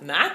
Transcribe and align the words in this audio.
Na? 0.00 0.14
Na? 0.14 0.30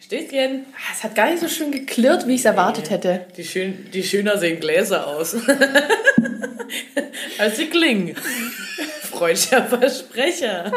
Stößchen. 0.00 0.66
Ah, 0.74 0.92
Es 0.92 1.02
hat 1.02 1.14
gar 1.14 1.30
nicht 1.30 1.40
so 1.40 1.48
schön 1.48 1.72
geklirrt, 1.72 2.26
wie 2.26 2.34
ich 2.34 2.40
es 2.40 2.44
erwartet 2.44 2.90
hätte. 2.90 3.24
Die, 3.38 3.44
schön, 3.44 3.86
die 3.92 4.02
schöner 4.02 4.36
sehen 4.36 4.60
Gläser 4.60 5.06
aus. 5.06 5.34
Als 7.38 7.56
sie 7.56 7.66
klingen. 7.66 8.14
Freudscher 9.02 9.64
Versprecher. 9.64 10.70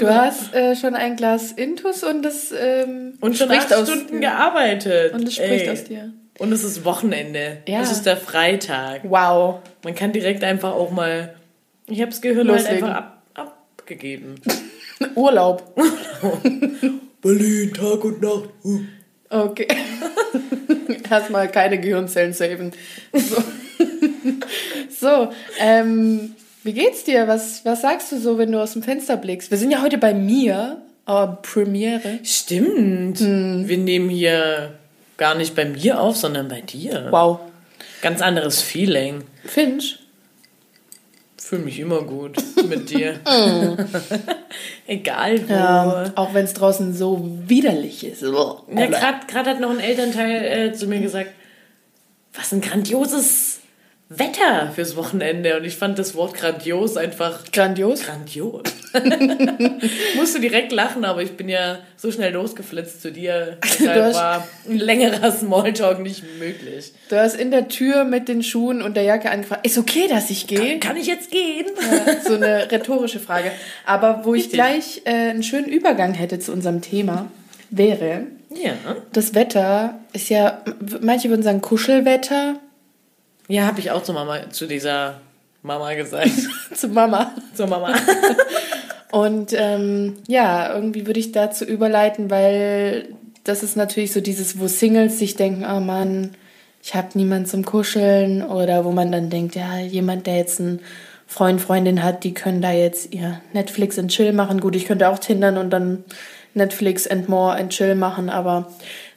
Du 0.00 0.08
hast 0.08 0.52
äh, 0.54 0.74
schon 0.74 0.94
ein 0.96 1.14
Glas 1.14 1.52
Intus 1.52 2.02
und 2.02 2.22
das 2.22 2.52
ähm, 2.52 3.16
Und 3.20 3.36
schon 3.36 3.46
spricht 3.48 3.66
acht 3.66 3.74
aus 3.74 3.88
Stunden 3.88 4.20
gearbeitet. 4.20 5.12
Und 5.14 5.28
es 5.28 5.34
spricht 5.36 5.66
Ey. 5.66 5.70
aus 5.70 5.84
dir. 5.84 6.12
Und 6.38 6.52
es 6.52 6.64
ist 6.64 6.84
Wochenende. 6.84 7.58
Ja. 7.68 7.82
Es 7.82 7.92
ist 7.92 8.04
der 8.06 8.16
Freitag. 8.16 9.02
Wow. 9.04 9.60
Man 9.84 9.94
kann 9.94 10.10
direkt 10.12 10.42
einfach 10.42 10.72
auch 10.72 10.90
mal. 10.90 11.34
Ich 11.86 12.00
habe 12.00 12.10
das 12.10 12.20
Gehirn 12.20 12.50
halt 12.50 12.66
einfach 12.66 12.90
ab, 12.90 13.22
abgegeben. 13.34 14.36
Urlaub. 15.14 15.74
Berlin, 17.22 17.72
Tag 17.74 18.04
und 18.04 18.22
Nacht. 18.22 18.50
Uh. 18.64 18.80
Okay. 19.28 19.68
Erstmal 21.10 21.50
keine 21.50 21.80
Gehirnzellen 21.80 22.32
saven. 22.32 22.72
So, 23.12 23.42
so 24.88 25.32
ähm, 25.58 26.34
wie 26.62 26.72
geht's 26.72 27.04
dir? 27.04 27.28
Was, 27.28 27.64
was 27.64 27.82
sagst 27.82 28.12
du 28.12 28.18
so, 28.18 28.38
wenn 28.38 28.52
du 28.52 28.60
aus 28.60 28.72
dem 28.72 28.82
Fenster 28.82 29.16
blickst? 29.16 29.50
Wir 29.50 29.58
sind 29.58 29.70
ja 29.70 29.82
heute 29.82 29.98
bei 29.98 30.14
mir, 30.14 30.82
aber 31.04 31.38
Premiere. 31.42 32.18
Stimmt. 32.22 33.20
Hm. 33.20 33.68
Wir 33.68 33.78
nehmen 33.78 34.10
hier 34.10 34.74
gar 35.16 35.34
nicht 35.34 35.54
bei 35.54 35.64
mir 35.64 36.00
auf, 36.00 36.16
sondern 36.16 36.48
bei 36.48 36.60
dir. 36.60 37.08
Wow. 37.10 37.40
Ganz 38.02 38.20
anderes 38.20 38.62
Feeling. 38.62 39.24
Finch? 39.44 39.99
Fühle 41.50 41.64
mich 41.64 41.80
immer 41.80 42.02
gut 42.02 42.36
mit 42.68 42.90
dir. 42.90 43.18
Egal 44.86 45.48
wo. 45.48 45.52
Ja, 45.52 46.12
auch 46.14 46.32
wenn 46.32 46.44
es 46.44 46.54
draußen 46.54 46.94
so 46.94 47.28
widerlich 47.48 48.06
ist. 48.06 48.22
Ja, 48.22 49.20
gerade 49.26 49.50
hat 49.50 49.58
noch 49.58 49.70
ein 49.70 49.80
Elternteil 49.80 50.68
äh, 50.68 50.72
zu 50.72 50.86
mir 50.86 51.00
gesagt, 51.00 51.32
was 52.34 52.52
ein 52.52 52.60
grandioses 52.60 53.59
Wetter 54.12 54.72
fürs 54.74 54.96
Wochenende. 54.96 55.56
Und 55.56 55.64
ich 55.64 55.76
fand 55.76 55.98
das 55.98 56.14
Wort 56.16 56.34
grandios 56.34 56.96
einfach 56.96 57.44
Grandios. 57.52 58.02
grandios. 58.02 58.62
Musste 60.16 60.40
direkt 60.40 60.72
lachen, 60.72 61.04
aber 61.04 61.22
ich 61.22 61.36
bin 61.36 61.48
ja 61.48 61.78
so 61.96 62.10
schnell 62.10 62.32
losgeflitzt 62.32 63.00
zu 63.02 63.12
dir. 63.12 63.56
Deshalb 63.78 64.02
hast- 64.04 64.14
war 64.16 64.48
ein 64.68 64.78
längerer 64.78 65.30
Smalltalk 65.30 66.00
nicht 66.00 66.24
möglich. 66.40 66.92
Du 67.08 67.16
hast 67.20 67.36
in 67.38 67.50
der 67.52 67.68
Tür 67.68 68.02
mit 68.04 68.28
den 68.28 68.42
Schuhen 68.42 68.82
und 68.82 68.96
der 68.96 69.04
Jacke 69.04 69.30
angefragt. 69.30 69.64
Ist 69.64 69.78
okay, 69.78 70.06
dass 70.08 70.28
ich 70.30 70.46
gehe? 70.48 70.80
Kann 70.80 70.96
ich 70.96 71.06
jetzt 71.06 71.30
gehen? 71.30 71.66
so 72.26 72.34
eine 72.34 72.68
rhetorische 72.72 73.20
Frage. 73.20 73.52
Aber 73.86 74.22
wo 74.24 74.34
ich 74.34 74.42
Richtig. 74.44 74.54
gleich 74.58 75.02
äh, 75.04 75.10
einen 75.30 75.42
schönen 75.44 75.66
Übergang 75.68 76.14
hätte 76.14 76.40
zu 76.40 76.52
unserem 76.52 76.82
Thema, 76.82 77.30
wäre, 77.70 78.22
Ja. 78.52 78.72
das 79.12 79.34
Wetter 79.36 80.00
ist 80.12 80.28
ja, 80.30 80.64
manche 81.00 81.28
würden 81.28 81.42
sagen 81.44 81.60
Kuschelwetter 81.60 82.56
Ja, 83.50 83.66
habe 83.66 83.80
ich 83.80 83.90
auch 83.90 84.04
zu 84.04 84.12
Mama, 84.12 84.48
zu 84.50 84.66
dieser 84.66 85.20
Mama 85.62 85.94
gesagt. 85.94 86.30
zu 86.74 86.86
Mama. 86.86 87.34
Zur 87.54 87.66
Mama. 87.66 87.92
Und 89.10 89.52
ähm, 89.54 90.18
ja, 90.28 90.72
irgendwie 90.72 91.06
würde 91.08 91.18
ich 91.18 91.32
dazu 91.32 91.64
überleiten, 91.64 92.30
weil 92.30 93.08
das 93.42 93.64
ist 93.64 93.76
natürlich 93.76 94.12
so 94.12 94.20
dieses, 94.20 94.60
wo 94.60 94.68
Singles 94.68 95.18
sich 95.18 95.34
denken, 95.34 95.66
oh 95.68 95.80
Mann, 95.80 96.30
ich 96.80 96.94
habe 96.94 97.08
niemand 97.14 97.48
zum 97.48 97.64
Kuscheln 97.64 98.44
oder 98.44 98.84
wo 98.84 98.92
man 98.92 99.10
dann 99.10 99.30
denkt, 99.30 99.56
ja, 99.56 99.78
jemand, 99.78 100.28
der 100.28 100.36
jetzt 100.36 100.60
einen 100.60 100.78
Freund, 101.26 101.60
Freundin 101.60 102.04
hat, 102.04 102.22
die 102.22 102.34
können 102.34 102.62
da 102.62 102.70
jetzt 102.70 103.12
ihr 103.12 103.40
Netflix 103.52 103.98
and 103.98 104.12
Chill 104.12 104.32
machen. 104.32 104.60
Gut, 104.60 104.76
ich 104.76 104.86
könnte 104.86 105.08
auch 105.08 105.18
tindern 105.18 105.58
und 105.58 105.70
dann 105.70 106.04
Netflix 106.54 107.08
and 107.08 107.28
more 107.28 107.56
and 107.56 107.70
chill 107.70 107.96
machen, 107.96 108.30
aber 108.30 108.72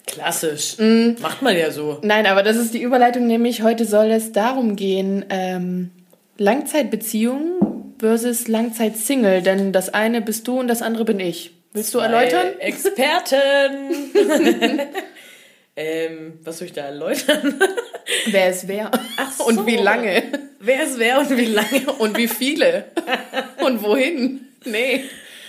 Klassisch. 0.06 0.78
Mm. 0.78 1.22
Macht 1.22 1.41
man 1.41 1.58
ja 1.58 1.72
so. 1.72 2.00
Nein, 2.02 2.25
aber 2.25 2.44
das 2.44 2.58
ist 2.58 2.74
die 2.74 2.81
Überleitung, 2.81 3.28
nämlich 3.28 3.64
heute 3.64 3.86
soll 3.86 4.12
es 4.12 4.31
darum 4.31 4.75
gehen, 4.75 5.25
ähm, 5.30 5.91
Langzeitbeziehung 6.38 7.96
versus 8.00 8.47
Langzeitsingle, 8.47 9.42
denn 9.42 9.72
das 9.72 9.94
eine 9.94 10.22
bist 10.22 10.47
du 10.47 10.59
und 10.59 10.68
das 10.68 10.81
andere 10.81 11.06
bin 11.06 11.19
ich. 11.19 11.52
Willst 11.74 11.94
du 11.94 12.00
erläutern? 12.00 12.47
Zwei 12.58 12.66
Experten. 12.66 14.12
ähm, 15.75 16.40
was 16.44 16.59
soll 16.59 16.68
ich 16.68 16.74
da 16.74 16.81
erläutern? 16.81 17.59
Wer 18.28 18.50
ist 18.50 18.68
wer? 18.68 18.92
so. 19.38 19.46
Und 19.47 19.66
wie 19.66 19.78
lange? 19.78 20.24
Wer 20.59 20.84
ist 20.84 21.00
wer 21.00 21.19
und 21.19 21.36
wie 21.36 21.46
lange? 21.46 21.92
Und 21.97 22.18
wie 22.18 22.28
viele? 22.28 22.86
Und 23.66 23.81
wohin? 23.81 24.47
Nee. 24.66 25.03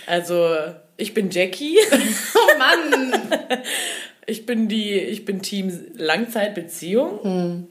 Also, 0.07 0.55
ich 0.97 1.13
bin 1.13 1.29
Jackie. 1.29 1.77
Oh 2.35 2.57
Mann! 2.57 3.13
Ich 4.25 4.45
bin 4.45 4.67
die, 4.67 4.93
ich 4.93 5.25
bin 5.25 5.41
Team 5.41 5.71
Langzeitbeziehung. 5.95 7.67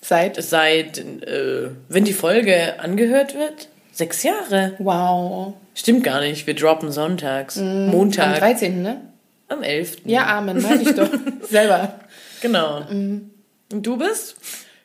Seit? 0.00 0.42
Seit, 0.42 0.98
äh, 0.98 1.70
wenn 1.88 2.04
die 2.04 2.12
Folge 2.12 2.80
angehört 2.80 3.34
wird, 3.34 3.68
sechs 3.92 4.22
Jahre. 4.22 4.74
Wow. 4.78 5.54
Stimmt 5.74 6.04
gar 6.04 6.20
nicht. 6.20 6.46
Wir 6.46 6.54
droppen 6.54 6.90
sonntags. 6.92 7.58
Am 7.58 7.88
Montag. 7.88 8.38
13., 8.38 8.80
ne? 8.82 9.00
Am 9.48 9.62
11. 9.62 9.98
Ja, 10.04 10.26
Amen, 10.38 10.62
meine 10.62 10.82
ich 10.82 10.94
doch. 10.94 11.08
Selber. 11.42 12.00
Genau. 12.40 12.82
Und 12.90 13.30
du 13.70 13.96
bist? 13.96 14.36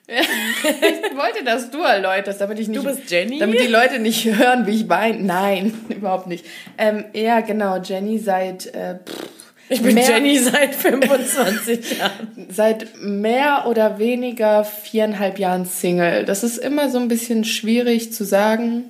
Ich 0.06 1.16
wollte, 1.16 1.44
dass 1.44 1.70
du 1.70 1.80
erläuterst, 1.80 2.40
damit 2.40 2.58
ich 2.58 2.68
nicht. 2.68 2.78
Du 2.78 2.84
bist 2.84 3.10
Jenny? 3.10 3.38
Damit 3.38 3.60
die 3.60 3.68
Leute 3.68 3.98
nicht 3.98 4.24
hören, 4.36 4.66
wie 4.66 4.76
ich 4.76 4.88
weine. 4.88 5.22
Nein, 5.22 5.72
überhaupt 5.88 6.26
nicht. 6.26 6.44
Ähm, 6.76 7.06
ja, 7.14 7.40
genau, 7.40 7.78
Jenny 7.78 8.18
seit, 8.18 8.66
äh, 8.74 8.96
pff, 8.96 9.28
Ich 9.68 9.82
bin 9.82 9.94
mehr, 9.94 10.08
Jenny 10.08 10.38
seit 10.38 10.74
25 10.74 11.98
Jahren. 11.98 12.46
seit 12.50 13.00
mehr 13.00 13.64
oder 13.66 13.98
weniger 13.98 14.64
viereinhalb 14.64 15.38
Jahren 15.38 15.64
Single. 15.64 16.24
Das 16.24 16.44
ist 16.44 16.58
immer 16.58 16.90
so 16.90 16.98
ein 16.98 17.08
bisschen 17.08 17.44
schwierig 17.44 18.12
zu 18.12 18.24
sagen, 18.24 18.84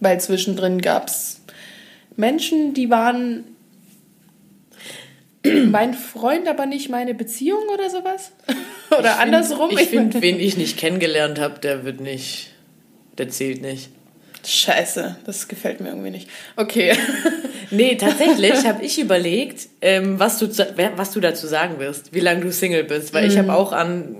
weil 0.00 0.20
zwischendrin 0.20 0.80
gab 0.80 1.08
es 1.08 1.40
Menschen, 2.16 2.74
die 2.74 2.90
waren 2.90 3.44
mein 5.70 5.94
Freund, 5.94 6.46
aber 6.48 6.66
nicht 6.66 6.88
meine 6.88 7.14
Beziehung 7.14 7.62
oder 7.72 7.90
sowas. 7.90 8.32
Oder 8.98 9.18
andersrum. 9.18 9.70
Ich 9.70 9.88
finde, 9.88 10.20
wen 10.22 10.38
ich 10.38 10.58
nicht 10.58 10.76
kennengelernt 10.76 11.40
habe, 11.40 11.58
der 11.60 11.82
wird 11.84 12.00
nicht. 12.00 12.50
Der 13.16 13.30
zählt 13.30 13.62
nicht. 13.62 13.88
Scheiße, 14.44 15.16
das 15.24 15.48
gefällt 15.48 15.80
mir 15.80 15.88
irgendwie 15.90 16.10
nicht. 16.10 16.28
Okay. 16.56 16.92
Nee, 17.74 17.96
tatsächlich 17.96 18.66
habe 18.66 18.84
ich 18.84 19.00
überlegt, 19.00 19.66
ähm, 19.80 20.18
was, 20.20 20.38
du, 20.38 20.46
was 20.96 21.10
du 21.12 21.20
dazu 21.20 21.46
sagen 21.46 21.78
wirst, 21.78 22.12
wie 22.12 22.20
lange 22.20 22.42
du 22.42 22.52
Single 22.52 22.84
bist. 22.84 23.14
Weil 23.14 23.26
ich 23.26 23.38
habe 23.38 23.54
auch 23.54 23.72
an 23.72 24.14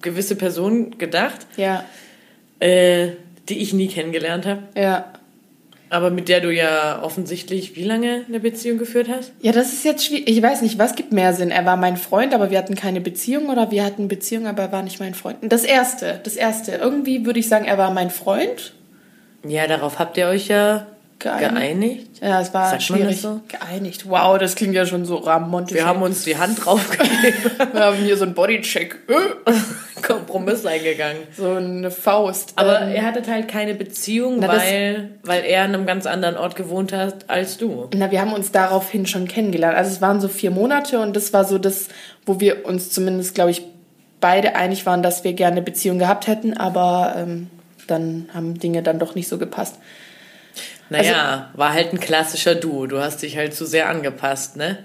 gewisse 0.00 0.36
Personen 0.36 0.96
gedacht, 0.96 1.46
Ja, 1.58 1.84
äh, 2.60 3.08
die 3.50 3.58
ich 3.58 3.74
nie 3.74 3.88
kennengelernt 3.88 4.46
habe. 4.46 4.62
ja. 4.74 5.12
Aber 5.90 6.10
mit 6.10 6.28
der 6.30 6.40
du 6.40 6.50
ja 6.50 7.02
offensichtlich 7.02 7.76
wie 7.76 7.84
lange 7.84 8.24
eine 8.26 8.40
Beziehung 8.40 8.78
geführt 8.78 9.08
hast? 9.08 9.32
Ja, 9.42 9.52
das 9.52 9.72
ist 9.74 9.84
jetzt 9.84 10.04
schwierig. 10.06 10.26
Ich 10.28 10.42
weiß 10.42 10.62
nicht, 10.62 10.76
was 10.78 10.94
gibt 10.96 11.12
mehr 11.12 11.34
Sinn? 11.34 11.50
Er 11.50 11.66
war 11.66 11.76
mein 11.76 11.98
Freund, 11.98 12.34
aber 12.34 12.50
wir 12.50 12.56
hatten 12.58 12.74
keine 12.74 13.00
Beziehung 13.02 13.48
oder 13.50 13.70
wir 13.70 13.84
hatten 13.84 14.08
Beziehung, 14.08 14.46
aber 14.46 14.62
er 14.62 14.72
war 14.72 14.82
nicht 14.82 14.98
mein 14.98 15.14
Freund. 15.14 15.36
Das 15.42 15.62
erste, 15.62 16.20
das 16.24 16.34
erste. 16.36 16.72
Irgendwie 16.72 17.26
würde 17.26 17.38
ich 17.38 17.48
sagen, 17.48 17.66
er 17.66 17.76
war 17.78 17.92
mein 17.92 18.10
Freund. 18.10 18.72
Ja, 19.46 19.66
darauf 19.66 19.98
habt 19.98 20.16
ihr 20.16 20.26
euch 20.26 20.48
ja 20.48 20.86
Geeinigt. 21.18 21.54
geeinigt. 21.54 22.10
Ja, 22.20 22.40
es 22.40 22.52
war 22.52 22.70
Sagt 22.70 22.82
schwierig. 22.82 23.20
so? 23.20 23.40
Geeinigt. 23.48 24.08
Wow, 24.08 24.36
das 24.38 24.56
klingt 24.56 24.74
ja 24.74 24.84
schon 24.84 25.04
so 25.04 25.16
ramontisch. 25.16 25.74
Wir 25.76 25.86
haben 25.86 26.02
uns 26.02 26.24
die 26.24 26.36
Hand 26.36 26.58
draufgegeben, 26.64 27.50
wir 27.72 27.80
haben 27.82 27.96
hier 27.96 28.16
so 28.16 28.24
einen 28.24 28.34
Bodycheck. 28.34 28.96
Äh, 29.08 29.52
Kompromiss 30.02 30.66
eingegangen. 30.66 31.22
So 31.34 31.52
eine 31.52 31.90
Faust. 31.90 32.52
Aber 32.56 32.82
Ähm, 32.82 32.94
er 32.94 33.02
hatte 33.06 33.22
halt 33.30 33.48
keine 33.48 33.74
Beziehung, 33.74 34.36
Na, 34.40 34.48
das- 34.48 34.62
weil, 34.64 35.10
weil 35.22 35.44
er 35.44 35.62
an 35.62 35.74
einem 35.74 35.86
ganz 35.86 36.04
anderen 36.06 36.36
Ort 36.36 36.56
gewohnt 36.56 36.92
hat 36.92 37.30
als 37.30 37.56
du. 37.56 37.88
Na, 37.94 38.10
wir 38.10 38.20
haben 38.20 38.32
uns 38.34 38.52
daraufhin 38.52 39.06
schon 39.06 39.26
kennengelernt. 39.28 39.76
Also 39.76 39.90
es 39.92 40.02
waren 40.02 40.20
so 40.20 40.28
vier 40.28 40.50
Monate 40.50 41.00
und 41.00 41.16
das 41.16 41.32
war 41.32 41.44
so 41.44 41.56
das, 41.58 41.88
wo 42.26 42.38
wir 42.40 42.66
uns 42.66 42.90
zumindest, 42.90 43.34
glaube 43.34 43.50
ich, 43.52 43.62
beide 44.20 44.56
einig 44.56 44.84
waren, 44.84 45.02
dass 45.02 45.24
wir 45.24 45.32
gerne 45.32 45.52
eine 45.56 45.62
Beziehung 45.62 45.98
gehabt 45.98 46.26
hätten, 46.26 46.54
aber 46.54 47.14
ähm, 47.16 47.48
dann 47.86 48.28
haben 48.32 48.58
Dinge 48.58 48.82
dann 48.82 48.98
doch 48.98 49.14
nicht 49.14 49.28
so 49.28 49.38
gepasst. 49.38 49.76
Naja, 50.90 51.50
war 51.54 51.72
halt 51.72 51.92
ein 51.92 52.00
klassischer 52.00 52.54
Du. 52.54 52.86
Du 52.86 53.00
hast 53.00 53.22
dich 53.22 53.36
halt 53.36 53.54
zu 53.54 53.64
sehr 53.64 53.88
angepasst, 53.88 54.56
ne? 54.56 54.78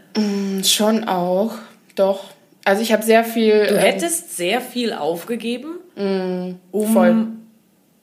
Schon 0.64 1.04
auch, 1.04 1.54
doch. 1.96 2.26
Also 2.66 2.82
ich 2.82 2.94
habe 2.94 3.04
sehr 3.04 3.24
viel. 3.24 3.68
Du 3.68 3.76
ähm, 3.76 3.80
hättest 3.80 4.38
sehr 4.38 4.62
viel 4.62 4.94
aufgegeben, 4.94 5.76
um, 5.96 6.94
voll. 6.94 7.28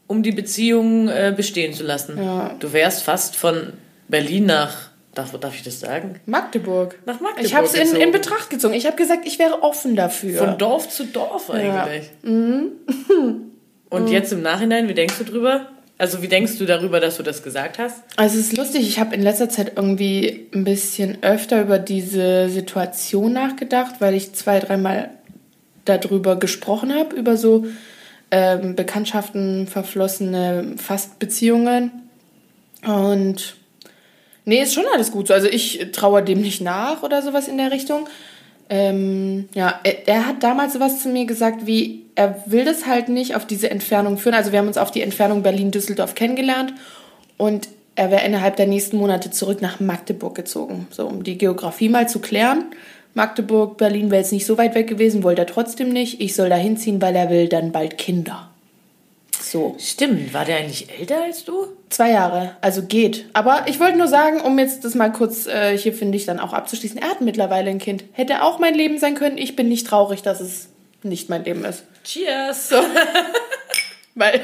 um 0.07 0.23
die 0.23 0.33
Beziehung 0.33 1.09
äh, 1.09 1.33
bestehen 1.37 1.73
zu 1.73 1.85
lassen. 1.85 2.23
Ja. 2.23 2.55
Du 2.59 2.73
wärst 2.73 3.03
fast 3.03 3.37
von 3.37 3.73
Berlin 4.09 4.47
nach, 4.47 4.91
darf, 5.15 5.33
darf 5.39 5.55
ich 5.55 5.63
das 5.63 5.81
sagen? 5.81 6.21
Magdeburg. 6.27 6.99
Nach 7.07 7.21
Magdeburg 7.21 7.47
Ich 7.47 7.55
habe 7.55 7.67
es 7.67 7.75
in, 7.75 7.97
in. 7.97 8.13
Betracht 8.13 8.51
gezogen. 8.51 8.75
Ich 8.75 8.87
habe 8.87 8.97
gesagt, 8.97 9.27
ich 9.27 9.39
wäre 9.39 9.63
offen 9.63 9.97
dafür. 9.97 10.39
Von 10.39 10.59
Dorf 10.59 10.89
zu 10.89 11.05
Dorf 11.07 11.51
eigentlich. 11.51 12.11
Mhm. 12.23 12.73
Und 13.89 14.09
jetzt 14.09 14.33
im 14.33 14.43
Nachhinein, 14.43 14.89
wie 14.89 14.95
denkst 14.95 15.19
du 15.19 15.25
drüber? 15.25 15.67
Also 15.99 16.21
wie 16.21 16.29
denkst 16.29 16.59
du 16.59 16.67
darüber, 16.67 17.01
dass 17.01 17.17
du 17.17 17.23
das 17.23 17.43
gesagt 17.43 17.79
hast? 17.79 18.03
Also 18.17 18.39
es 18.39 18.49
ist 18.49 18.57
lustig, 18.57 18.87
ich 18.87 18.99
habe 19.01 19.15
in 19.15 19.23
letzter 19.23 19.49
Zeit 19.49 19.73
irgendwie 19.77 20.49
ein 20.53 20.65
bisschen 20.65 21.23
öfter 21.23 21.63
über 21.63 21.79
diese 21.79 22.51
Situation 22.51 23.33
nachgedacht, 23.33 23.95
weil 24.01 24.15
ich 24.15 24.35
zwei, 24.35 24.59
dreimal 24.61 25.11
darüber 25.87 26.37
gesprochen 26.37 26.95
habe, 26.95 27.17
über 27.17 27.39
so 27.39 27.65
ähm, 28.31 28.77
Bekanntschaften, 28.77 29.69
verflossene 29.69 30.75
Fastbeziehungen. 30.77 31.91
Und 32.85 33.57
nee, 34.45 34.63
ist 34.63 34.75
schon 34.75 34.85
alles 34.93 35.13
gut 35.13 35.29
so. 35.29 35.35
Also 35.35 35.49
ich 35.49 35.93
traue 35.93 36.23
dem 36.23 36.43
nicht 36.43 36.61
nach 36.61 37.03
oder 37.03 37.23
sowas 37.23 37.49
in 37.49 37.57
der 37.57 37.71
Richtung. 37.71 38.07
Ähm, 38.69 39.49
ja, 39.55 39.81
er, 39.85 40.09
er, 40.09 40.27
hat 40.27 40.43
damals 40.43 40.73
sowas 40.73 41.03
zu 41.03 41.09
mir 41.09 41.25
gesagt, 41.25 41.67
wie 41.67 42.05
er 42.17 42.43
will 42.47 42.65
das 42.65 42.87
halt 42.87 43.09
nicht 43.09 43.37
auf 43.37 43.47
diese 43.47 43.71
Entfernung 43.71 44.19
führen. 44.19 44.35
Also 44.35 44.51
wir 44.51 44.59
haben 44.59 44.67
uns 44.67 44.79
auf 44.79 44.91
die 44.91 45.03
Entfernung 45.03 45.43
Berlin-Düsseldorf 45.43 46.15
kennengelernt 46.15 46.73
und 47.37 47.69
er 47.95 48.11
wäre 48.11 48.27
innerhalb 48.27 48.57
der 48.57 48.67
nächsten 48.67 48.97
Monate 48.97 49.31
zurück 49.31 49.63
nach 49.63 49.81
Magdeburg 49.81 50.35
gezogen, 50.35 50.87
so 50.91 51.07
um 51.07 51.23
die 51.23 51.39
Geografie 51.39 51.89
mal 51.89 52.09
zu 52.09 52.19
klären. 52.19 52.65
Magdeburg, 53.15 53.79
Berlin 53.79 54.11
wäre 54.11 54.21
jetzt 54.21 54.33
nicht 54.33 54.45
so 54.45 54.59
weit 54.59 54.75
weg 54.75 54.89
gewesen, 54.89 55.23
wollte 55.23 55.43
er 55.43 55.47
trotzdem 55.47 55.89
nicht. 55.89 56.21
Ich 56.21 56.35
soll 56.35 56.51
da 56.51 56.57
hinziehen, 56.57 57.01
weil 57.01 57.17
er 57.17 57.31
will 57.31 57.49
dann 57.49 57.73
bald 57.73 57.97
Kinder. 57.97 58.51
So. 59.51 59.77
Stimmt, 59.79 60.35
war 60.35 60.45
der 60.45 60.57
eigentlich 60.57 60.91
älter 60.99 61.23
als 61.23 61.45
du? 61.45 61.69
Zwei 61.89 62.11
Jahre, 62.11 62.57
also 62.61 62.83
geht. 62.83 63.27
Aber 63.33 63.67
ich 63.69 63.79
wollte 63.79 63.97
nur 63.97 64.09
sagen, 64.09 64.41
um 64.41 64.59
jetzt 64.59 64.85
das 64.85 64.97
mal 64.97 65.13
kurz 65.13 65.47
äh, 65.47 65.79
hier, 65.79 65.93
finde 65.93 66.17
ich, 66.17 66.27
dann 66.27 66.41
auch 66.41 66.53
abzuschließen, 66.53 66.99
er 66.99 67.11
hat 67.11 67.21
mittlerweile 67.21 67.71
ein 67.71 67.79
Kind. 67.79 68.03
Hätte 68.13 68.43
auch 68.43 68.59
mein 68.59 68.75
Leben 68.75 68.99
sein 68.99 69.15
können. 69.15 69.39
Ich 69.39 69.55
bin 69.55 69.69
nicht 69.69 69.87
traurig, 69.87 70.23
dass 70.23 70.41
es 70.41 70.69
nicht 71.05 71.29
mein 71.29 71.45
Leben 71.45 71.65
ist. 71.65 71.85
Cheers! 72.03 72.71
So. 72.71 72.77
Weil 74.19 74.41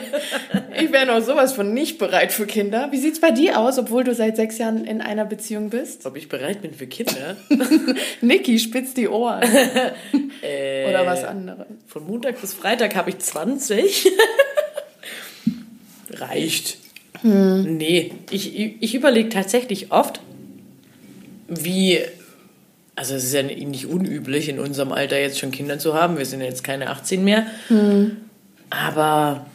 ich 0.79 0.93
wäre 0.93 1.07
noch 1.07 1.23
sowas 1.23 1.55
von 1.55 1.73
nicht 1.73 1.99
bereit 1.99 2.31
für 2.31 2.47
Kinder. 2.47 2.89
Wie 2.93 2.99
sieht's 2.99 3.21
bei 3.21 3.31
dir 3.31 3.59
aus, 3.59 3.79
obwohl 3.79 4.05
du 4.05 4.15
seit 4.15 4.37
sechs 4.37 4.59
Jahren 4.59 4.85
in 4.85 5.01
einer 5.01 5.25
Beziehung 5.25 5.71
bist? 5.71 6.05
Ob 6.05 6.15
ich 6.15 6.29
bereit 6.29 6.61
bin 6.61 6.75
für 6.75 6.87
Kinder? 6.87 7.39
Niki 8.21 8.59
spitzt 8.59 8.99
die 8.99 9.09
Ohren. 9.09 9.43
äh, 10.43 10.91
Oder 10.91 11.07
was 11.07 11.25
anderes. 11.25 11.67
Von 11.87 12.07
Montag 12.07 12.39
bis 12.39 12.53
Freitag 12.53 12.95
habe 12.95 13.11
ich 13.11 13.19
20. 13.19 14.13
Reicht. 16.13 16.79
Hm. 17.21 17.77
Nee, 17.77 18.13
ich, 18.31 18.57
ich 18.83 18.95
überlege 18.95 19.29
tatsächlich 19.29 19.93
oft, 19.93 20.21
wie 21.49 22.01
also 22.95 23.15
es 23.15 23.25
ist 23.25 23.35
ja 23.35 23.43
nicht 23.43 23.87
unüblich, 23.87 24.49
in 24.49 24.59
unserem 24.59 24.93
Alter 24.93 25.19
jetzt 25.19 25.39
schon 25.39 25.51
Kinder 25.51 25.79
zu 25.79 25.95
haben. 25.95 26.19
Wir 26.19 26.27
sind 26.27 26.41
jetzt 26.41 26.63
keine 26.63 26.91
18 26.91 27.25
mehr. 27.25 27.47
Hm. 27.69 28.19
Aber 28.71 29.47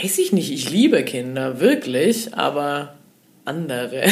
weiß 0.00 0.18
ich 0.18 0.32
nicht, 0.32 0.52
ich 0.52 0.70
liebe 0.70 1.04
Kinder, 1.04 1.60
wirklich, 1.60 2.34
aber 2.34 2.94
andere. 3.44 4.04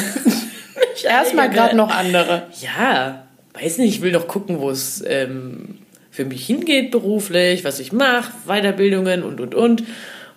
Erstmal 1.03 1.51
gerade 1.51 1.77
noch 1.77 1.91
andere. 1.91 2.47
Ja, 2.61 3.27
weiß 3.55 3.79
nicht, 3.79 3.97
ich 3.97 4.03
will 4.03 4.13
doch 4.13 4.29
gucken, 4.29 4.61
wo 4.61 4.71
es 4.71 5.03
ähm, 5.07 5.79
für 6.11 6.25
mich 6.25 6.47
hingeht 6.47 6.91
beruflich, 6.91 7.65
was 7.65 7.81
ich 7.81 7.93
mache, 7.93 8.33
Weiterbildungen 8.47 9.23
und, 9.23 9.41
und, 9.41 9.55
und. 9.55 9.85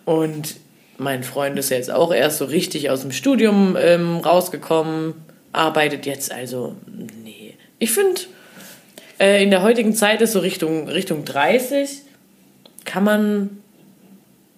Und 0.06 0.56
mein 0.98 1.24
Freund 1.24 1.58
ist 1.58 1.70
jetzt 1.70 1.92
auch 1.92 2.14
erst 2.14 2.38
so 2.38 2.46
richtig 2.46 2.90
aus 2.90 3.02
dem 3.02 3.12
Studium 3.12 3.78
ähm, 3.80 4.18
rausgekommen, 4.18 5.14
arbeitet 5.52 6.06
jetzt 6.06 6.32
also 6.32 6.76
ich 7.84 7.92
finde, 7.92 8.22
äh, 9.20 9.44
in 9.44 9.52
der 9.52 9.62
heutigen 9.62 9.94
Zeit 9.94 10.22
ist 10.22 10.32
so 10.32 10.40
Richtung, 10.40 10.88
Richtung 10.88 11.26
30, 11.26 12.02
kann 12.86 13.04
man 13.04 13.62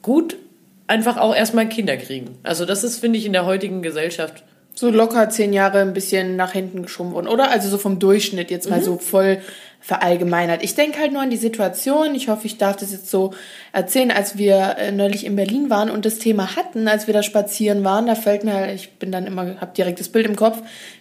gut 0.03 0.37
einfach 0.85 1.17
auch 1.17 1.35
erstmal 1.35 1.67
Kinder 1.67 1.97
kriegen. 1.97 2.37
Also 2.43 2.65
das 2.65 2.83
ist, 2.83 2.99
finde 2.99 3.17
ich, 3.17 3.25
in 3.25 3.33
der 3.33 3.45
heutigen 3.45 3.81
Gesellschaft 3.81 4.43
so 4.75 4.91
locker 4.91 5.29
zehn 5.29 5.53
Jahre 5.53 5.79
ein 5.79 5.93
bisschen 5.93 6.35
nach 6.35 6.51
hinten 6.51 6.83
geschoben 6.83 7.13
worden, 7.13 7.27
oder? 7.27 7.49
Also 7.49 7.69
so 7.69 7.77
vom 7.77 7.97
Durchschnitt 7.97 8.51
jetzt 8.51 8.69
mal 8.69 8.79
mhm. 8.79 8.83
so 8.83 8.97
voll 8.97 9.39
verallgemeinert. 9.85 10.63
Ich 10.63 10.73
denke 10.73 10.99
halt 10.99 11.13
nur 11.13 11.21
an 11.21 11.29
die 11.29 11.37
Situation. 11.37 12.15
Ich 12.15 12.27
hoffe, 12.27 12.47
ich 12.47 12.57
darf 12.57 12.75
das 12.75 12.91
jetzt 12.91 13.11
so 13.11 13.35
erzählen, 13.71 14.09
als 14.09 14.35
wir 14.35 14.77
äh, 14.79 14.91
neulich 14.91 15.27
in 15.27 15.35
Berlin 15.35 15.69
waren 15.69 15.91
und 15.91 16.05
das 16.05 16.17
Thema 16.17 16.55
hatten, 16.55 16.87
als 16.87 17.05
wir 17.05 17.13
da 17.13 17.21
spazieren 17.21 17.83
waren. 17.83 18.07
Da 18.07 18.15
fällt 18.15 18.43
mir, 18.43 18.73
ich 18.73 18.93
bin 18.93 19.11
dann 19.11 19.27
immer, 19.27 19.61
habe 19.61 19.73
direkt 19.77 19.99
das 19.99 20.09
Bild 20.09 20.25
im 20.25 20.35
Kopf, 20.35 20.57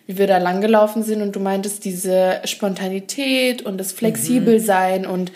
wie 0.07 0.19
wir 0.19 0.27
da 0.27 0.37
langgelaufen 0.37 1.03
sind 1.03 1.23
und 1.23 1.35
du 1.35 1.41
meintest 1.41 1.87
diese 1.87 2.43
Spontanität 2.45 3.63
und 3.63 3.79
das 3.79 3.93
flexibel 3.93 4.61
mhm. 4.61 5.11
und 5.11 5.33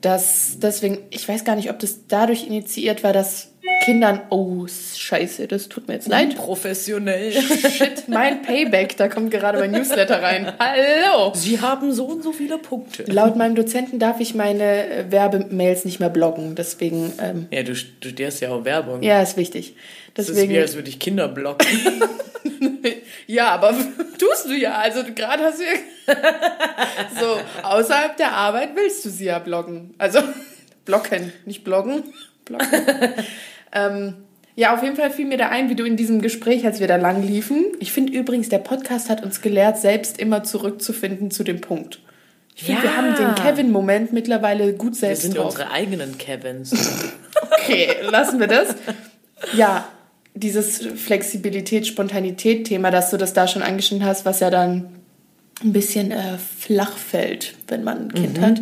das 0.00 0.58
deswegen, 0.60 0.98
ich 1.10 1.28
weiß 1.28 1.44
gar 1.44 1.56
nicht, 1.56 1.70
ob 1.70 1.80
das 1.80 2.06
dadurch 2.06 2.46
initiiert 2.46 3.02
war, 3.02 3.12
dass 3.12 3.53
Kindern, 3.84 4.20
oh 4.30 4.66
Scheiße, 4.66 5.46
das 5.46 5.68
tut 5.68 5.88
mir 5.88 5.94
jetzt 5.94 6.08
leid. 6.08 6.36
Professionell. 6.36 7.32
Shit, 7.32 8.08
mein 8.08 8.42
Payback, 8.42 8.96
da 8.96 9.08
kommt 9.08 9.30
gerade 9.30 9.58
mein 9.58 9.72
Newsletter 9.72 10.22
rein. 10.22 10.52
Hallo. 10.58 11.32
Sie 11.34 11.60
haben 11.60 11.92
so 11.92 12.06
und 12.06 12.22
so 12.22 12.32
viele 12.32 12.58
Punkte. 12.58 13.04
Laut 13.04 13.36
meinem 13.36 13.54
Dozenten 13.54 13.98
darf 13.98 14.20
ich 14.20 14.34
meine 14.34 14.88
äh, 14.88 15.10
Werbemails 15.10 15.84
nicht 15.84 16.00
mehr 16.00 16.08
bloggen, 16.08 16.54
deswegen. 16.54 17.12
Ähm, 17.20 17.46
ja, 17.50 17.62
du 17.62 17.74
studierst 17.76 18.40
ja 18.40 18.50
auch 18.50 18.64
Werbung. 18.64 19.02
Ja, 19.02 19.20
ist 19.20 19.36
wichtig. 19.36 19.76
Deswegen, 20.16 20.36
das 20.36 20.44
ist 20.44 20.48
wie, 20.48 20.58
als 20.58 20.74
würde 20.76 20.88
ich 20.88 20.98
Kinder 20.98 21.28
blocken. 21.28 21.66
ja, 23.26 23.48
aber 23.48 23.74
tust 24.18 24.46
du 24.46 24.54
ja. 24.54 24.76
Also 24.76 25.02
gerade 25.14 25.44
hast 25.44 25.60
du 25.60 25.64
ja 25.64 25.74
so 27.20 27.66
außerhalb 27.66 28.16
der 28.16 28.32
Arbeit 28.32 28.70
willst 28.74 29.04
du 29.04 29.10
sie 29.10 29.26
ja 29.26 29.38
bloggen. 29.38 29.94
Also 29.98 30.20
blocken, 30.84 31.32
nicht 31.44 31.64
bloggen. 31.64 32.04
Blocken. 32.44 32.68
Ähm, 33.74 34.14
ja, 34.56 34.72
auf 34.72 34.82
jeden 34.82 34.96
Fall 34.96 35.10
fiel 35.10 35.26
mir 35.26 35.36
da 35.36 35.48
ein, 35.48 35.68
wie 35.68 35.74
du 35.74 35.84
in 35.84 35.96
diesem 35.96 36.22
Gespräch, 36.22 36.64
als 36.64 36.78
wir 36.78 36.86
da 36.86 36.96
lang 36.96 37.22
liefen. 37.22 37.64
Ich 37.80 37.92
finde 37.92 38.12
übrigens, 38.12 38.48
der 38.48 38.58
Podcast 38.58 39.10
hat 39.10 39.24
uns 39.24 39.40
gelehrt, 39.40 39.78
selbst 39.78 40.18
immer 40.18 40.44
zurückzufinden 40.44 41.30
zu 41.30 41.42
dem 41.42 41.60
Punkt. 41.60 42.00
Ich 42.54 42.64
finde, 42.64 42.82
ja. 42.82 42.90
wir 42.90 42.96
haben 42.96 43.14
den 43.16 43.34
Kevin-Moment 43.34 44.12
mittlerweile 44.12 44.74
gut 44.74 44.94
selbst 44.94 45.24
Wir 45.24 45.30
sind 45.30 45.38
drauf. 45.38 45.52
unsere 45.52 45.72
eigenen 45.72 46.18
Kevins. 46.18 46.72
okay, 47.50 47.88
lassen 48.08 48.38
wir 48.38 48.46
das. 48.46 48.76
Ja, 49.56 49.88
dieses 50.34 50.86
Flexibilität, 50.86 51.86
Spontanität-Thema, 51.88 52.92
dass 52.92 53.10
du 53.10 53.16
das 53.16 53.32
da 53.32 53.48
schon 53.48 53.62
angeschnitten 53.62 54.06
hast, 54.06 54.24
was 54.24 54.38
ja 54.38 54.50
dann 54.50 54.88
ein 55.62 55.72
bisschen 55.72 56.12
äh, 56.12 56.38
flach 56.38 56.96
fällt, 56.96 57.54
wenn 57.66 57.82
man 57.82 58.08
ein 58.08 58.14
Kind 58.14 58.38
mhm. 58.38 58.42
hat. 58.42 58.60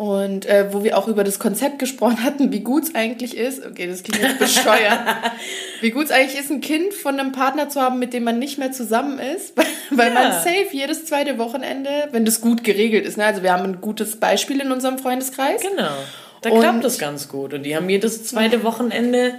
Und 0.00 0.46
äh, 0.46 0.72
wo 0.72 0.82
wir 0.82 0.96
auch 0.96 1.08
über 1.08 1.24
das 1.24 1.38
Konzept 1.38 1.78
gesprochen 1.78 2.22
hatten, 2.24 2.50
wie 2.52 2.60
gut 2.60 2.84
es 2.84 2.94
eigentlich 2.94 3.36
ist, 3.36 3.66
okay, 3.66 3.86
das 3.86 4.02
klingt 4.02 4.22
jetzt 4.22 4.38
bescheuert, 4.38 4.98
wie 5.82 5.90
gut 5.90 6.06
es 6.06 6.10
eigentlich 6.10 6.40
ist, 6.40 6.50
ein 6.50 6.62
Kind 6.62 6.94
von 6.94 7.20
einem 7.20 7.32
Partner 7.32 7.68
zu 7.68 7.82
haben, 7.82 7.98
mit 7.98 8.14
dem 8.14 8.24
man 8.24 8.38
nicht 8.38 8.56
mehr 8.56 8.72
zusammen 8.72 9.18
ist, 9.18 9.52
weil 9.90 10.08
ja. 10.08 10.14
man 10.14 10.32
safe 10.32 10.68
jedes 10.72 11.04
zweite 11.04 11.36
Wochenende, 11.36 11.90
wenn 12.12 12.24
das 12.24 12.40
gut 12.40 12.64
geregelt 12.64 13.04
ist, 13.04 13.18
ne? 13.18 13.26
also 13.26 13.42
wir 13.42 13.52
haben 13.52 13.62
ein 13.64 13.82
gutes 13.82 14.16
Beispiel 14.16 14.62
in 14.62 14.72
unserem 14.72 14.98
Freundeskreis. 14.98 15.60
Genau, 15.60 15.92
da 16.40 16.48
und, 16.48 16.60
klappt 16.60 16.82
das 16.82 16.96
ganz 16.96 17.28
gut 17.28 17.52
und 17.52 17.64
die 17.64 17.76
haben 17.76 17.90
jedes 17.90 18.24
zweite 18.24 18.62
Wochenende 18.62 19.34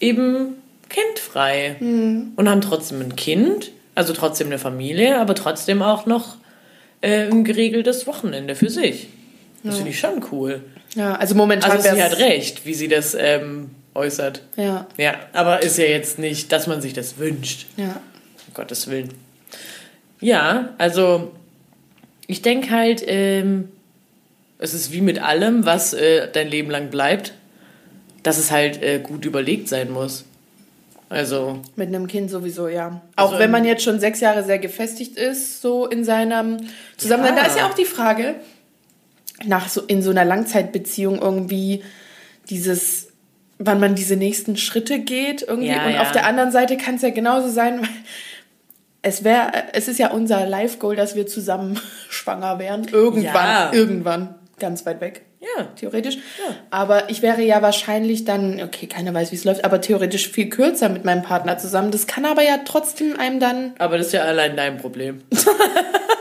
eben 0.00 0.56
kindfrei 0.90 1.76
mhm. 1.80 2.32
und 2.36 2.46
haben 2.46 2.60
trotzdem 2.60 3.00
ein 3.00 3.16
Kind, 3.16 3.70
also 3.94 4.12
trotzdem 4.12 4.48
eine 4.48 4.58
Familie, 4.58 5.18
aber 5.18 5.34
trotzdem 5.34 5.80
auch 5.80 6.04
noch 6.04 6.36
äh, 7.00 7.30
ein 7.30 7.42
geregeltes 7.42 8.06
Wochenende 8.06 8.54
für 8.54 8.68
sich. 8.68 9.08
Das 9.62 9.76
finde 9.76 9.90
ich 9.90 9.98
schon 9.98 10.24
cool. 10.32 10.62
Ja, 10.94 11.14
also 11.16 11.34
momentan. 11.34 11.70
Also 11.70 11.94
sie 11.94 12.02
hat 12.02 12.18
recht, 12.18 12.64
wie 12.64 12.74
sie 12.74 12.88
das 12.88 13.14
ähm, 13.14 13.70
äußert. 13.94 14.42
Ja. 14.56 14.86
Ja, 14.96 15.14
aber 15.32 15.62
ist 15.62 15.78
ja 15.78 15.84
jetzt 15.84 16.18
nicht, 16.18 16.52
dass 16.52 16.66
man 16.66 16.80
sich 16.80 16.92
das 16.92 17.18
wünscht. 17.18 17.66
Ja. 17.76 18.00
Um 18.46 18.54
Gottes 18.54 18.88
Willen. 18.88 19.10
Ja, 20.20 20.70
also 20.78 21.32
ich 22.26 22.42
denke 22.42 22.70
halt, 22.70 23.02
ähm, 23.06 23.68
es 24.58 24.74
ist 24.74 24.92
wie 24.92 25.00
mit 25.00 25.20
allem, 25.20 25.64
was 25.64 25.94
äh, 25.94 26.28
dein 26.30 26.48
Leben 26.48 26.70
lang 26.70 26.90
bleibt, 26.90 27.32
dass 28.22 28.38
es 28.38 28.50
halt 28.50 28.82
äh, 28.82 29.00
gut 29.00 29.24
überlegt 29.24 29.68
sein 29.68 29.90
muss. 29.90 30.24
Also. 31.08 31.60
Mit 31.76 31.88
einem 31.88 32.06
Kind 32.06 32.30
sowieso, 32.30 32.68
ja. 32.68 33.00
Auch 33.16 33.28
also 33.28 33.38
wenn 33.38 33.50
man 33.50 33.64
jetzt 33.64 33.82
schon 33.82 33.98
sechs 33.98 34.20
Jahre 34.20 34.44
sehr 34.44 34.58
gefestigt 34.58 35.16
ist, 35.16 35.62
so 35.62 35.86
in 35.86 36.04
seinem 36.04 36.58
Zusammenhang. 36.98 37.36
Ja. 37.36 37.44
Da 37.44 37.48
ist 37.48 37.56
ja 37.56 37.66
auch 37.68 37.74
die 37.74 37.86
Frage, 37.86 38.34
nach 39.44 39.68
so 39.68 39.82
in 39.82 40.02
so 40.02 40.10
einer 40.10 40.24
Langzeitbeziehung 40.24 41.20
irgendwie 41.20 41.82
dieses, 42.50 43.08
wann 43.58 43.80
man 43.80 43.94
diese 43.94 44.16
nächsten 44.16 44.56
Schritte 44.56 44.98
geht 45.00 45.42
irgendwie. 45.42 45.68
Ja, 45.68 45.86
und 45.86 45.92
ja. 45.92 46.02
auf 46.02 46.12
der 46.12 46.26
anderen 46.26 46.50
Seite 46.50 46.76
kann 46.76 46.96
es 46.96 47.02
ja 47.02 47.10
genauso 47.10 47.48
sein, 47.48 47.80
weil 47.80 47.88
es 49.02 49.24
wäre, 49.24 49.52
es 49.72 49.88
ist 49.88 49.98
ja 49.98 50.10
unser 50.10 50.46
Life-Goal, 50.46 50.96
dass 50.96 51.14
wir 51.14 51.26
zusammen 51.26 51.78
schwanger 52.08 52.58
wären. 52.58 52.86
Irgendwann, 52.88 53.46
ja. 53.46 53.72
irgendwann, 53.72 54.34
ganz 54.58 54.84
weit 54.86 55.00
weg. 55.00 55.22
Ja. 55.40 55.64
Theoretisch. 55.76 56.16
Ja. 56.16 56.54
Aber 56.70 57.10
ich 57.10 57.22
wäre 57.22 57.42
ja 57.42 57.62
wahrscheinlich 57.62 58.24
dann, 58.24 58.60
okay, 58.60 58.88
keiner 58.88 59.14
weiß, 59.14 59.30
wie 59.30 59.36
es 59.36 59.44
läuft, 59.44 59.64
aber 59.64 59.80
theoretisch 59.80 60.28
viel 60.28 60.48
kürzer 60.48 60.88
mit 60.88 61.04
meinem 61.04 61.22
Partner 61.22 61.58
zusammen. 61.58 61.92
Das 61.92 62.08
kann 62.08 62.24
aber 62.24 62.42
ja 62.42 62.58
trotzdem 62.64 63.16
einem 63.18 63.38
dann. 63.38 63.74
Aber 63.78 63.98
das 63.98 64.08
ist 64.08 64.12
ja 64.14 64.22
allein 64.22 64.56
dein 64.56 64.78
Problem. 64.78 65.22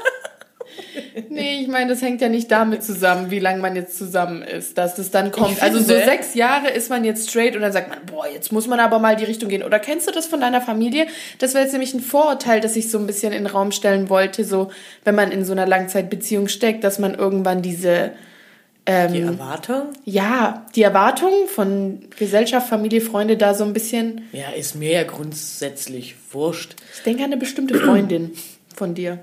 Nee, 1.29 1.61
ich 1.61 1.67
meine, 1.67 1.89
das 1.89 2.01
hängt 2.01 2.21
ja 2.21 2.29
nicht 2.29 2.51
damit 2.51 2.83
zusammen, 2.83 3.31
wie 3.31 3.39
lange 3.39 3.61
man 3.61 3.75
jetzt 3.75 3.97
zusammen 3.97 4.41
ist, 4.41 4.77
dass 4.77 4.95
das 4.95 5.11
dann 5.11 5.31
kommt. 5.31 5.61
Also 5.61 5.79
so 5.79 5.93
sechs 5.93 6.33
Jahre 6.33 6.69
ist 6.69 6.89
man 6.89 7.03
jetzt 7.03 7.29
straight 7.29 7.55
und 7.55 7.61
dann 7.61 7.71
sagt 7.71 7.89
man, 7.89 7.99
boah, 8.05 8.27
jetzt 8.27 8.51
muss 8.51 8.67
man 8.67 8.79
aber 8.79 8.99
mal 8.99 9.15
die 9.15 9.25
Richtung 9.25 9.49
gehen. 9.49 9.63
Oder 9.63 9.79
kennst 9.79 10.07
du 10.07 10.11
das 10.11 10.27
von 10.27 10.39
deiner 10.39 10.61
Familie? 10.61 11.07
Das 11.39 11.53
wäre 11.53 11.63
jetzt 11.63 11.73
nämlich 11.73 11.93
ein 11.93 12.01
Vorurteil, 12.01 12.61
das 12.61 12.75
ich 12.75 12.89
so 12.89 12.97
ein 12.97 13.07
bisschen 13.07 13.33
in 13.33 13.43
den 13.43 13.47
Raum 13.47 13.71
stellen 13.71 14.09
wollte, 14.09 14.43
so 14.43 14.69
wenn 15.03 15.15
man 15.15 15.31
in 15.31 15.45
so 15.45 15.51
einer 15.53 15.65
Langzeitbeziehung 15.65 16.47
steckt, 16.47 16.83
dass 16.83 16.99
man 16.99 17.15
irgendwann 17.15 17.61
diese 17.61 18.11
ähm, 18.85 19.13
Die 19.13 19.21
Erwartung? 19.21 19.89
Ja, 20.05 20.65
die 20.75 20.83
Erwartung 20.83 21.31
von 21.47 22.05
Gesellschaft, 22.17 22.69
Familie, 22.69 23.01
Freunde 23.01 23.35
da 23.35 23.53
so 23.53 23.65
ein 23.65 23.73
bisschen. 23.73 24.27
Ja, 24.31 24.49
ist 24.51 24.75
mir 24.75 24.91
ja 24.91 25.03
grundsätzlich 25.03 26.15
wurscht. 26.31 26.75
Ich 26.95 27.03
denke 27.03 27.23
an 27.23 27.31
eine 27.31 27.37
bestimmte 27.37 27.75
Freundin 27.75 28.31
von 28.73 28.93
dir. 28.93 29.19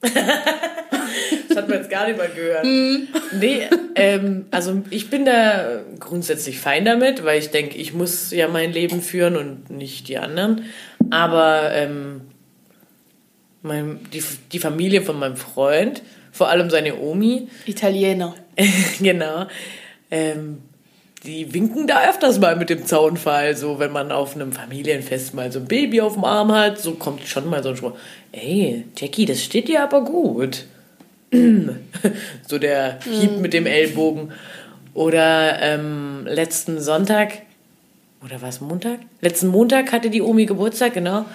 Das 0.00 1.56
hat 1.56 1.68
man 1.68 1.78
jetzt 1.78 1.90
gar 1.90 2.06
nicht 2.06 2.16
mal 2.16 2.28
gehört. 2.28 2.64
Nee, 2.64 3.68
ähm, 3.94 4.46
also 4.50 4.82
ich 4.90 5.10
bin 5.10 5.24
da 5.24 5.82
grundsätzlich 5.98 6.58
fein 6.60 6.84
damit, 6.84 7.24
weil 7.24 7.38
ich 7.38 7.50
denke, 7.50 7.76
ich 7.76 7.92
muss 7.92 8.30
ja 8.30 8.48
mein 8.48 8.72
Leben 8.72 9.02
führen 9.02 9.36
und 9.36 9.70
nicht 9.70 10.08
die 10.08 10.18
anderen. 10.18 10.64
Aber 11.10 11.72
ähm, 11.72 12.22
mein, 13.62 14.00
die, 14.12 14.22
die 14.52 14.58
Familie 14.58 15.02
von 15.02 15.18
meinem 15.18 15.36
Freund, 15.36 16.02
vor 16.32 16.48
allem 16.48 16.70
seine 16.70 16.98
Omi, 16.98 17.48
Italiener. 17.66 18.34
genau, 19.00 19.46
ähm, 20.10 20.62
die 21.24 21.52
winken 21.52 21.86
da 21.86 22.08
öfters 22.08 22.38
mal 22.38 22.56
mit 22.56 22.70
dem 22.70 22.86
Zaunfall, 22.86 23.56
so 23.56 23.78
wenn 23.78 23.92
man 23.92 24.10
auf 24.10 24.34
einem 24.34 24.52
Familienfest 24.52 25.34
mal 25.34 25.52
so 25.52 25.58
ein 25.58 25.66
Baby 25.66 26.00
auf 26.00 26.14
dem 26.14 26.24
Arm 26.24 26.52
hat, 26.52 26.78
so 26.78 26.92
kommt 26.92 27.26
schon 27.26 27.48
mal 27.50 27.62
so 27.62 27.70
ein 27.70 27.76
Spruch, 27.76 27.96
ey, 28.32 28.86
Jackie, 28.96 29.26
das 29.26 29.42
steht 29.42 29.68
dir 29.68 29.82
aber 29.82 30.02
gut. 30.04 30.64
so 32.48 32.58
der 32.58 32.98
Hieb 33.04 33.38
mit 33.38 33.52
dem 33.52 33.66
Ellbogen. 33.66 34.32
Oder 34.94 35.60
ähm, 35.62 36.26
letzten 36.26 36.80
Sonntag, 36.80 37.42
oder 38.24 38.42
was, 38.42 38.60
Montag? 38.60 38.98
Letzten 39.20 39.48
Montag 39.48 39.92
hatte 39.92 40.10
die 40.10 40.22
Omi 40.22 40.46
Geburtstag, 40.46 40.94
genau. 40.94 41.26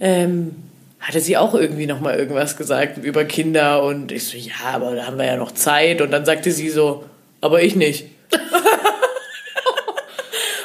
Ähm, 0.00 0.54
hatte 0.98 1.20
sie 1.20 1.36
auch 1.36 1.54
irgendwie 1.54 1.86
nochmal 1.86 2.18
irgendwas 2.18 2.56
gesagt 2.56 2.98
über 2.98 3.24
Kinder 3.24 3.82
und 3.82 4.12
ich 4.12 4.24
so, 4.24 4.36
ja, 4.36 4.74
aber 4.74 4.94
da 4.94 5.06
haben 5.06 5.18
wir 5.18 5.26
ja 5.26 5.36
noch 5.36 5.52
Zeit. 5.52 6.00
Und 6.00 6.10
dann 6.10 6.24
sagte 6.24 6.50
sie 6.50 6.68
so, 6.68 7.04
aber 7.40 7.62
ich 7.62 7.76
nicht. 7.76 8.06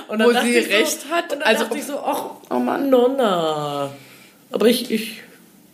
und 0.08 0.24
Wo 0.24 0.32
dachte 0.32 0.48
sie 0.48 0.58
recht 0.60 1.02
so, 1.02 1.10
hat. 1.10 1.32
Und 1.34 1.40
dann 1.40 1.48
Also- 1.50 1.64
dachte 1.64 1.78
ich 1.78 1.84
so, 1.86 2.00
ach, 2.00 2.26
oh 2.50 2.60
Mann, 2.60 2.90
Nonna. 2.90 3.92
Aber 4.52 4.68
ich, 4.68 4.92
ich 4.92 5.22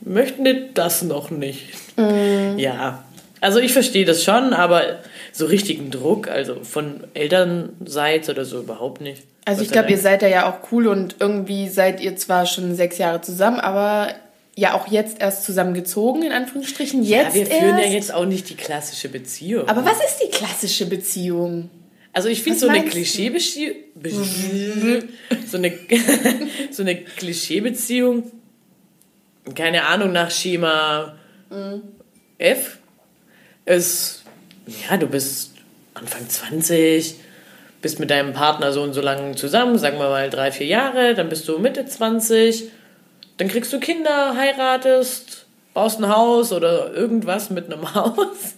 möchte 0.02 0.42
nicht 0.42 0.70
das 0.76 1.02
noch 1.04 1.30
nicht. 1.30 1.68
Mhm. 1.98 2.58
Ja, 2.58 3.04
also 3.42 3.60
ich 3.60 3.74
verstehe 3.74 4.06
das 4.06 4.24
schon, 4.24 4.54
aber 4.54 5.00
so 5.32 5.46
richtigen 5.46 5.92
Druck, 5.92 6.28
also 6.28 6.58
von 6.64 7.04
Elternseits 7.14 8.30
oder 8.30 8.46
so 8.46 8.60
überhaupt 8.60 9.02
nicht. 9.02 9.24
Also 9.46 9.64
ich 9.64 9.72
glaube, 9.72 9.90
ihr 9.90 9.98
seid 9.98 10.22
da 10.22 10.28
ja 10.28 10.48
auch 10.50 10.72
cool 10.72 10.88
und 10.88 11.16
irgendwie 11.20 11.68
seid 11.68 12.00
ihr 12.02 12.16
zwar 12.16 12.46
schon 12.46 12.76
sechs 12.76 12.98
Jahre 13.00 13.22
zusammen, 13.22 13.60
aber 13.60 14.10
ja 14.56 14.76
auch 14.76 14.88
jetzt 14.88 15.20
erst 15.20 15.44
zusammengezogen, 15.46 16.22
in 16.24 16.32
Anführungsstrichen. 16.32 17.02
Jetzt 17.04 17.30
ja, 17.30 17.34
wir 17.34 17.46
führen 17.48 17.78
erst. 17.80 17.88
ja 17.88 17.94
jetzt 17.94 18.14
auch 18.14 18.26
nicht 18.26 18.50
die 18.50 18.56
klassische 18.56 19.10
Beziehung. 19.10 19.68
aber 19.68 19.84
was 19.84 19.98
ist 19.98 20.20
die 20.24 20.30
klassische 20.30 20.86
Beziehung? 20.86 21.70
Also 22.14 22.28
ich 22.30 22.44
finde 22.44 22.60
so 22.60 22.68
eine? 22.68 22.86
Klischeebeziehung, 22.86 23.76
so 25.48 25.58
eine, 25.58 25.74
so 26.72 26.82
eine 26.82 26.96
Klischeebeziehung, 26.96 28.32
keine 29.56 29.86
Ahnung, 29.86 30.12
nach 30.12 30.30
Schema 30.32 31.16
Mhm. 31.52 31.82
F, 32.38 32.78
ist, 33.66 34.24
ja, 34.66 34.98
du 34.98 35.06
bist 35.08 35.52
Anfang 35.94 36.28
20, 36.28 37.16
bist 37.82 38.00
mit 38.00 38.10
deinem 38.10 38.34
Partner 38.34 38.72
so 38.72 38.82
und 38.82 38.94
so 38.94 39.02
lange 39.02 39.36
zusammen, 39.36 39.78
sagen 39.78 40.00
wir 40.00 40.10
mal 40.10 40.30
drei, 40.30 40.52
vier 40.52 40.68
Jahre, 40.68 41.14
dann 41.14 41.30
bist 41.30 41.48
du 41.48 41.60
Mitte 41.60 41.86
20, 41.86 42.70
dann 43.38 43.50
kriegst 43.50 43.74
du 43.74 43.80
Kinder, 43.80 44.36
heiratest, 44.36 45.46
baust 45.74 46.00
ein 46.00 46.08
Haus 46.08 46.54
oder 46.54 46.94
irgendwas 46.94 47.50
mit 47.50 47.72
einem 47.72 47.94
Haus. 47.96 48.56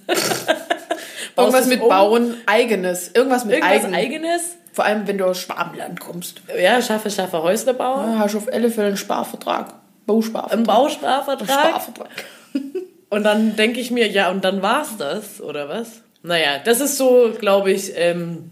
Irgendwas 1.38 1.68
mit 1.68 1.82
um. 1.82 1.90
Bauen, 1.90 2.36
eigenes. 2.46 3.12
Irgendwas 3.14 3.46
mit 3.46 3.56
Irgendwas 3.56 3.84
eigen. 3.86 3.96
eigenes. 3.96 4.42
Vor 4.72 4.86
allem, 4.86 5.08
wenn 5.08 5.18
du 5.18 5.26
aus 5.26 5.40
Schwabenland 5.40 6.00
kommst. 6.00 6.42
Ja, 6.60 6.82
schaffe, 6.82 7.10
schaffe 7.10 7.44
Häusle 7.44 7.74
bauen. 7.74 8.14
Ja, 8.14 8.20
hast 8.20 8.34
du 8.34 8.40
auf 8.40 8.52
alle 8.52 8.70
Fälle 8.72 8.88
einen 8.88 8.98
Sparvertrag. 8.98 9.74
Bausparvertrag. 10.06 10.58
Im 10.60 10.64
Bausparvertrag. 10.66 11.50
Sparvertrag. 11.70 12.10
Und 13.10 13.24
dann 13.24 13.56
denke 13.56 13.80
ich 13.80 13.92
mir, 13.92 14.08
ja, 14.08 14.32
und 14.32 14.44
dann 14.44 14.64
war's 14.64 14.98
das, 14.98 15.40
oder 15.40 15.70
was? 15.70 16.02
Naja, 16.24 16.58
das 16.66 16.80
ist 16.82 16.98
so, 16.98 17.32
glaube 17.40 17.72
ich, 17.72 17.92
ähm, 17.96 18.50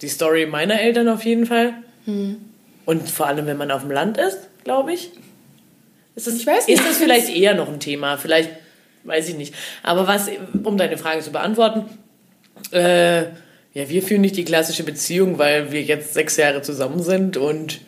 die 0.00 0.08
Story 0.08 0.46
meiner 0.46 0.80
Eltern 0.80 1.08
auf 1.10 1.26
jeden 1.26 1.44
Fall. 1.44 1.74
Hm. 2.06 2.38
Und 2.86 3.10
vor 3.10 3.26
allem, 3.26 3.44
wenn 3.44 3.58
man 3.58 3.70
auf 3.70 3.82
dem 3.82 3.90
Land 3.90 4.16
ist, 4.16 4.38
glaube 4.64 4.94
ich. 4.94 5.10
Ist 6.14 6.26
das, 6.26 6.36
Ich 6.36 6.46
weiß 6.46 6.66
nicht, 6.68 6.78
Ist 6.78 6.86
das 6.88 6.96
ich 6.96 7.02
vielleicht 7.02 7.28
eher 7.28 7.54
noch 7.54 7.68
ein 7.68 7.78
Thema? 7.78 8.16
Vielleicht, 8.16 8.48
weiß 9.06 9.28
ich 9.28 9.36
nicht. 9.36 9.54
Aber 9.82 10.06
was, 10.06 10.28
um 10.64 10.76
deine 10.76 10.98
Frage 10.98 11.20
zu 11.22 11.30
beantworten, 11.32 11.84
äh, 12.72 13.22
ja, 13.22 13.88
wir 13.88 14.02
führen 14.02 14.22
nicht 14.22 14.36
die 14.36 14.44
klassische 14.44 14.82
Beziehung, 14.82 15.38
weil 15.38 15.70
wir 15.72 15.82
jetzt 15.82 16.14
sechs 16.14 16.36
Jahre 16.36 16.62
zusammen 16.62 17.02
sind 17.02 17.36
und 17.36 17.80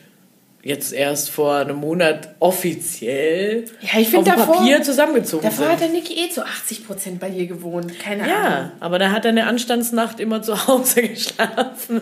jetzt 0.61 0.91
erst 0.93 1.29
vor 1.29 1.55
einem 1.55 1.77
Monat 1.77 2.35
offiziell 2.39 3.65
Ja, 3.81 3.99
ich 3.99 4.15
auf 4.15 4.25
davor- 4.25 4.57
Papier 4.57 4.81
zusammengezogen 4.83 5.43
Davor 5.49 5.69
hat 5.69 5.79
sind. 5.79 5.93
der 5.93 6.01
Niki 6.01 6.13
eh 6.25 6.29
zu 6.29 6.45
80 6.45 6.85
Prozent 6.85 7.19
bei 7.19 7.29
ihr 7.29 7.47
gewohnt. 7.47 7.97
Keine 7.97 8.23
Ahnung. 8.23 8.35
Ja, 8.35 8.71
aber 8.81 8.99
da 8.99 9.11
hat 9.11 9.25
er 9.25 9.29
eine 9.29 9.47
Anstandsnacht 9.47 10.19
immer 10.19 10.41
zu 10.41 10.67
Hause 10.67 11.01
geschlafen. 11.07 12.01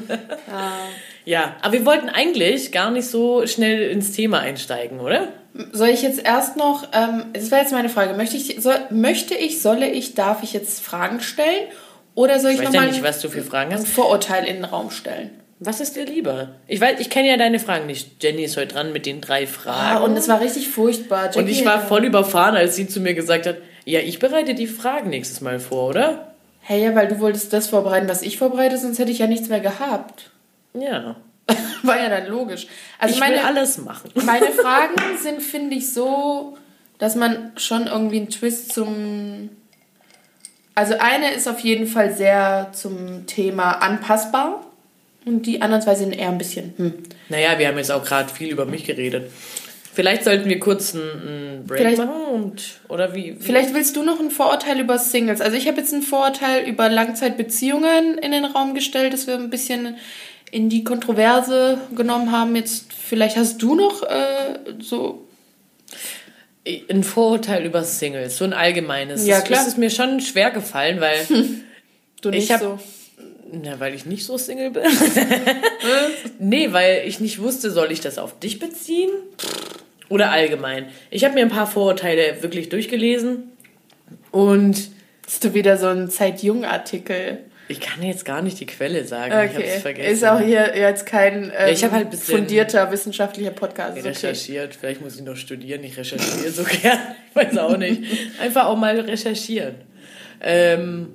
Ja, 1.25 1.55
aber 1.61 1.73
wir 1.73 1.85
wollten 1.85 2.09
eigentlich 2.09 2.71
gar 2.71 2.89
nicht 2.91 3.07
so 3.07 3.45
schnell 3.45 3.89
ins 3.91 4.11
Thema 4.13 4.39
einsteigen, 4.39 4.99
oder? 4.99 5.27
Soll 5.71 5.89
ich 5.89 6.01
jetzt 6.01 6.23
erst 6.23 6.57
noch, 6.57 6.87
ähm, 6.93 7.25
das 7.33 7.51
wäre 7.51 7.61
jetzt 7.61 7.71
meine 7.71 7.89
Frage, 7.89 8.13
möchte 8.13 8.37
ich, 8.37 8.57
soll, 8.61 8.75
möchte 8.89 9.33
ich, 9.35 9.61
solle 9.61 9.89
ich, 9.89 10.13
darf 10.13 10.43
ich 10.43 10.53
jetzt 10.53 10.83
Fragen 10.83 11.19
stellen? 11.19 11.67
Oder 12.15 12.39
soll 12.39 12.51
ich, 12.51 12.57
Ich 12.57 12.61
weiß 12.63 12.67
noch 12.69 12.73
ja 12.75 12.81
mal 12.81 12.91
nicht, 12.91 13.03
was 13.03 13.21
du 13.21 13.29
für 13.29 13.43
Fragen 13.43 13.71
ein 13.71 13.77
hast. 13.79 13.87
Vorurteil 13.87 14.45
in 14.45 14.55
den 14.57 14.65
Raum 14.65 14.91
stellen? 14.91 15.31
Was 15.59 15.79
ist 15.81 15.95
dir 15.95 16.05
lieber? 16.05 16.49
Ich 16.67 16.79
weiß, 16.79 16.99
ich 16.99 17.09
kenne 17.09 17.29
ja 17.29 17.37
deine 17.37 17.59
Fragen 17.59 17.87
nicht. 17.87 18.21
Jenny 18.23 18.43
ist 18.43 18.57
heute 18.57 18.67
dran 18.75 18.93
mit 18.93 19.05
den 19.07 19.21
drei 19.21 19.43
Ah, 19.43 19.47
Fragen. 19.47 20.03
und 20.03 20.15
es 20.17 20.27
war 20.27 20.39
richtig 20.39 20.67
furchtbar. 20.69 21.27
Und 21.27 21.35
Jackie, 21.35 21.49
ich 21.51 21.65
war 21.65 21.79
voll 21.81 22.05
überfahren, 22.05 22.55
als 22.55 22.75
sie 22.75 22.87
zu 22.87 22.99
mir 22.99 23.15
gesagt 23.15 23.47
hat, 23.47 23.57
ja, 23.85 23.99
ich 23.99 24.19
bereite 24.19 24.53
die 24.53 24.67
Fragen 24.67 25.09
nächstes 25.09 25.41
Mal 25.41 25.59
vor, 25.59 25.89
oder? 25.89 26.33
Hey, 26.61 26.83
ja, 26.83 26.93
weil 26.93 27.07
du 27.07 27.19
wolltest 27.19 27.53
das 27.53 27.67
vorbereiten, 27.67 28.07
was 28.09 28.21
ich 28.21 28.37
vorbereite, 28.37 28.77
sonst 28.77 28.99
hätte 28.99 29.09
ich 29.11 29.19
ja 29.19 29.25
nichts 29.27 29.47
mehr 29.49 29.61
gehabt. 29.61 30.29
Ja. 30.73 31.15
War 31.83 31.97
ja 32.01 32.09
dann 32.09 32.27
logisch. 32.27 32.67
Also 32.99 33.13
ich 33.15 33.19
meine, 33.19 33.35
will 33.35 33.43
alles 33.43 33.77
machen. 33.77 34.11
meine 34.25 34.47
Fragen 34.51 34.95
sind, 35.21 35.41
finde 35.41 35.75
ich, 35.75 35.93
so, 35.93 36.57
dass 36.99 37.15
man 37.15 37.51
schon 37.57 37.87
irgendwie 37.87 38.17
einen 38.17 38.29
Twist 38.29 38.73
zum. 38.73 39.49
Also 40.75 40.95
eine 40.99 41.33
ist 41.33 41.47
auf 41.47 41.59
jeden 41.61 41.87
Fall 41.87 42.13
sehr 42.13 42.69
zum 42.73 43.25
Thema 43.25 43.71
anpassbar. 43.81 44.63
Und 45.25 45.45
die 45.45 45.61
anderen 45.61 45.81
zwei 45.81 45.95
sind 45.95 46.13
eher 46.13 46.29
ein 46.29 46.37
bisschen. 46.37 46.73
Hm. 46.77 46.93
Naja, 47.29 47.57
wir 47.59 47.67
haben 47.67 47.77
jetzt 47.77 47.91
auch 47.91 48.03
gerade 48.03 48.31
viel 48.33 48.49
über 48.49 48.65
mich 48.65 48.85
geredet. 48.85 49.29
Vielleicht 49.93 50.23
sollten 50.25 50.47
wir 50.47 50.59
kurz 50.59 50.93
einen, 50.93 51.63
Break 51.65 51.79
Vielleicht- 51.79 51.97
machen 51.97 52.25
und 52.31 52.61
oder 52.87 53.15
wie? 53.15 53.35
wie 53.35 53.43
Vielleicht 53.43 53.73
willst 53.73 53.95
du 53.95 54.03
noch 54.03 54.19
ein 54.19 54.29
Vorurteil 54.29 54.79
über 54.79 54.99
Singles. 54.99 55.41
Also 55.41 55.57
ich 55.57 55.67
habe 55.67 55.79
jetzt 55.79 55.91
ein 55.91 56.03
Vorurteil 56.03 56.69
über 56.69 56.87
Langzeitbeziehungen 56.87 58.19
in 58.19 58.31
den 58.31 58.45
Raum 58.45 58.75
gestellt, 58.75 59.11
dass 59.11 59.25
wir 59.25 59.33
ein 59.33 59.49
bisschen 59.49 59.97
in 60.51 60.69
die 60.69 60.83
Kontroverse 60.83 61.77
genommen 61.95 62.31
haben. 62.31 62.55
Jetzt 62.55 62.93
vielleicht 62.93 63.37
hast 63.37 63.61
du 63.61 63.75
noch 63.75 64.03
äh, 64.03 64.59
so. 64.79 65.27
ein 66.89 67.03
Vorurteil 67.03 67.65
über 67.65 67.83
Singles, 67.83 68.37
so 68.37 68.43
ein 68.45 68.53
allgemeines. 68.53 69.25
Ja, 69.25 69.41
klar. 69.41 69.59
Das 69.59 69.67
ist 69.67 69.77
mir 69.77 69.89
schon 69.89 70.19
schwer 70.21 70.51
gefallen, 70.51 70.99
weil 70.99 71.25
Du 72.21 72.29
nicht 72.29 72.45
Ich 72.45 72.51
hab- 72.51 72.61
so. 72.61 72.79
Na, 73.51 73.79
weil 73.79 73.93
ich 73.93 74.05
nicht 74.05 74.25
so 74.25 74.37
Single 74.37 74.71
bin. 74.71 74.83
nee, 76.39 76.73
weil 76.73 77.03
ich 77.05 77.19
nicht 77.21 77.41
wusste, 77.41 77.71
soll 77.71 77.91
ich 77.93 78.01
das 78.01 78.17
auf 78.17 78.37
dich 78.39 78.59
beziehen? 78.59 79.09
Oder 80.09 80.31
allgemein. 80.31 80.87
Ich 81.11 81.23
habe 81.23 81.33
mir 81.35 81.41
ein 81.41 81.49
paar 81.49 81.67
Vorurteile 81.67 82.41
wirklich 82.41 82.69
durchgelesen 82.69 83.51
und 84.31 84.89
Hast 85.25 85.43
du 85.43 85.53
wieder 85.53 85.77
so 85.77 85.87
einen 85.87 86.09
Zeit-Jung-Artikel? 86.09 87.39
Ich 87.67 87.79
kann 87.79 88.01
jetzt 88.03 88.25
gar 88.25 88.41
nicht 88.41 88.59
die 88.59 88.65
Quelle 88.65 89.05
sagen. 89.05 89.31
Ich 89.31 89.53
habe 89.55 89.63
es 89.63 89.71
Okay. 89.71 89.79
vergessen. 89.79 90.11
Ist 90.13 90.25
auch 90.25 90.39
hier 90.39 90.77
jetzt 90.77 91.05
kein 91.05 91.51
ähm, 91.57 91.73
ich 91.73 91.83
hab 91.83 91.91
halt 91.91 92.13
fundierter 92.15 92.91
wissenschaftlicher 92.91 93.51
Podcast. 93.51 93.97
Ist 93.97 94.05
okay. 94.05 94.09
recherchiert. 94.09 94.75
Vielleicht 94.75 95.01
muss 95.01 95.15
ich 95.15 95.21
noch 95.23 95.35
studieren. 95.35 95.83
Ich 95.83 95.97
recherchiere 95.97 96.51
so 96.51 96.63
gern. 96.81 96.99
Ich 97.29 97.35
weiß 97.35 97.57
auch 97.57 97.77
nicht. 97.77 98.01
Einfach 98.41 98.65
auch 98.65 98.77
mal 98.77 98.99
recherchieren. 98.99 99.75
Ähm, 100.41 101.09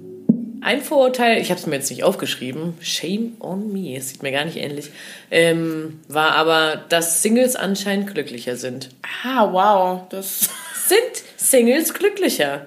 ein 0.60 0.80
Vorurteil, 0.80 1.40
ich 1.40 1.50
habe 1.50 1.58
es 1.58 1.66
mir 1.66 1.74
jetzt 1.76 1.90
nicht 1.90 2.04
aufgeschrieben, 2.04 2.74
shame 2.80 3.32
on 3.40 3.72
me, 3.72 3.96
es 3.96 4.10
sieht 4.10 4.22
mir 4.22 4.30
gar 4.30 4.44
nicht 4.44 4.56
ähnlich, 4.58 4.90
ähm, 5.30 6.00
war 6.06 6.32
aber, 6.36 6.84
dass 6.88 7.20
Singles 7.22 7.56
anscheinend 7.56 8.12
glücklicher 8.14 8.56
sind. 8.56 8.90
Ah, 9.24 9.52
wow. 9.52 10.02
Das. 10.10 10.50
Sind 10.86 11.00
Singles 11.36 11.94
glücklicher? 11.94 12.66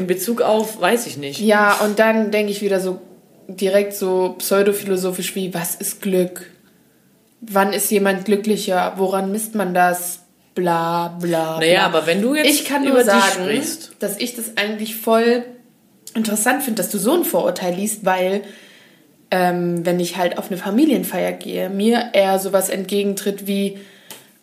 In 0.00 0.06
Bezug 0.06 0.40
auf, 0.40 0.80
weiß 0.80 1.06
ich 1.06 1.18
nicht. 1.18 1.40
Ja, 1.40 1.74
und 1.84 1.98
dann 1.98 2.30
denke 2.30 2.50
ich 2.50 2.62
wieder 2.62 2.80
so 2.80 3.02
direkt 3.48 3.92
so 3.92 4.34
pseudophilosophisch 4.38 5.34
wie, 5.34 5.52
was 5.52 5.74
ist 5.74 6.00
Glück? 6.00 6.50
Wann 7.42 7.74
ist 7.74 7.90
jemand 7.90 8.24
glücklicher? 8.24 8.94
Woran 8.96 9.30
misst 9.30 9.54
man 9.54 9.74
das? 9.74 10.20
Bla 10.54 11.18
bla. 11.20 11.58
Naja, 11.58 11.80
bla. 11.80 11.98
aber 11.98 12.06
wenn 12.06 12.22
du 12.22 12.34
jetzt 12.34 12.48
ich 12.48 12.64
kann 12.64 12.84
über 12.84 12.94
nur 12.94 13.02
dich 13.04 13.12
sagen, 13.12 13.44
sprichst. 13.44 13.96
dass 13.98 14.16
ich 14.18 14.34
das 14.34 14.56
eigentlich 14.56 14.96
voll 14.96 15.44
interessant 16.14 16.62
finde, 16.62 16.82
dass 16.82 16.90
du 16.90 16.96
so 16.96 17.12
ein 17.12 17.24
Vorurteil 17.24 17.74
liest, 17.74 18.06
weil 18.06 18.40
ähm, 19.30 19.84
wenn 19.84 20.00
ich 20.00 20.16
halt 20.16 20.38
auf 20.38 20.48
eine 20.48 20.56
Familienfeier 20.56 21.32
gehe, 21.32 21.68
mir 21.68 22.10
eher 22.14 22.38
sowas 22.38 22.70
entgegentritt 22.70 23.46
wie, 23.46 23.78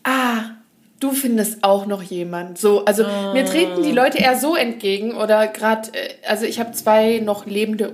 ah, 0.03 0.51
du 0.99 1.11
findest 1.11 1.63
auch 1.63 1.85
noch 1.85 2.01
jemand. 2.03 2.57
So, 2.57 2.85
also 2.85 3.03
mir 3.33 3.45
treten 3.45 3.83
die 3.83 3.91
Leute 3.91 4.17
eher 4.17 4.37
so 4.37 4.55
entgegen 4.55 5.15
oder 5.15 5.47
gerade, 5.47 5.89
äh, 5.93 6.09
also 6.27 6.45
ich 6.45 6.59
habe 6.59 6.71
zwei 6.71 7.19
noch 7.23 7.45
lebende 7.45 7.93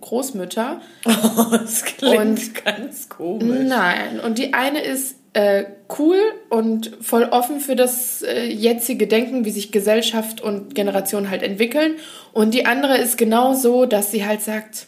Großmütter. 0.00 0.80
das 1.50 1.84
klingt 1.84 2.18
Und- 2.18 2.64
ganz 2.64 3.08
komisch. 3.08 3.66
Nein, 3.66 4.20
und 4.20 4.38
die 4.38 4.52
eine 4.52 4.80
ist 4.82 5.16
äh, 5.32 5.64
cool 5.98 6.18
und 6.48 6.92
voll 7.00 7.24
offen 7.24 7.58
für 7.58 7.74
das 7.74 8.22
äh, 8.22 8.44
jetzige 8.46 9.06
Denken, 9.08 9.44
wie 9.44 9.50
sich 9.50 9.72
Gesellschaft 9.72 10.40
und 10.40 10.74
Generation 10.74 11.28
halt 11.28 11.42
entwickeln. 11.42 11.96
Und 12.32 12.54
die 12.54 12.66
andere 12.66 12.98
ist 12.98 13.18
genau 13.18 13.54
so, 13.54 13.84
dass 13.84 14.12
sie 14.12 14.24
halt 14.24 14.42
sagt, 14.42 14.86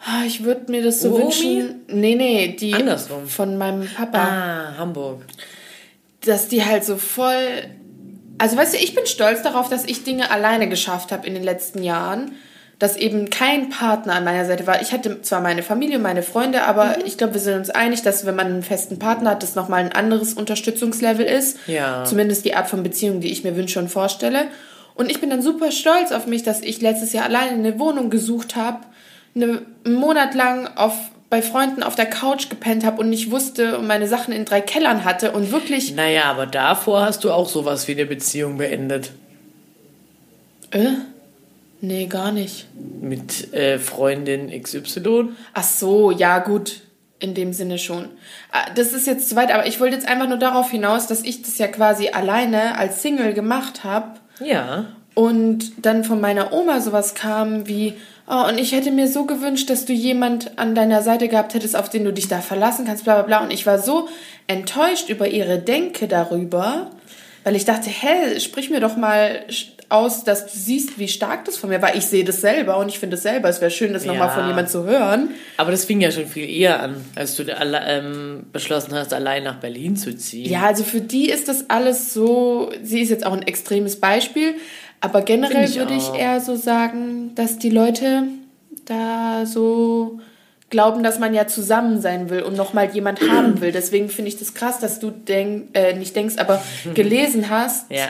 ah, 0.00 0.24
ich 0.26 0.42
würde 0.42 0.72
mir 0.72 0.82
das 0.82 1.00
so 1.00 1.10
Uromi? 1.10 1.24
wünschen. 1.24 1.80
Nee, 1.88 2.16
nee, 2.16 2.56
die 2.58 2.74
Andersrum. 2.74 3.28
von 3.28 3.56
meinem 3.56 3.86
Papa. 3.86 4.18
Ah, 4.18 4.78
Hamburg. 4.78 5.22
Dass 6.26 6.48
die 6.48 6.64
halt 6.64 6.84
so 6.84 6.96
voll. 6.96 7.64
Also 8.38 8.56
weißt 8.56 8.74
du, 8.74 8.78
ich 8.78 8.94
bin 8.94 9.06
stolz 9.06 9.42
darauf, 9.42 9.68
dass 9.68 9.84
ich 9.84 10.04
Dinge 10.04 10.30
alleine 10.30 10.68
geschafft 10.68 11.12
habe 11.12 11.26
in 11.26 11.34
den 11.34 11.42
letzten 11.42 11.82
Jahren. 11.82 12.32
Dass 12.78 12.98
eben 12.98 13.30
kein 13.30 13.70
Partner 13.70 14.16
an 14.16 14.24
meiner 14.24 14.44
Seite 14.44 14.66
war. 14.66 14.82
Ich 14.82 14.92
hatte 14.92 15.22
zwar 15.22 15.40
meine 15.40 15.62
Familie, 15.62 15.98
meine 15.98 16.22
Freunde, 16.22 16.64
aber 16.64 17.06
ich 17.06 17.16
glaube, 17.16 17.32
wir 17.32 17.40
sind 17.40 17.56
uns 17.56 17.70
einig, 17.70 18.02
dass 18.02 18.26
wenn 18.26 18.36
man 18.36 18.48
einen 18.48 18.62
festen 18.62 18.98
Partner 18.98 19.30
hat, 19.30 19.42
das 19.42 19.54
nochmal 19.54 19.82
ein 19.82 19.92
anderes 19.92 20.34
Unterstützungslevel 20.34 21.24
ist. 21.24 21.56
Ja. 21.68 22.04
Zumindest 22.04 22.44
die 22.44 22.54
Art 22.54 22.68
von 22.68 22.82
Beziehung, 22.82 23.22
die 23.22 23.32
ich 23.32 23.44
mir 23.44 23.56
wünsche 23.56 23.78
und 23.78 23.88
vorstelle. 23.88 24.48
Und 24.94 25.10
ich 25.10 25.20
bin 25.20 25.30
dann 25.30 25.40
super 25.40 25.70
stolz 25.70 26.12
auf 26.12 26.26
mich, 26.26 26.42
dass 26.42 26.60
ich 26.60 26.82
letztes 26.82 27.14
Jahr 27.14 27.24
alleine 27.24 27.52
eine 27.52 27.78
Wohnung 27.78 28.10
gesucht 28.10 28.56
habe, 28.56 28.80
eine, 29.34 29.62
einen 29.84 29.94
Monat 29.94 30.34
lang 30.34 30.68
auf, 30.76 30.94
bei 31.30 31.42
Freunden 31.42 31.82
auf 31.82 31.94
der 31.96 32.06
Couch 32.06 32.48
gepennt 32.48 32.84
habe 32.84 33.00
und 33.00 33.10
nicht 33.10 33.30
wusste 33.30 33.78
und 33.78 33.86
meine 33.86 34.06
Sachen 34.08 34.32
in 34.32 34.44
drei 34.44 34.60
Kellern 34.60 35.04
hatte 35.04 35.32
und 35.32 35.50
wirklich 35.52 35.94
Naja, 35.94 36.24
aber 36.24 36.46
davor 36.46 37.04
hast 37.04 37.24
du 37.24 37.32
auch 37.32 37.48
sowas 37.48 37.88
wie 37.88 37.92
eine 37.92 38.06
Beziehung 38.06 38.58
beendet. 38.58 39.10
Äh? 40.70 40.86
Nee, 41.80 42.06
gar 42.06 42.32
nicht. 42.32 42.66
Mit 43.00 43.52
äh, 43.52 43.78
Freundin 43.78 44.50
XY. 44.62 45.28
Ach 45.52 45.62
so, 45.62 46.10
ja, 46.10 46.38
gut. 46.38 46.80
In 47.18 47.34
dem 47.34 47.52
Sinne 47.52 47.78
schon. 47.78 48.08
Ah, 48.52 48.66
Das 48.74 48.92
ist 48.92 49.06
jetzt 49.06 49.28
zu 49.28 49.36
weit, 49.36 49.50
aber 49.52 49.66
ich 49.66 49.80
wollte 49.80 49.94
jetzt 49.96 50.06
einfach 50.08 50.28
nur 50.28 50.36
darauf 50.38 50.70
hinaus, 50.70 51.06
dass 51.06 51.22
ich 51.22 51.42
das 51.42 51.56
ja 51.58 51.66
quasi 51.66 52.08
alleine 52.10 52.76
als 52.78 53.02
Single 53.02 53.32
gemacht 53.32 53.84
habe 53.84 54.18
Ja. 54.44 54.86
und 55.14 55.72
dann 55.84 56.04
von 56.04 56.20
meiner 56.20 56.52
Oma 56.52 56.80
sowas 56.80 57.14
kam 57.14 57.66
wie, 57.68 57.94
oh, 58.28 58.48
und 58.48 58.58
ich 58.58 58.72
hätte 58.72 58.90
mir 58.90 59.08
so 59.08 59.24
gewünscht, 59.24 59.70
dass 59.70 59.84
du 59.84 59.92
jemand 59.92 60.58
an 60.58 60.74
deiner 60.74 61.02
Seite 61.02 61.28
gehabt 61.28 61.54
hättest, 61.54 61.76
auf 61.76 61.88
den 61.88 62.04
du 62.04 62.12
dich 62.12 62.28
da 62.28 62.40
verlassen 62.40 62.84
kannst, 62.86 63.04
bla 63.04 63.14
bla 63.14 63.22
bla. 63.22 63.44
Und 63.44 63.52
ich 63.52 63.66
war 63.66 63.78
so 63.78 64.08
enttäuscht 64.46 65.08
über 65.08 65.28
ihre 65.28 65.58
Denke 65.58 66.08
darüber, 66.08 66.90
weil 67.44 67.56
ich 67.56 67.64
dachte, 67.64 67.88
hä, 67.90 68.38
sprich 68.40 68.70
mir 68.70 68.80
doch 68.80 68.96
mal 68.96 69.44
aus, 69.88 70.24
dass 70.24 70.46
du 70.46 70.58
siehst, 70.58 70.98
wie 70.98 71.06
stark 71.06 71.44
das 71.44 71.56
von 71.56 71.70
mir 71.70 71.80
war. 71.80 71.94
Ich 71.94 72.06
sehe 72.06 72.24
das 72.24 72.40
selber 72.40 72.76
und 72.78 72.88
ich 72.88 72.98
finde 72.98 73.14
es 73.14 73.22
selber. 73.22 73.48
Es 73.48 73.60
wäre 73.60 73.70
schön, 73.70 73.92
das 73.92 74.04
nochmal 74.04 74.26
Ja. 74.28 74.34
von 74.34 74.48
jemand 74.48 74.68
zu 74.68 74.82
hören. 74.82 75.30
Aber 75.58 75.70
das 75.70 75.84
fing 75.84 76.00
ja 76.00 76.10
schon 76.10 76.26
viel 76.26 76.50
eher 76.50 76.82
an, 76.82 76.96
als 77.14 77.36
du 77.36 77.56
alle, 77.56 77.80
ähm, 77.86 78.46
beschlossen 78.52 78.94
hast, 78.94 79.14
allein 79.14 79.44
nach 79.44 79.60
Berlin 79.60 79.96
zu 79.96 80.16
ziehen. 80.16 80.50
Ja, 80.50 80.62
also 80.62 80.82
für 80.82 81.00
die 81.00 81.30
ist 81.30 81.46
das 81.46 81.70
alles 81.70 82.12
so, 82.12 82.72
sie 82.82 83.00
ist 83.00 83.10
jetzt 83.10 83.24
auch 83.24 83.32
ein 83.32 83.42
extremes 83.46 83.94
Beispiel, 84.00 84.56
aber 85.00 85.22
generell 85.22 85.72
würde 85.74 85.94
ich 85.94 86.12
eher 86.14 86.40
so 86.40 86.56
sagen, 86.56 87.34
dass 87.34 87.58
die 87.58 87.70
Leute 87.70 88.24
da 88.84 89.44
so 89.46 90.20
glauben, 90.70 91.02
dass 91.02 91.18
man 91.18 91.32
ja 91.34 91.46
zusammen 91.46 92.00
sein 92.00 92.28
will 92.30 92.42
und 92.42 92.56
nochmal 92.56 92.90
jemand 92.94 93.20
haben 93.30 93.60
will. 93.60 93.72
Deswegen 93.72 94.08
finde 94.08 94.28
ich 94.30 94.38
das 94.38 94.54
krass, 94.54 94.78
dass 94.80 94.98
du 94.98 95.10
denk, 95.10 95.68
äh, 95.74 95.94
nicht 95.94 96.14
denkst, 96.16 96.36
aber 96.38 96.62
gelesen 96.94 97.50
hast, 97.50 97.90
Ja. 97.90 98.08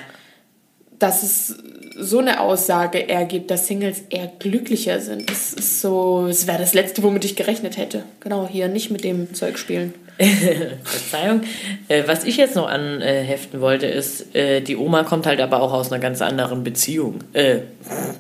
dass 0.99 1.22
es 1.22 1.57
so 1.99 2.18
eine 2.18 2.40
Aussage 2.40 3.09
ergibt, 3.09 3.51
dass 3.51 3.66
Singles 3.66 4.03
eher 4.11 4.31
glücklicher 4.38 5.01
sind. 5.01 5.31
Das 5.31 5.55
ist 5.55 5.81
so, 5.81 6.27
es 6.29 6.46
wäre 6.46 6.59
das 6.59 6.75
Letzte, 6.75 7.03
womit 7.03 7.25
ich 7.25 7.37
gerechnet 7.37 7.79
hätte. 7.79 8.03
Genau, 8.20 8.46
hier 8.46 8.68
nicht 8.68 8.90
mit 8.90 9.03
dem 9.03 9.33
Zeug 9.35 9.59
spielen. 9.59 9.94
Verzeihung. 10.85 11.42
Äh, 11.88 12.05
was 12.07 12.24
ich 12.24 12.37
jetzt 12.37 12.57
noch 12.57 12.68
anheften 12.68 13.61
wollte, 13.61 13.87
ist, 13.87 14.35
äh, 14.35 14.61
die 14.62 14.76
Oma 14.76 15.02
kommt 15.05 15.26
halt 15.26 15.40
aber 15.40 15.61
auch 15.61 15.72
aus 15.72 15.92
einer 15.92 16.00
ganz 16.00 16.22
anderen 16.22 16.64
Beziehung. 16.64 17.18
Äh, 17.33 17.59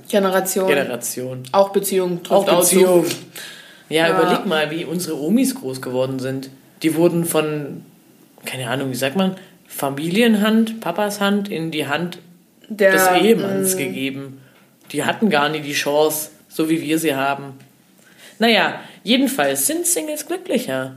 Generation. 0.08 0.68
Generation. 0.68 1.42
Auch 1.52 1.70
Beziehung. 1.70 2.20
Auch. 2.28 2.44
Beziehung. 2.44 3.06
Ja, 3.88 4.08
Ja. 4.08 4.18
überleg 4.18 4.46
mal, 4.46 4.70
wie 4.70 4.84
unsere 4.84 5.18
Omis 5.20 5.54
groß 5.54 5.80
geworden 5.80 6.18
sind. 6.18 6.50
Die 6.82 6.94
wurden 6.96 7.24
von, 7.24 7.84
keine 8.44 8.68
Ahnung, 8.68 8.90
wie 8.90 8.96
sagt 8.96 9.16
man, 9.16 9.36
Familienhand, 9.66 10.80
Papas 10.80 11.20
Hand 11.20 11.48
in 11.48 11.70
die 11.70 11.86
Hand 11.86 12.18
Der, 12.68 12.92
des 12.92 13.08
Ehemanns 13.22 13.74
mh, 13.74 13.78
gegeben. 13.82 14.40
Die 14.92 15.04
hatten 15.04 15.30
gar 15.30 15.48
nie 15.48 15.60
die 15.60 15.72
Chance, 15.72 16.30
so 16.48 16.68
wie 16.68 16.80
wir 16.82 16.98
sie 16.98 17.14
haben. 17.14 17.54
Naja, 18.38 18.80
jedenfalls 19.02 19.66
sind 19.66 19.86
Singles 19.86 20.26
glücklicher. 20.26 20.96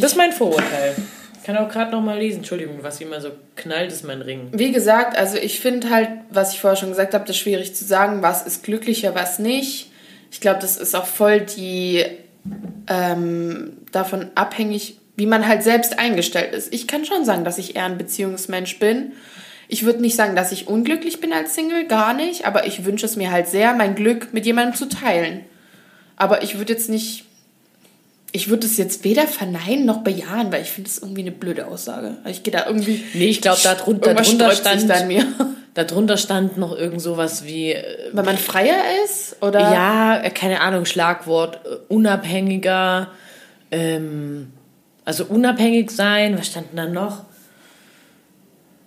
Das 0.00 0.12
ist 0.12 0.16
mein 0.16 0.32
Vorurteil. 0.32 0.94
Ich 1.38 1.44
kann 1.44 1.56
auch 1.58 1.68
gerade 1.68 1.92
noch 1.92 2.02
mal 2.02 2.18
lesen. 2.18 2.38
Entschuldigung, 2.38 2.78
was 2.82 3.00
immer 3.00 3.20
so 3.20 3.30
knallt, 3.54 3.92
ist 3.92 4.04
mein 4.04 4.20
Ring. 4.20 4.48
Wie 4.52 4.72
gesagt, 4.72 5.16
also 5.16 5.38
ich 5.38 5.60
finde 5.60 5.90
halt, 5.90 6.08
was 6.28 6.52
ich 6.52 6.60
vorher 6.60 6.76
schon 6.76 6.88
gesagt 6.88 7.14
habe, 7.14 7.24
das 7.24 7.36
ist 7.36 7.42
schwierig 7.42 7.74
zu 7.74 7.84
sagen, 7.84 8.20
was 8.20 8.44
ist 8.44 8.64
glücklicher, 8.64 9.14
was 9.14 9.38
nicht. 9.38 9.90
Ich 10.32 10.40
glaube, 10.40 10.58
das 10.60 10.76
ist 10.76 10.96
auch 10.96 11.06
voll 11.06 11.40
die 11.40 12.04
ähm, 12.88 13.76
davon 13.92 14.30
abhängig, 14.34 14.98
wie 15.16 15.26
man 15.26 15.46
halt 15.46 15.62
selbst 15.62 15.98
eingestellt 15.98 16.52
ist. 16.52 16.74
Ich 16.74 16.86
kann 16.88 17.04
schon 17.04 17.24
sagen, 17.24 17.44
dass 17.44 17.58
ich 17.58 17.76
eher 17.76 17.84
ein 17.84 17.98
Beziehungsmensch 17.98 18.78
bin. 18.78 19.12
Ich 19.68 19.84
würde 19.84 20.00
nicht 20.00 20.16
sagen, 20.16 20.36
dass 20.36 20.52
ich 20.52 20.68
unglücklich 20.68 21.20
bin 21.20 21.32
als 21.32 21.54
Single, 21.54 21.86
gar 21.86 22.12
nicht, 22.12 22.44
aber 22.44 22.66
ich 22.66 22.84
wünsche 22.84 23.06
es 23.06 23.16
mir 23.16 23.30
halt 23.30 23.48
sehr, 23.48 23.74
mein 23.74 23.94
Glück 23.94 24.32
mit 24.32 24.46
jemandem 24.46 24.74
zu 24.74 24.88
teilen. 24.88 25.44
Aber 26.16 26.42
ich 26.42 26.58
würde 26.58 26.72
jetzt 26.72 26.88
nicht, 26.88 27.24
ich 28.32 28.48
würde 28.48 28.66
es 28.66 28.76
jetzt 28.76 29.04
weder 29.04 29.26
verneinen 29.26 29.86
noch 29.86 30.02
bejahen, 30.02 30.52
weil 30.52 30.62
ich 30.62 30.70
finde 30.70 30.90
es 30.90 30.98
irgendwie 30.98 31.22
eine 31.22 31.32
blöde 31.32 31.66
Aussage. 31.66 32.16
Ich 32.28 32.42
gehe 32.42 32.52
da 32.52 32.66
irgendwie. 32.66 33.02
Nee, 33.14 33.28
ich 33.28 33.40
glaube, 33.40 33.60
darunter, 33.62 34.10
Irgendwas 34.10 34.36
darunter, 34.36 34.56
stand, 34.56 34.90
da 34.90 34.94
in 34.96 35.08
mir. 35.08 35.26
darunter 35.74 36.16
stand 36.16 36.58
noch 36.58 36.76
irgend 36.76 37.00
sowas 37.00 37.44
wie, 37.44 37.72
äh, 37.72 38.10
Weil 38.12 38.24
man 38.24 38.38
freier 38.38 38.76
ist? 39.04 39.36
Oder? 39.42 39.60
ja, 39.60 40.22
äh, 40.22 40.30
keine 40.30 40.60
Ahnung, 40.60 40.84
Schlagwort, 40.86 41.60
äh, 41.64 41.76
unabhängiger, 41.88 43.08
ähm, 43.70 44.52
also 45.04 45.24
unabhängig 45.24 45.90
sein, 45.90 46.38
was 46.38 46.48
stand 46.48 46.70
denn 46.70 46.76
da 46.76 46.86
noch? 46.86 47.24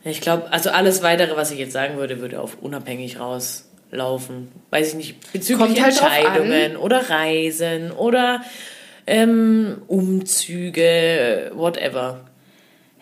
Ich 0.04 0.22
glaube, 0.22 0.52
also 0.52 0.70
alles 0.70 1.04
weitere, 1.04 1.36
was 1.36 1.52
ich 1.52 1.60
jetzt 1.60 1.74
sagen 1.74 1.98
würde, 1.98 2.20
würde 2.20 2.40
auf 2.40 2.58
unabhängig 2.62 3.20
rauslaufen. 3.20 4.50
Weiß 4.70 4.90
ich 4.90 4.96
nicht, 4.96 5.34
bezüglich 5.34 5.82
halt 5.82 6.00
Entscheidungen 6.00 6.78
oder 6.78 7.10
Reisen 7.10 7.92
oder 7.92 8.42
ähm, 9.10 9.82
Umzüge, 9.88 11.52
whatever. 11.56 12.22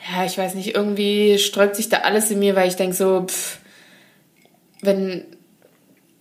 Ja, 0.10 0.26
ich 0.26 0.38
weiß 0.38 0.56
nicht, 0.56 0.76
irgendwie 0.76 1.38
sträubt 1.38 1.76
sich 1.76 1.89
da 1.89 1.98
alles 1.98 2.32
in 2.32 2.39
mir, 2.39 2.56
weil 2.56 2.70
ich 2.70 2.76
denke 2.76 2.96
so, 2.96 3.26
pff, 3.28 3.60
wenn, 4.82 5.26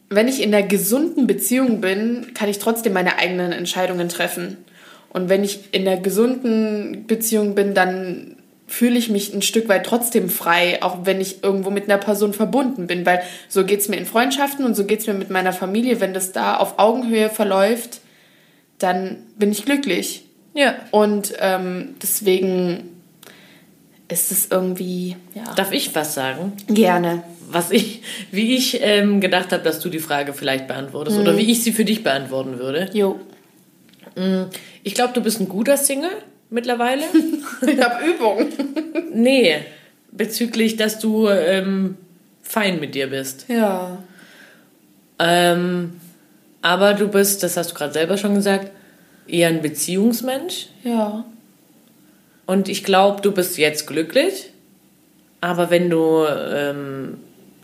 wenn 0.09 0.29
ich 0.29 0.43
in 0.43 0.53
einer 0.53 0.67
gesunden 0.67 1.27
Beziehung 1.27 1.81
bin, 1.81 2.33
kann 2.35 2.49
ich 2.49 2.59
trotzdem 2.59 2.95
meine 2.95 3.19
eigenen 3.19 3.53
Entscheidungen 3.53 4.09
treffen. 4.09 4.57
Und 5.11 5.29
wenn 5.29 5.45
ich 5.45 5.73
in 5.73 5.87
einer 5.87 6.01
gesunden 6.01 7.07
Beziehung 7.07 7.55
bin, 7.55 7.75
dann 7.75 8.37
fühle 8.67 8.99
ich 8.99 9.09
mich 9.09 9.33
ein 9.33 9.43
Stück 9.43 9.69
weit 9.69 9.87
trotzdem 9.87 10.29
frei, 10.29 10.83
auch 10.83 11.01
wenn 11.05 11.21
ich 11.21 11.45
irgendwo 11.45 11.71
mit 11.71 11.85
einer 11.85 11.99
Person 11.99 12.33
verbunden 12.33 12.89
bin. 12.89 13.07
Weil 13.07 13.23
so 13.49 13.65
geht's 13.65 13.89
mir 13.89 13.97
in 13.97 14.07
Freundschaften 14.07 14.65
und 14.65 14.75
so 14.75 14.85
geht's 14.85 15.07
mir 15.07 15.15
mit 15.15 15.31
meiner 15.31 15.53
Familie. 15.53 16.01
Wenn 16.01 16.13
das 16.13 16.33
da 16.33 16.57
auf 16.57 16.79
Augenhöhe 16.79 17.31
verläuft, 17.31 18.01
dann 18.79 19.19
bin 19.39 19.53
ich 19.53 19.65
glücklich. 19.65 20.25
Ja. 20.55 20.75
Und 20.91 21.35
ähm, 21.39 21.95
deswegen 22.03 22.91
ist 24.09 24.31
es 24.33 24.51
irgendwie, 24.51 25.17
ja. 25.35 25.55
Darf 25.55 25.73
ich 25.73 25.95
was 25.95 26.15
sagen? 26.15 26.53
Gerne. 26.69 27.23
was 27.49 27.71
ich, 27.71 28.03
wie 28.31 28.57
ich 28.57 28.81
ähm, 28.83 29.21
gedacht 29.21 29.53
habe, 29.53 29.63
dass 29.63 29.81
du 29.81 29.89
die 29.89 29.99
Frage 29.99 30.33
vielleicht 30.33 30.67
beantwortest 30.67 31.19
oder 31.19 31.37
wie 31.37 31.51
ich 31.51 31.63
sie 31.63 31.73
für 31.73 31.85
dich 31.85 32.03
beantworten 32.03 32.59
würde. 32.59 32.89
Jo. 32.93 33.21
Ich 34.83 34.95
glaube, 34.95 35.13
du 35.13 35.21
bist 35.21 35.41
ein 35.41 35.49
guter 35.49 35.77
Single 35.77 36.11
mittlerweile. 36.51 37.03
Ich 37.67 37.81
habe 37.81 38.05
Übung. 38.07 38.47
nee, 39.13 39.57
bezüglich, 40.13 40.77
dass 40.77 40.99
du 40.99 41.29
ähm, 41.29 41.97
fein 42.43 42.81
mit 42.81 42.95
dir 42.95 43.09
bist. 43.09 43.47
Ja. 43.49 43.99
Ähm, 45.19 46.01
aber 46.67 46.95
du 46.95 47.07
bist, 47.07 47.45
das 47.45 47.57
hast 47.57 47.71
du 47.71 47.75
gerade 47.77 47.93
selber 47.93 48.17
schon 48.17 48.35
gesagt, 48.35 48.73
eher 49.29 49.47
ein 49.47 49.63
Beziehungsmensch. 49.63 50.67
Ja. 50.83 51.25
Und 52.45 52.69
ich 52.69 52.83
glaube, 52.83 53.23
du 53.23 53.31
bist 53.31 53.57
jetzt 53.57 53.87
glücklich. 53.87 54.51
Aber 55.41 55.71
wenn 55.71 55.89
du 55.89 56.25
ähm, 56.27 57.19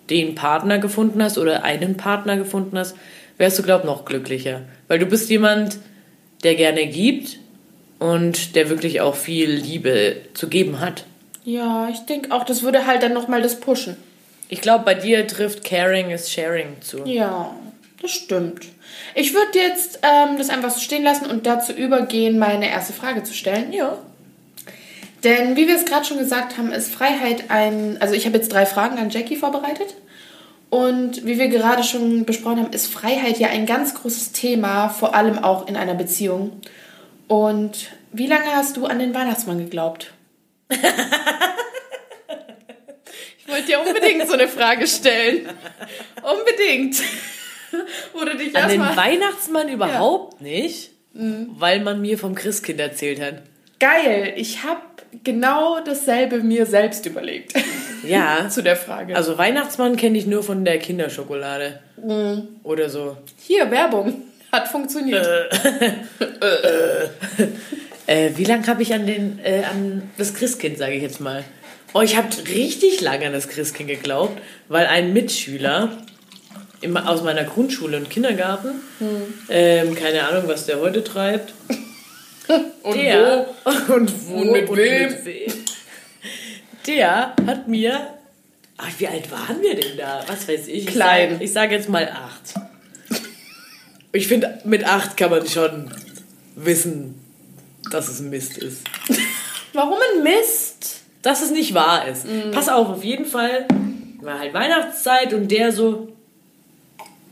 den 0.09 0.37
Partner 0.37 0.79
gefunden 0.79 1.21
hast 1.21 1.37
oder 1.37 1.65
einen 1.65 1.97
Partner 1.97 2.37
gefunden 2.37 2.79
hast, 2.79 2.95
wärst 3.39 3.59
du, 3.59 3.65
glaube 3.65 3.81
ich, 3.81 3.87
noch 3.87 4.05
glücklicher. 4.05 4.61
Weil 4.87 5.01
du 5.01 5.07
bist 5.07 5.29
jemand, 5.31 5.79
der 6.45 6.55
gerne 6.55 6.87
gibt 6.87 7.41
und 7.99 8.55
der 8.55 8.71
wirklich 8.71 9.01
auch 9.01 9.17
viel 9.17 9.51
Liebe 9.51 10.19
zu 10.33 10.47
geben 10.47 10.79
hat. 10.79 11.07
Ja, 11.45 11.89
ich 11.91 11.99
denke 12.07 12.31
auch, 12.31 12.45
das 12.45 12.63
würde 12.63 12.87
halt 12.87 13.03
dann 13.03 13.15
nochmal 13.15 13.43
das 13.43 13.59
pushen. 13.59 13.97
Ich 14.49 14.61
glaube, 14.61 14.85
bei 14.85 14.95
dir 14.95 15.27
trifft 15.27 15.65
Caring 15.65 16.11
is 16.11 16.31
Sharing 16.31 16.81
zu. 16.83 17.05
Ja, 17.05 17.53
das 18.01 18.13
stimmt. 18.13 18.67
Ich 19.15 19.35
würde 19.35 19.59
jetzt 19.59 20.01
ähm, 20.03 20.37
das 20.39 20.49
einfach 20.49 20.71
so 20.71 20.81
stehen 20.81 21.03
lassen 21.03 21.27
und 21.27 21.47
dazu 21.47 21.73
übergehen, 21.73 22.39
meine 22.39 22.71
erste 22.71 22.93
Frage 22.93 23.23
zu 23.23 23.35
stellen. 23.35 23.73
Ja. 23.73 23.99
Denn 25.25 25.57
wie 25.57 25.69
wir 25.69 25.77
es 25.77 25.85
gerade 25.85 26.05
schon 26.05 26.19
gesagt 26.19 26.59
haben, 26.59 26.73
ist 26.73 26.93
Freiheit 26.93 27.51
ein. 27.51 27.99
Also 28.01 28.15
ich 28.15 28.27
habe 28.27 28.37
jetzt 28.37 28.53
drei 28.53 28.67
Fragen 28.67 28.99
an 28.99 29.11
Jackie 29.11 29.37
vorbereitet. 29.37 29.95
Und 30.71 31.27
wie 31.27 31.39
wir 31.39 31.49
gerade 31.49 31.85
schon 31.85 32.25
besprochen 32.25 32.61
haben, 32.61 32.73
ist 32.73 32.91
Freiheit 32.91 33.39
ja 33.39 33.49
ein 33.49 33.67
ganz 33.67 33.95
großes 33.95 34.33
Thema, 34.33 34.89
vor 34.89 35.15
allem 35.15 35.39
auch 35.39 35.69
in 35.69 35.77
einer 35.77 35.95
Beziehung. 35.95 36.63
Und 37.29 37.91
wie 38.11 38.27
lange 38.27 38.47
hast 38.55 38.79
du 38.79 38.87
an 38.87 38.99
den 38.99 39.15
Weihnachtsmann 39.15 39.59
geglaubt? 39.59 40.13
ich 40.71 40.79
wollte 43.47 43.67
dir 43.67 43.81
unbedingt 43.81 44.27
so 44.27 44.33
eine 44.33 44.49
Frage 44.49 44.87
stellen. 44.87 45.47
Unbedingt. 46.23 47.03
Wo 48.13 48.25
du 48.25 48.37
dich 48.37 48.57
An 48.57 48.69
den 48.69 48.81
Weihnachtsmann 48.81 49.69
überhaupt 49.69 50.41
ja. 50.41 50.47
nicht, 50.47 50.91
mhm. 51.13 51.51
weil 51.59 51.81
man 51.81 52.01
mir 52.01 52.19
vom 52.19 52.35
Christkind 52.35 52.81
erzählt 52.81 53.21
hat. 53.21 53.43
Geil, 53.79 54.35
ich 54.37 54.63
habe 54.63 54.81
genau 55.25 55.81
dasselbe 55.85 56.39
mir 56.39 56.67
selbst 56.67 57.05
überlegt. 57.07 57.55
Ja. 58.07 58.49
Zu 58.51 58.63
der 58.63 58.77
Frage. 58.77 59.17
Also 59.17 59.39
Weihnachtsmann 59.39 59.97
kenne 59.97 60.19
ich 60.19 60.27
nur 60.27 60.43
von 60.43 60.65
der 60.65 60.79
Kinderschokolade. 60.79 61.81
Mhm. 61.97 62.49
Oder 62.63 62.89
so. 62.89 63.17
Hier, 63.39 63.71
Werbung. 63.71 64.23
Hat 64.53 64.69
funktioniert. 64.69 65.27
Äh. 65.71 67.07
äh, 68.27 68.31
wie 68.37 68.45
lange 68.45 68.67
habe 68.67 68.83
ich 68.83 68.93
an, 68.93 69.07
den, 69.07 69.39
äh, 69.43 69.63
an 69.65 70.11
das 70.19 70.35
Christkind, 70.35 70.77
sage 70.79 70.95
ich 70.95 71.03
jetzt 71.03 71.21
mal? 71.21 71.45
Oh, 71.95 72.01
ich 72.01 72.17
habe 72.17 72.29
richtig 72.49 73.01
lange 73.01 73.27
an 73.27 73.33
das 73.33 73.49
Christkind 73.49 73.89
geglaubt, 73.89 74.41
weil 74.69 74.87
ein 74.87 75.13
Mitschüler 75.13 75.99
im, 76.83 76.97
aus 76.97 77.23
meiner 77.23 77.45
Grundschule 77.45 77.97
und 77.97 78.11
Kindergarten, 78.11 78.83
hm. 78.99 79.35
ähm, 79.49 79.95
keine 79.95 80.29
Ahnung, 80.29 80.45
was 80.47 80.67
der 80.67 80.81
heute 80.81 81.03
treibt, 81.03 81.55
und 82.83 82.97
der, 82.97 83.47
wo? 83.65 83.95
Und 83.95 84.29
wo 84.29 84.35
und 84.41 84.53
mit, 84.53 84.69
und 84.69 84.77
wem? 84.77 85.11
mit 85.11 85.25
wem? 85.25 85.53
Der 86.87 87.35
hat 87.47 87.69
mir. 87.69 88.09
Ach, 88.77 88.91
wie 88.99 89.07
alt 89.07 89.31
waren 89.31 89.63
wir 89.63 89.77
denn 89.77 89.97
da? 89.97 90.25
Was 90.27 90.49
weiß 90.49 90.67
ich? 90.69 90.87
Klein. 90.87 91.37
Ich 91.41 91.53
sage 91.53 91.71
sag 91.71 91.79
jetzt 91.79 91.89
mal 91.89 92.09
acht. 92.09 92.55
Ich 94.15 94.29
finde, 94.29 94.61
mit 94.65 94.85
acht 94.85 95.17
kann 95.17 95.31
man 95.31 95.47
schon 95.47 95.91
wissen, 96.55 97.15
dass 97.91 98.09
es 98.09 98.21
ein 98.21 98.29
Mist 98.29 98.59
ist. 98.59 98.83
Warum 99.73 99.97
ein 100.17 100.23
Mist? 100.23 101.01
Dass 101.23 101.41
es 101.41 101.51
nicht 101.51 101.73
wahr 101.73 102.07
ist. 102.07 102.27
Mhm. 102.27 102.51
Pass 102.51 102.69
auf, 102.69 102.89
auf 102.89 103.05
jeden 103.05 103.25
Fall 103.25 103.67
war 104.21 104.39
halt 104.39 104.53
Weihnachtszeit 104.53 105.33
und 105.33 105.51
der 105.51 105.73
so. 105.73 106.12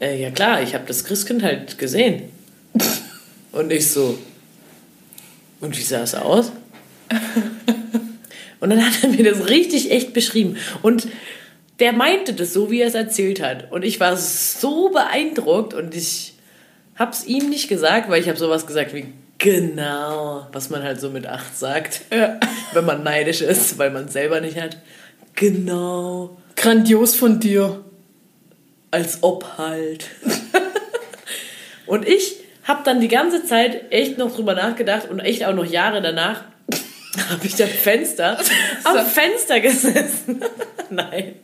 Äh, 0.01 0.21
ja 0.21 0.31
klar, 0.31 0.63
ich 0.63 0.75
habe 0.75 0.85
das 0.87 1.05
Christkind 1.05 1.43
halt 1.43 1.79
gesehen. 1.79 2.31
und 3.53 3.71
ich 3.71 3.91
so, 3.91 4.19
und 5.61 5.77
wie 5.77 5.83
sah 5.83 6.03
es 6.03 6.15
aus? 6.15 6.53
und 8.61 8.71
dann 8.71 8.85
hat 8.85 9.03
er 9.03 9.11
mir 9.11 9.31
das 9.31 9.49
richtig 9.49 9.91
echt 9.91 10.13
beschrieben. 10.13 10.57
Und 10.83 11.07
der 11.81 11.93
meinte 11.93 12.33
das 12.33 12.53
so, 12.53 12.71
wie 12.71 12.81
er 12.81 12.89
es 12.89 12.95
erzählt 12.95 13.43
hat. 13.43 13.71
Und 13.71 13.85
ich 13.85 14.01
war 14.01 14.17
so 14.17 14.91
beeindruckt 14.91 15.75
und 15.75 15.95
ich 15.95 16.35
habe 16.97 17.13
es 17.13 17.25
ihm 17.25 17.49
nicht 17.49 17.69
gesagt, 17.69 18.11
weil 18.11 18.21
ich 18.21 18.29
habe 18.29 18.39
sowas 18.39 18.67
gesagt 18.67 18.95
wie 18.95 19.07
genau, 19.39 20.47
was 20.53 20.69
man 20.69 20.83
halt 20.83 21.01
so 21.01 21.11
mit 21.11 21.27
acht 21.27 21.59
sagt, 21.59 22.03
ja. 22.13 22.39
wenn 22.73 22.85
man 22.85 23.03
neidisch 23.03 23.41
ist, 23.41 23.79
weil 23.79 23.91
man 23.91 24.05
es 24.05 24.13
selber 24.13 24.41
nicht 24.41 24.59
hat. 24.61 24.79
Genau. 25.35 26.37
Grandios 26.57 27.15
von 27.15 27.41
dir. 27.41 27.85
Als 28.91 29.19
ob 29.23 29.59
halt. 29.59 30.07
und 31.87 32.07
ich 32.07 32.37
habe 32.65 32.83
dann 32.85 33.01
die 33.01 33.09
ganze 33.09 33.45
Zeit 33.45 33.91
echt 33.93 34.19
noch 34.19 34.35
drüber 34.35 34.55
nachgedacht 34.55 35.09
und 35.11 35.21
echt 35.21 35.45
auch 35.45 35.55
noch 35.55 35.65
Jahre 35.65 36.01
danach 36.03 36.45
habe 37.31 37.47
ich 37.47 37.63
am 37.63 37.69
Fenster, 37.69 38.39
am 38.85 39.07
Fenster 39.07 39.61
gesessen. 39.61 40.41
Nein. 40.91 41.37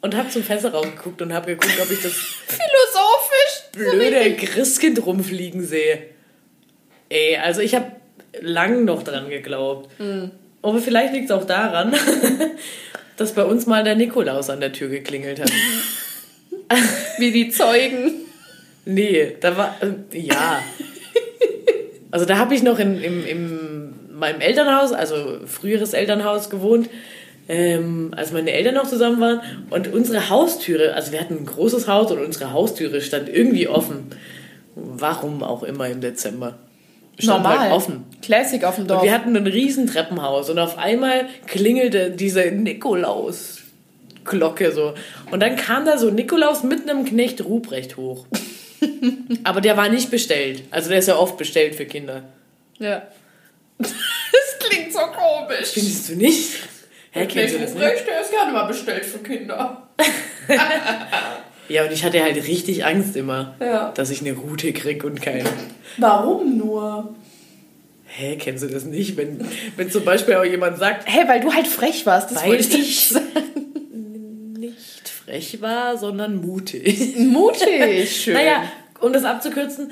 Und 0.00 0.14
habe 0.16 0.28
zum 0.28 0.42
Fenster 0.42 0.72
rausgeguckt 0.72 1.22
und 1.22 1.32
habe 1.32 1.56
geguckt, 1.56 1.80
ob 1.80 1.90
ich 1.90 2.02
das 2.02 2.12
philosophisch 2.12 3.72
blöde 3.72 4.34
Christkind 4.36 5.04
rumfliegen 5.04 5.64
sehe. 5.64 6.02
Ey, 7.08 7.36
also 7.36 7.60
ich 7.60 7.74
habe 7.74 7.92
lang 8.40 8.84
noch 8.84 9.02
dran 9.02 9.30
geglaubt. 9.30 9.88
Mhm. 9.98 10.30
Aber 10.62 10.78
vielleicht 10.78 11.12
liegt 11.12 11.26
es 11.26 11.30
auch 11.30 11.44
daran, 11.44 11.94
dass 13.16 13.32
bei 13.32 13.44
uns 13.44 13.66
mal 13.66 13.84
der 13.84 13.94
Nikolaus 13.94 14.50
an 14.50 14.60
der 14.60 14.72
Tür 14.72 14.88
geklingelt 14.88 15.40
hat. 15.40 15.50
Wie 17.18 17.30
die 17.30 17.50
Zeugen. 17.50 18.12
Nee, 18.84 19.36
da 19.40 19.56
war. 19.56 19.76
Äh, 19.80 20.18
ja. 20.18 20.62
Also 22.10 22.26
da 22.26 22.38
habe 22.38 22.54
ich 22.54 22.62
noch 22.62 22.78
in, 22.78 23.00
in, 23.00 23.24
in 23.24 23.94
meinem 24.14 24.40
Elternhaus, 24.40 24.92
also 24.92 25.40
früheres 25.46 25.94
Elternhaus 25.94 26.48
gewohnt, 26.48 26.88
ähm, 27.48 28.12
als 28.16 28.30
meine 28.30 28.52
Eltern 28.52 28.74
noch 28.74 28.86
zusammen 28.86 29.20
waren. 29.20 29.40
Und 29.70 29.92
unsere 29.92 30.30
Haustüre, 30.30 30.94
also 30.94 31.10
wir 31.10 31.20
hatten 31.20 31.38
ein 31.38 31.46
großes 31.46 31.88
Haus 31.88 32.12
und 32.12 32.20
unsere 32.20 32.52
Haustüre 32.52 33.00
stand 33.00 33.28
irgendwie 33.28 33.66
offen. 33.66 34.06
Warum 34.76 35.42
auch 35.42 35.62
immer 35.62 35.88
im 35.88 36.00
Dezember. 36.00 36.58
Stand 37.18 37.42
Normal. 37.42 37.58
Halt 37.58 37.72
offen. 37.72 38.04
Classic 38.22 38.62
auf 38.64 38.76
dem 38.76 38.86
Dorf. 38.86 39.02
Und 39.02 39.06
wir 39.06 39.14
hatten 39.14 39.36
ein 39.36 39.46
riesen 39.46 39.86
Treppenhaus 39.86 40.50
und 40.50 40.58
auf 40.58 40.78
einmal 40.78 41.26
klingelte 41.46 42.10
diese 42.10 42.50
Nikolaus-Glocke 44.24 44.72
so. 44.72 44.94
Und 45.30 45.40
dann 45.40 45.56
kam 45.56 45.84
da 45.84 45.98
so 45.98 46.10
Nikolaus 46.10 46.62
mit 46.62 46.88
einem 46.88 47.04
Knecht 47.04 47.44
Ruprecht 47.44 47.96
hoch. 47.96 48.26
Aber 49.44 49.60
der 49.60 49.76
war 49.76 49.88
nicht 49.88 50.10
bestellt. 50.10 50.64
Also 50.70 50.90
der 50.90 50.98
ist 50.98 51.08
ja 51.08 51.16
oft 51.16 51.36
bestellt 51.36 51.74
für 51.74 51.86
Kinder. 51.86 52.24
Ja. 52.78 53.02
Das 54.58 54.70
klingt 54.70 54.92
so 54.92 54.98
komisch. 54.98 55.68
Findest 55.74 56.08
du 56.08 56.16
nicht? 56.16 56.58
Hä, 57.10 57.26
das 57.26 57.34
nicht? 57.34 57.76
Der 57.78 58.20
ist 58.22 58.30
gerne 58.30 58.52
mal 58.52 58.64
bestellt 58.64 59.04
für 59.04 59.18
Kinder. 59.18 59.88
ja, 61.68 61.84
und 61.84 61.92
ich 61.92 62.04
hatte 62.04 62.22
halt 62.22 62.36
richtig 62.48 62.84
Angst 62.84 63.14
immer, 63.14 63.54
ja. 63.60 63.92
dass 63.92 64.10
ich 64.10 64.20
eine 64.20 64.32
Route 64.32 64.72
krieg 64.72 65.04
und 65.04 65.20
keinen. 65.20 65.46
Warum 65.98 66.56
nur? 66.56 67.14
Hä, 68.06 68.36
kennst 68.36 68.64
du 68.64 68.68
das 68.68 68.84
nicht? 68.84 69.16
Wenn, 69.16 69.46
wenn 69.76 69.90
zum 69.90 70.04
Beispiel 70.04 70.34
auch 70.34 70.44
jemand 70.44 70.78
sagt... 70.78 71.08
Hä, 71.08 71.24
weil 71.26 71.40
du 71.40 71.52
halt 71.52 71.66
frech 71.66 72.06
warst, 72.06 72.30
das 72.30 72.42
weil 72.42 72.52
wollte 72.52 72.76
ich 72.76 73.08
sagen 73.10 73.63
frech 75.24 75.60
war, 75.60 75.96
sondern 75.96 76.36
mutig. 76.36 77.16
Mutig, 77.16 78.22
schön. 78.22 78.34
naja, 78.34 78.70
um 79.00 79.12
das 79.12 79.24
abzukürzen, 79.24 79.90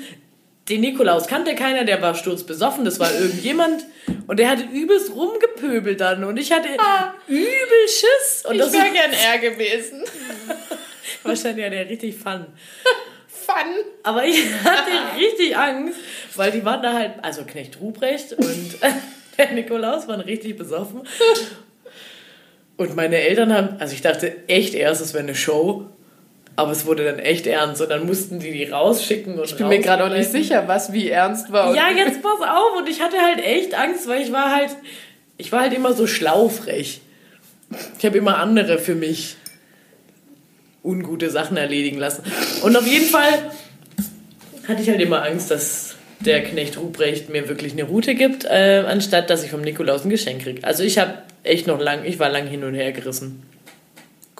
den 0.69 0.81
Nikolaus 0.81 1.27
kannte 1.27 1.55
keiner, 1.55 1.83
der 1.83 2.01
war 2.01 2.15
sturzbesoffen, 2.15 2.85
das 2.85 2.99
war 2.99 3.13
irgendjemand 3.13 3.85
und 4.27 4.39
der 4.39 4.49
hatte 4.49 4.63
übelst 4.63 5.13
rumgepöbelt 5.13 5.99
dann 5.99 6.23
und 6.23 6.37
ich 6.37 6.51
hatte 6.51 6.69
ah, 6.77 7.13
übel 7.27 7.87
Schiss. 7.87 8.45
Und 8.47 8.55
ich 8.55 8.71
wäre 8.71 8.91
gern 8.91 9.11
er 9.11 9.39
gewesen. 9.39 10.03
Wahrscheinlich 11.23 11.65
hat 11.65 11.73
er 11.73 11.89
richtig 11.89 12.15
Fun. 12.15 12.45
Fun. 13.27 13.55
Aber 14.03 14.25
ich 14.25 14.41
hatte 14.63 15.19
richtig 15.19 15.57
Angst, 15.57 15.99
weil 16.35 16.51
die 16.51 16.63
waren 16.63 16.81
da 16.81 16.93
halt, 16.93 17.11
also 17.21 17.43
Knecht 17.43 17.79
Ruprecht 17.81 18.31
und 18.33 18.77
der 19.37 19.51
Nikolaus 19.51 20.07
waren 20.07 20.21
richtig 20.21 20.57
besoffen 20.57 21.01
und 22.77 22.95
meine 22.95 23.17
Eltern 23.17 23.53
haben, 23.53 23.75
also 23.79 23.93
ich 23.93 24.01
dachte 24.01 24.47
echt 24.47 24.73
erst, 24.73 25.01
es 25.01 25.13
wäre 25.13 25.23
eine 25.23 25.35
Show, 25.35 25.85
aber 26.55 26.71
es 26.71 26.85
wurde 26.85 27.03
dann 27.05 27.19
echt 27.19 27.47
ernst 27.47 27.81
und 27.81 27.89
dann 27.89 28.05
mussten 28.05 28.39
die 28.39 28.51
die 28.51 28.65
rausschicken 28.65 29.39
und 29.39 29.45
Ich 29.45 29.55
bin 29.55 29.67
mir 29.67 29.79
gerade 29.79 30.03
auch 30.05 30.09
nicht 30.09 30.31
sicher, 30.31 30.67
was 30.67 30.93
wie 30.93 31.09
ernst 31.09 31.51
war. 31.51 31.75
Ja, 31.75 31.89
jetzt 31.95 32.21
pass 32.21 32.41
auf 32.41 32.77
und 32.77 32.87
ich 32.87 33.01
hatte 33.01 33.17
halt 33.17 33.43
echt 33.43 33.73
Angst, 33.73 34.07
weil 34.07 34.21
ich 34.21 34.31
war 34.31 34.55
halt, 34.55 34.69
ich 35.37 35.51
war 35.51 35.61
halt 35.61 35.73
immer 35.73 35.93
so 35.93 36.05
schlaufrech. 36.07 37.01
Ich 37.97 38.05
habe 38.05 38.17
immer 38.17 38.37
andere 38.37 38.77
für 38.77 38.93
mich 38.93 39.35
ungute 40.83 41.29
Sachen 41.29 41.57
erledigen 41.57 41.97
lassen. 41.97 42.23
Und 42.61 42.75
auf 42.75 42.85
jeden 42.85 43.07
Fall 43.07 43.51
hatte 44.67 44.81
ich 44.81 44.89
halt 44.89 45.01
immer 45.01 45.23
Angst, 45.23 45.49
dass 45.49 45.95
der 46.19 46.43
Knecht 46.43 46.77
Ruprecht 46.77 47.29
mir 47.29 47.49
wirklich 47.49 47.73
eine 47.73 47.83
Route 47.83 48.15
gibt, 48.15 48.45
äh, 48.45 48.83
anstatt 48.87 49.29
dass 49.29 49.43
ich 49.43 49.49
vom 49.49 49.61
Nikolaus 49.61 50.05
ein 50.05 50.09
Geschenk 50.09 50.43
kriege. 50.43 50.63
Also 50.63 50.83
ich 50.83 50.99
habe 50.99 51.13
echt 51.43 51.67
noch 51.67 51.79
lang, 51.79 52.03
ich 52.05 52.19
war 52.19 52.29
lang 52.29 52.47
hin 52.47 52.63
und 52.63 52.73
her 52.73 52.91
gerissen. 52.91 53.43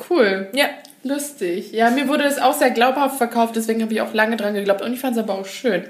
cool. 0.10 0.50
Ja. 0.54 0.66
Lustig. 1.06 1.74
Ja, 1.74 1.90
mir 1.90 2.08
wurde 2.08 2.24
das 2.24 2.40
auch 2.40 2.54
sehr 2.54 2.72
glaubhaft 2.72 3.18
verkauft, 3.18 3.58
deswegen 3.58 3.82
habe 3.82 3.94
ich 3.94 4.00
auch 4.00 4.14
lange 4.14 4.38
dran 4.38 4.54
geglaubt. 4.54 4.82
Und 4.82 4.94
ich 4.94 5.02
fand 5.02 5.18
es 5.18 5.22
aber 5.22 5.38
auch 5.38 5.46
schön. 5.46 5.84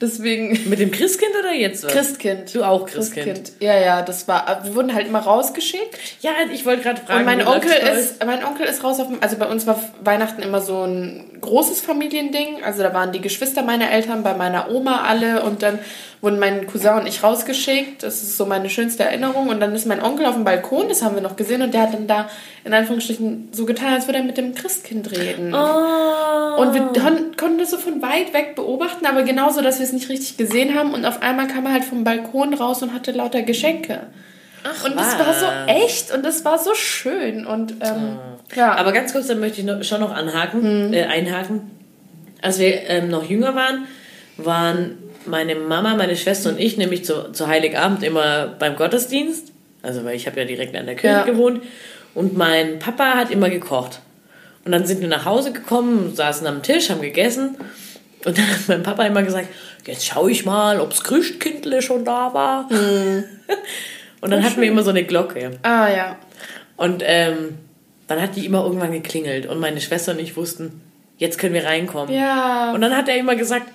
Deswegen. 0.00 0.58
Mit 0.68 0.80
dem 0.80 0.90
Christkind 0.90 1.32
oder 1.38 1.52
jetzt? 1.52 1.84
Was? 1.84 1.92
Christkind. 1.94 2.54
Du 2.54 2.62
auch 2.64 2.86
Christkind. 2.86 3.52
Ja, 3.60 3.78
ja, 3.78 4.02
das 4.02 4.26
war. 4.28 4.60
Wir 4.64 4.74
wurden 4.74 4.94
halt 4.94 5.06
immer 5.06 5.20
rausgeschickt. 5.20 5.98
Ja, 6.20 6.30
ich 6.52 6.66
wollte 6.66 6.82
gerade 6.82 7.00
fragen. 7.00 7.20
Und 7.20 7.24
mein 7.26 7.46
Onkel 7.46 7.70
ist, 7.98 8.24
mein 8.24 8.44
Onkel 8.44 8.66
ist 8.66 8.82
raus 8.84 9.00
auf 9.00 9.08
dem, 9.08 9.18
also 9.22 9.36
bei 9.36 9.46
uns 9.46 9.66
war 9.66 9.80
Weihnachten 10.02 10.42
immer 10.42 10.60
so 10.60 10.82
ein 10.84 11.38
großes 11.40 11.80
Familiending. 11.80 12.62
Also 12.64 12.82
da 12.82 12.92
waren 12.92 13.12
die 13.12 13.20
Geschwister 13.20 13.62
meiner 13.62 13.90
Eltern 13.90 14.22
bei 14.22 14.34
meiner 14.34 14.70
Oma 14.70 15.02
alle 15.06 15.42
und 15.42 15.62
dann 15.62 15.78
wurden 16.20 16.38
mein 16.38 16.66
Cousin 16.66 16.94
und 17.00 17.06
ich 17.06 17.22
rausgeschickt. 17.22 18.02
Das 18.02 18.22
ist 18.22 18.36
so 18.38 18.46
meine 18.46 18.70
schönste 18.70 19.04
Erinnerung. 19.04 19.48
Und 19.48 19.60
dann 19.60 19.74
ist 19.74 19.86
mein 19.86 20.02
Onkel 20.02 20.24
auf 20.26 20.34
dem 20.34 20.44
Balkon, 20.44 20.88
das 20.88 21.02
haben 21.02 21.14
wir 21.14 21.22
noch 21.22 21.36
gesehen, 21.36 21.60
und 21.60 21.74
der 21.74 21.82
hat 21.82 21.92
dann 21.92 22.06
da 22.06 22.30
in 22.64 22.72
Anführungsstrichen 22.72 23.50
so 23.52 23.66
getan, 23.66 23.92
als 23.92 24.06
würde 24.08 24.20
er 24.20 24.24
mit 24.24 24.38
dem 24.38 24.54
Christkind 24.54 25.10
reden. 25.12 25.54
Oh. 25.54 26.60
Und 26.62 26.72
wir 26.72 26.80
kon- 26.98 27.36
konnten 27.36 27.58
das 27.58 27.70
so 27.72 27.76
von 27.76 28.00
weit 28.00 28.32
weg 28.32 28.54
beobachten, 28.54 29.04
aber 29.04 29.22
genauso, 29.22 29.60
dass 29.60 29.78
wir 29.80 29.83
es 29.84 29.92
nicht 29.92 30.08
richtig 30.08 30.36
gesehen 30.36 30.74
haben. 30.74 30.92
Und 30.94 31.04
auf 31.04 31.22
einmal 31.22 31.46
kam 31.46 31.66
er 31.66 31.72
halt 31.72 31.84
vom 31.84 32.04
Balkon 32.04 32.54
raus 32.54 32.82
und 32.82 32.92
hatte 32.92 33.12
lauter 33.12 33.42
Geschenke. 33.42 34.00
Ach, 34.64 34.84
Und 34.84 34.96
das 34.96 35.18
war 35.18 35.34
so 35.34 35.46
echt 35.72 36.12
und 36.12 36.24
das 36.24 36.44
war 36.44 36.58
so 36.58 36.74
schön. 36.74 37.46
Und 37.46 37.72
ähm, 37.80 38.18
ja, 38.56 38.74
Aber 38.74 38.92
ganz 38.92 39.12
kurz, 39.12 39.26
dann 39.26 39.38
möchte 39.40 39.60
ich 39.60 39.66
noch, 39.66 39.82
schon 39.84 40.00
noch 40.00 40.12
anhaken, 40.14 40.92
äh, 40.94 41.04
einhaken. 41.04 41.70
Als 42.40 42.58
wir 42.58 42.88
ähm, 42.88 43.08
noch 43.08 43.28
jünger 43.28 43.54
waren, 43.54 43.86
waren 44.38 44.98
meine 45.26 45.54
Mama, 45.54 45.94
meine 45.96 46.16
Schwester 46.16 46.50
und 46.50 46.58
ich 46.60 46.76
nämlich 46.76 47.04
zu, 47.04 47.32
zu 47.32 47.46
Heiligabend 47.46 48.02
immer 48.02 48.48
beim 48.58 48.76
Gottesdienst. 48.76 49.52
Also, 49.82 50.04
weil 50.04 50.16
ich 50.16 50.26
habe 50.26 50.40
ja 50.40 50.46
direkt 50.46 50.74
an 50.76 50.86
der 50.86 50.94
Kirche 50.94 51.16
Ja. 51.18 51.24
gewohnt. 51.24 51.62
Und 52.14 52.36
mein 52.36 52.78
Papa 52.78 53.14
hat 53.14 53.30
immer 53.30 53.50
gekocht. 53.50 54.00
Und 54.64 54.72
dann 54.72 54.86
sind 54.86 55.02
wir 55.02 55.08
nach 55.08 55.26
Hause 55.26 55.52
gekommen, 55.52 56.14
saßen 56.14 56.46
am 56.46 56.62
Tisch, 56.62 56.88
haben 56.88 57.02
gegessen. 57.02 57.56
Und 58.24 58.38
dann 58.38 58.48
hat 58.48 58.68
mein 58.68 58.82
Papa 58.82 59.04
immer 59.04 59.22
gesagt, 59.22 59.48
jetzt 59.86 60.06
schaue 60.06 60.30
ich 60.30 60.44
mal, 60.44 60.80
ob's 60.80 61.02
Christkindle 61.04 61.82
schon 61.82 62.04
da 62.04 62.32
war. 62.32 62.68
Und 64.20 64.30
dann 64.30 64.42
hatten 64.42 64.60
wir 64.60 64.68
immer 64.68 64.82
so 64.82 64.90
eine 64.90 65.04
Glocke. 65.04 65.58
ah 65.62 65.88
ja. 65.88 66.16
Und 66.76 67.02
ähm, 67.04 67.58
dann 68.06 68.22
hat 68.22 68.36
die 68.36 68.46
immer 68.46 68.64
irgendwann 68.64 68.92
geklingelt 68.92 69.46
und 69.46 69.60
meine 69.60 69.80
Schwester 69.80 70.12
und 70.12 70.18
ich 70.18 70.36
wussten, 70.36 70.80
jetzt 71.18 71.38
können 71.38 71.54
wir 71.54 71.64
reinkommen. 71.64 72.14
Ja. 72.14 72.72
Und 72.72 72.80
dann 72.80 72.96
hat 72.96 73.08
er 73.08 73.16
immer 73.16 73.36
gesagt, 73.36 73.66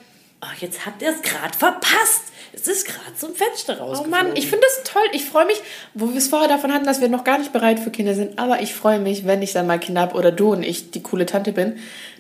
ach, 0.42 0.56
jetzt 0.60 0.86
habt 0.86 1.02
ihr 1.02 1.10
es 1.10 1.22
gerade 1.22 1.58
verpasst. 1.58 2.24
Es 2.52 2.68
ist 2.68 2.88
gerade 2.88 3.16
zum 3.16 3.36
Fenster 3.36 3.78
Oh 3.80 3.84
rausgeflogen. 3.86 4.12
Mann, 4.12 4.36
ich 4.36 4.48
finde 4.48 4.66
das 4.66 4.92
toll. 4.92 5.04
Ich 5.14 5.24
freue 5.26 5.46
mich, 5.46 5.62
wo 5.94 6.10
wir 6.10 6.18
es 6.18 6.28
vorher 6.28 6.50
davon 6.50 6.74
hatten, 6.74 6.86
dass 6.86 7.00
wir 7.00 7.08
noch 7.08 7.24
gar 7.24 7.38
nicht 7.38 7.54
bereit 7.54 7.80
für 7.80 7.92
Kinder 7.92 8.16
sind. 8.16 8.40
Aber 8.40 8.62
ich 8.62 8.74
freue 8.74 9.00
mich, 9.00 9.26
wenn 9.26 9.42
ich 9.42 9.54
dann 9.54 9.68
mal 9.68 9.80
Kinder 9.80 10.02
habe 10.02 10.16
oder 10.16 10.32
du 10.32 10.52
und 10.52 10.64
ich 10.64 10.92
die 10.92 11.04
coole 11.04 11.26
Tante 11.26 11.54
bin. 11.54 11.78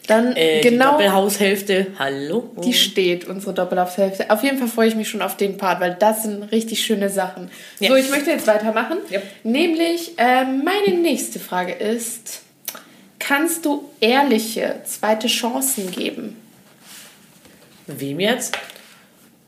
Dann 0.10 0.36
äh, 0.36 0.62
Die 0.62 0.69
genau 0.69 0.91
Doppelhaushälfte, 0.93 1.88
hallo? 2.00 2.50
die 2.63 2.74
steht, 2.74 3.28
unsere 3.28 3.54
Doppelhaushälfte. 3.54 4.32
Auf 4.32 4.43
jeden 4.43 4.58
Fall 4.58 4.67
freue 4.67 4.88
ich 4.88 4.95
mich 4.95 5.08
schon 5.08 5.22
auf 5.22 5.38
den 5.38 5.58
Part, 5.58 5.80
weil 5.80 5.95
das 6.00 6.24
sind 6.24 6.52
richtig 6.52 6.84
schöne 6.84 7.10
Sachen. 7.10 7.52
Ja. 7.80 7.89
So, 7.89 7.95
ich 7.95 8.10
möchte 8.10 8.32
jetzt 8.32 8.48
weitermachen. 8.48 8.98
Yep. 9.12 9.24
Nämlich, 9.43 10.13
ähm, 10.17 10.63
meine 10.65 10.98
nächste 10.98 11.39
Frage 11.39 11.74
ist, 11.74 12.41
kannst 13.19 13.65
du 13.65 13.88
ehrliche 14.00 14.82
zweite 14.84 15.28
Chancen 15.28 15.91
geben? 15.91 16.36
Wem 17.86 18.19
jetzt? 18.19 18.58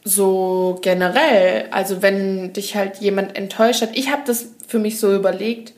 so 0.04 0.80
generell, 0.82 1.67
also 1.71 2.02
wenn 2.02 2.54
dich 2.54 2.76
halt 2.76 2.97
jemand 2.97 3.36
enttäuscht 3.36 3.82
hat, 3.82 3.91
ich 3.93 4.12
habe 4.12 4.24
das 4.26 4.47
für 4.67 4.80
mich 4.80 5.00
so 5.00 5.13
überlegt, 5.13 5.74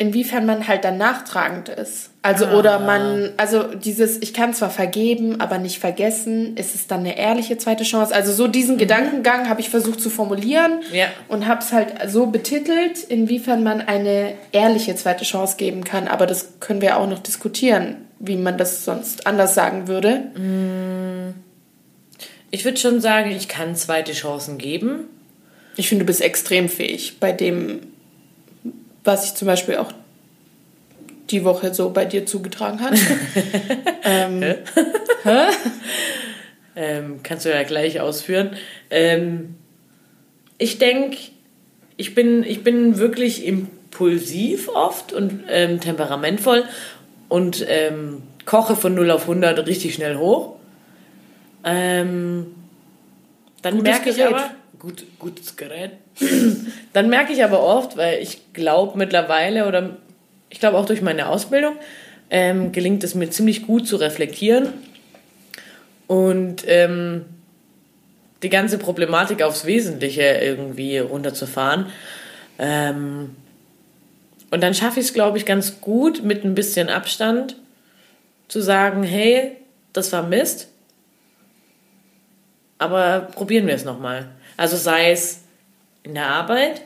inwiefern 0.00 0.46
man 0.46 0.68
halt 0.68 0.84
dann 0.84 0.96
nachtragend 0.96 1.68
ist. 1.68 2.10
Also 2.22 2.46
oder 2.46 2.78
man, 2.78 3.30
also 3.36 3.64
dieses, 3.64 4.18
ich 4.22 4.32
kann 4.32 4.54
zwar 4.54 4.70
vergeben, 4.70 5.40
aber 5.40 5.58
nicht 5.58 5.80
vergessen, 5.80 6.56
ist 6.56 6.74
es 6.76 6.86
dann 6.86 7.00
eine 7.00 7.18
ehrliche 7.18 7.58
zweite 7.58 7.82
Chance? 7.84 8.14
Also 8.14 8.32
so 8.32 8.46
diesen 8.46 8.78
Gedankengang 8.78 9.48
habe 9.48 9.60
ich 9.60 9.70
versucht 9.70 10.00
zu 10.00 10.08
formulieren 10.10 10.80
Ja. 10.92 11.06
und 11.26 11.46
habe 11.48 11.60
es 11.62 11.72
halt 11.72 11.94
so 12.06 12.26
betitelt, 12.26 13.02
inwiefern 13.08 13.62
man 13.64 13.80
eine 13.80 14.34
ehrliche 14.52 14.94
zweite 14.94 15.24
Chance 15.24 15.56
geben 15.56 15.82
kann. 15.82 16.06
Aber 16.06 16.26
das 16.26 16.60
können 16.60 16.80
wir 16.80 16.96
auch 16.98 17.08
noch 17.08 17.18
diskutieren, 17.18 17.96
wie 18.20 18.36
man 18.36 18.56
das 18.56 18.84
sonst 18.84 19.26
anders 19.26 19.54
sagen 19.54 19.88
würde. 19.88 20.22
Ich 22.50 22.64
würde 22.64 22.78
schon 22.78 23.00
sagen, 23.00 23.30
ich 23.32 23.48
kann 23.48 23.74
zweite 23.74 24.12
Chancen 24.12 24.58
geben. 24.58 25.04
Ich 25.76 25.88
finde, 25.88 26.04
du 26.04 26.06
bist 26.06 26.20
extrem 26.22 26.68
fähig 26.68 27.18
bei 27.20 27.32
dem, 27.32 27.80
was 29.08 29.24
ich 29.24 29.34
zum 29.34 29.46
Beispiel 29.46 29.78
auch 29.78 29.90
die 31.30 31.44
Woche 31.44 31.74
so 31.74 31.90
bei 31.90 32.04
dir 32.04 32.26
zugetragen 32.26 32.80
hat. 32.80 32.94
ähm, 34.04 34.44
Ähm, 36.80 37.24
kannst 37.24 37.44
du 37.44 37.50
ja 37.50 37.64
gleich 37.64 38.00
ausführen. 38.00 38.50
Ähm, 38.88 39.56
ich 40.58 40.78
denke, 40.78 41.16
ich 41.96 42.14
bin, 42.14 42.44
ich 42.44 42.62
bin 42.62 42.98
wirklich 42.98 43.44
impulsiv 43.44 44.68
oft 44.68 45.12
und 45.12 45.42
ähm, 45.48 45.80
temperamentvoll 45.80 46.62
und 47.28 47.66
ähm, 47.68 48.22
koche 48.44 48.76
von 48.76 48.94
0 48.94 49.10
auf 49.10 49.22
100 49.22 49.66
richtig 49.66 49.94
schnell 49.94 50.18
hoch. 50.18 50.54
Ähm, 51.64 52.54
dann 53.62 53.82
merke 53.82 54.10
ich 54.10 54.24
aber, 54.24 54.52
gut, 54.78 55.04
gutes 55.18 55.56
Gerät. 55.56 55.90
dann 56.92 57.08
merke 57.08 57.32
ich 57.32 57.44
aber 57.44 57.62
oft, 57.62 57.96
weil 57.96 58.20
ich 58.22 58.52
glaube 58.52 58.98
mittlerweile 58.98 59.66
oder 59.66 59.96
ich 60.50 60.60
glaube 60.60 60.78
auch 60.78 60.86
durch 60.86 61.02
meine 61.02 61.28
Ausbildung 61.28 61.76
ähm, 62.30 62.72
gelingt 62.72 63.04
es 63.04 63.14
mir 63.14 63.30
ziemlich 63.30 63.66
gut 63.66 63.86
zu 63.86 63.96
reflektieren 63.96 64.72
und 66.06 66.64
ähm, 66.66 67.24
die 68.42 68.48
ganze 68.48 68.78
Problematik 68.78 69.42
aufs 69.42 69.64
Wesentliche 69.64 70.22
irgendwie 70.22 70.98
runterzufahren. 70.98 71.86
Ähm, 72.58 73.36
und 74.50 74.62
dann 74.62 74.74
schaffe 74.74 75.00
ich 75.00 75.06
es, 75.06 75.12
glaube 75.12 75.38
ich, 75.38 75.44
ganz 75.44 75.80
gut 75.80 76.22
mit 76.22 76.44
ein 76.44 76.54
bisschen 76.54 76.88
Abstand 76.88 77.56
zu 78.48 78.60
sagen, 78.60 79.02
hey, 79.02 79.56
das 79.92 80.12
war 80.12 80.22
Mist, 80.22 80.68
aber 82.78 83.28
probieren 83.34 83.66
wir 83.66 83.74
es 83.74 83.84
nochmal. 83.84 84.28
Also 84.56 84.76
sei 84.76 85.10
es 85.10 85.40
in 86.08 86.14
der 86.14 86.26
Arbeit 86.26 86.82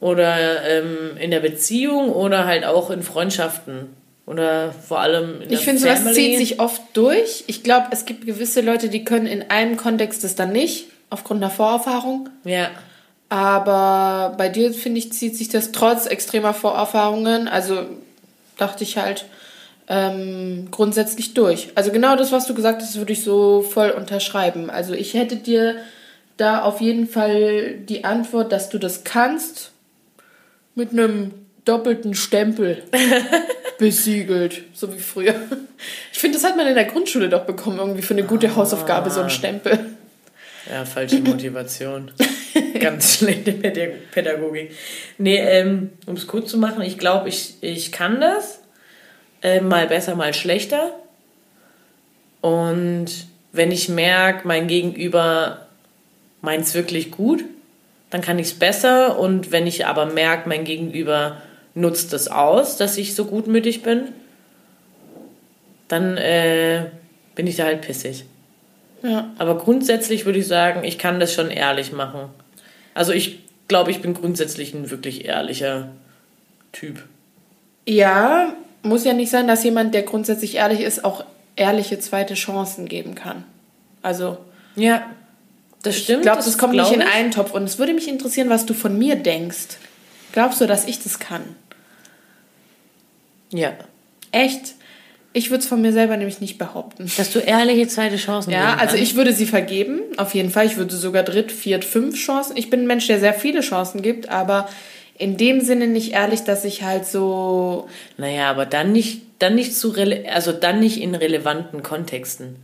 oder 0.00 0.62
ähm, 0.68 1.16
in 1.18 1.30
der 1.30 1.40
Beziehung 1.40 2.10
oder 2.12 2.44
halt 2.44 2.64
auch 2.64 2.90
in 2.90 3.02
Freundschaften 3.02 3.96
oder 4.26 4.72
vor 4.72 4.98
allem 5.00 5.40
in 5.40 5.48
der 5.48 5.58
ich 5.58 5.64
finde, 5.64 5.80
sowas 5.80 6.12
zieht 6.12 6.36
sich 6.36 6.60
oft 6.60 6.82
durch. 6.92 7.44
Ich 7.46 7.62
glaube, 7.62 7.86
es 7.92 8.04
gibt 8.04 8.26
gewisse 8.26 8.60
Leute, 8.60 8.88
die 8.88 9.04
können 9.04 9.26
in 9.26 9.50
einem 9.50 9.76
Kontext 9.76 10.24
das 10.24 10.34
dann 10.34 10.52
nicht, 10.52 10.88
aufgrund 11.08 11.42
einer 11.42 11.52
Vorerfahrung. 11.52 12.28
Ja, 12.44 12.70
Aber 13.28 14.34
bei 14.36 14.48
dir, 14.48 14.74
finde 14.74 14.98
ich, 14.98 15.12
zieht 15.12 15.36
sich 15.36 15.48
das 15.48 15.70
trotz 15.70 16.06
extremer 16.06 16.52
Vorerfahrungen, 16.52 17.46
also 17.46 17.86
dachte 18.58 18.82
ich 18.82 18.98
halt, 18.98 19.26
ähm, 19.88 20.66
grundsätzlich 20.72 21.34
durch. 21.34 21.68
Also 21.76 21.92
genau 21.92 22.16
das, 22.16 22.32
was 22.32 22.46
du 22.46 22.54
gesagt 22.54 22.82
hast, 22.82 22.96
würde 22.96 23.12
ich 23.12 23.22
so 23.22 23.62
voll 23.62 23.90
unterschreiben. 23.90 24.68
Also 24.68 24.94
ich 24.94 25.14
hätte 25.14 25.36
dir 25.36 25.76
da 26.36 26.62
auf 26.62 26.80
jeden 26.80 27.08
Fall 27.08 27.74
die 27.78 28.04
Antwort, 28.04 28.52
dass 28.52 28.68
du 28.68 28.78
das 28.78 29.04
kannst, 29.04 29.72
mit 30.74 30.90
einem 30.92 31.32
doppelten 31.64 32.14
Stempel 32.14 32.82
besiegelt, 33.78 34.62
so 34.74 34.92
wie 34.94 34.98
früher. 35.00 35.34
Ich 36.12 36.18
finde, 36.18 36.38
das 36.38 36.44
hat 36.44 36.56
man 36.56 36.66
in 36.66 36.74
der 36.74 36.84
Grundschule 36.84 37.28
doch 37.28 37.44
bekommen, 37.44 37.78
irgendwie 37.78 38.02
für 38.02 38.14
eine 38.14 38.24
gute 38.24 38.54
Hausaufgabe, 38.54 39.10
so 39.10 39.20
ein 39.22 39.30
Stempel. 39.30 39.78
Ja, 40.70 40.84
falsche 40.84 41.20
Motivation. 41.20 42.10
Ganz 42.80 43.18
schlechte 43.18 43.52
Pädag- 43.52 44.10
Pädagogik. 44.12 44.72
Nee, 45.18 45.38
ähm, 45.38 45.90
um 46.06 46.14
es 46.14 46.26
kurz 46.26 46.50
zu 46.50 46.58
machen, 46.58 46.82
ich 46.82 46.98
glaube, 46.98 47.28
ich, 47.28 47.54
ich 47.60 47.92
kann 47.92 48.20
das. 48.20 48.60
Äh, 49.42 49.60
mal 49.60 49.86
besser, 49.86 50.14
mal 50.16 50.34
schlechter. 50.34 50.92
Und 52.40 53.06
wenn 53.52 53.70
ich 53.70 53.88
merke, 53.88 54.46
mein 54.46 54.66
Gegenüber 54.66 55.65
meint 56.40 56.64
es 56.64 56.74
wirklich 56.74 57.10
gut, 57.10 57.44
dann 58.10 58.20
kann 58.20 58.38
ich 58.38 58.48
es 58.48 58.54
besser. 58.54 59.18
Und 59.18 59.52
wenn 59.52 59.66
ich 59.66 59.86
aber 59.86 60.06
merke, 60.06 60.48
mein 60.48 60.64
Gegenüber 60.64 61.42
nutzt 61.74 62.12
es 62.12 62.28
aus, 62.28 62.76
dass 62.76 62.96
ich 62.96 63.14
so 63.14 63.26
gutmütig 63.26 63.82
bin, 63.82 64.08
dann 65.88 66.16
äh, 66.16 66.86
bin 67.34 67.46
ich 67.46 67.56
da 67.56 67.64
halt 67.64 67.82
pissig. 67.82 68.24
Ja. 69.02 69.30
Aber 69.38 69.58
grundsätzlich 69.58 70.24
würde 70.24 70.38
ich 70.38 70.46
sagen, 70.46 70.84
ich 70.84 70.98
kann 70.98 71.20
das 71.20 71.32
schon 71.32 71.50
ehrlich 71.50 71.92
machen. 71.92 72.30
Also 72.94 73.12
ich 73.12 73.40
glaube, 73.68 73.90
ich 73.90 74.00
bin 74.00 74.14
grundsätzlich 74.14 74.74
ein 74.74 74.90
wirklich 74.90 75.26
ehrlicher 75.26 75.90
Typ. 76.72 77.04
Ja, 77.86 78.54
muss 78.82 79.04
ja 79.04 79.12
nicht 79.12 79.30
sein, 79.30 79.46
dass 79.46 79.64
jemand, 79.64 79.94
der 79.94 80.02
grundsätzlich 80.02 80.56
ehrlich 80.56 80.80
ist, 80.80 81.04
auch 81.04 81.24
ehrliche 81.56 81.98
zweite 81.98 82.34
Chancen 82.34 82.86
geben 82.86 83.14
kann. 83.14 83.44
Also, 84.02 84.38
Ja, 84.76 85.06
das 85.82 85.98
stimmt. 85.98 86.18
ich 86.18 86.22
glaube, 86.22 86.42
das, 86.42 86.58
kommt 86.58 86.72
nicht 86.72 86.82
glaub 86.82 86.94
in 86.94 87.00
ich. 87.00 87.14
einen 87.14 87.30
Topf. 87.30 87.52
Und 87.52 87.64
es 87.64 87.78
würde 87.78 87.94
mich 87.94 88.08
interessieren, 88.08 88.48
was 88.48 88.66
du 88.66 88.74
von 88.74 88.98
mir 88.98 89.16
denkst. 89.16 89.78
Glaubst 90.32 90.60
du, 90.60 90.66
dass 90.66 90.86
ich 90.86 91.02
das 91.02 91.18
kann? 91.18 91.42
Ja. 93.50 93.72
Echt? 94.32 94.74
Ich 95.32 95.50
würde 95.50 95.62
es 95.62 95.68
von 95.68 95.82
mir 95.82 95.92
selber 95.92 96.16
nämlich 96.16 96.40
nicht 96.40 96.56
behaupten. 96.56 97.10
Dass 97.16 97.30
du 97.30 97.40
ehrliche 97.40 97.86
zweite 97.88 98.16
Chancen 98.16 98.50
Ja, 98.52 98.76
also 98.76 98.96
ich 98.96 99.16
würde 99.16 99.32
sie 99.34 99.46
vergeben, 99.46 100.00
auf 100.16 100.34
jeden 100.34 100.50
Fall. 100.50 100.66
Ich 100.66 100.78
würde 100.78 100.96
sogar 100.96 101.22
dritt, 101.22 101.52
viert, 101.52 101.84
fünf 101.84 102.16
Chancen. 102.16 102.56
Ich 102.56 102.70
bin 102.70 102.80
ein 102.80 102.86
Mensch, 102.86 103.06
der 103.06 103.20
sehr 103.20 103.34
viele 103.34 103.60
Chancen 103.60 104.00
gibt, 104.00 104.28
aber 104.30 104.68
in 105.18 105.36
dem 105.36 105.60
Sinne 105.60 105.86
nicht 105.86 106.12
ehrlich, 106.12 106.44
dass 106.44 106.64
ich 106.64 106.82
halt 106.82 107.06
so. 107.06 107.88
Naja, 108.16 108.50
aber 108.50 108.66
dann 108.66 108.92
nicht, 108.92 109.22
dann 109.38 109.54
nicht 109.54 109.76
zu 109.76 109.94
also 110.30 110.52
dann 110.52 110.80
nicht 110.80 111.00
in 111.00 111.14
relevanten 111.14 111.82
Kontexten. 111.82 112.56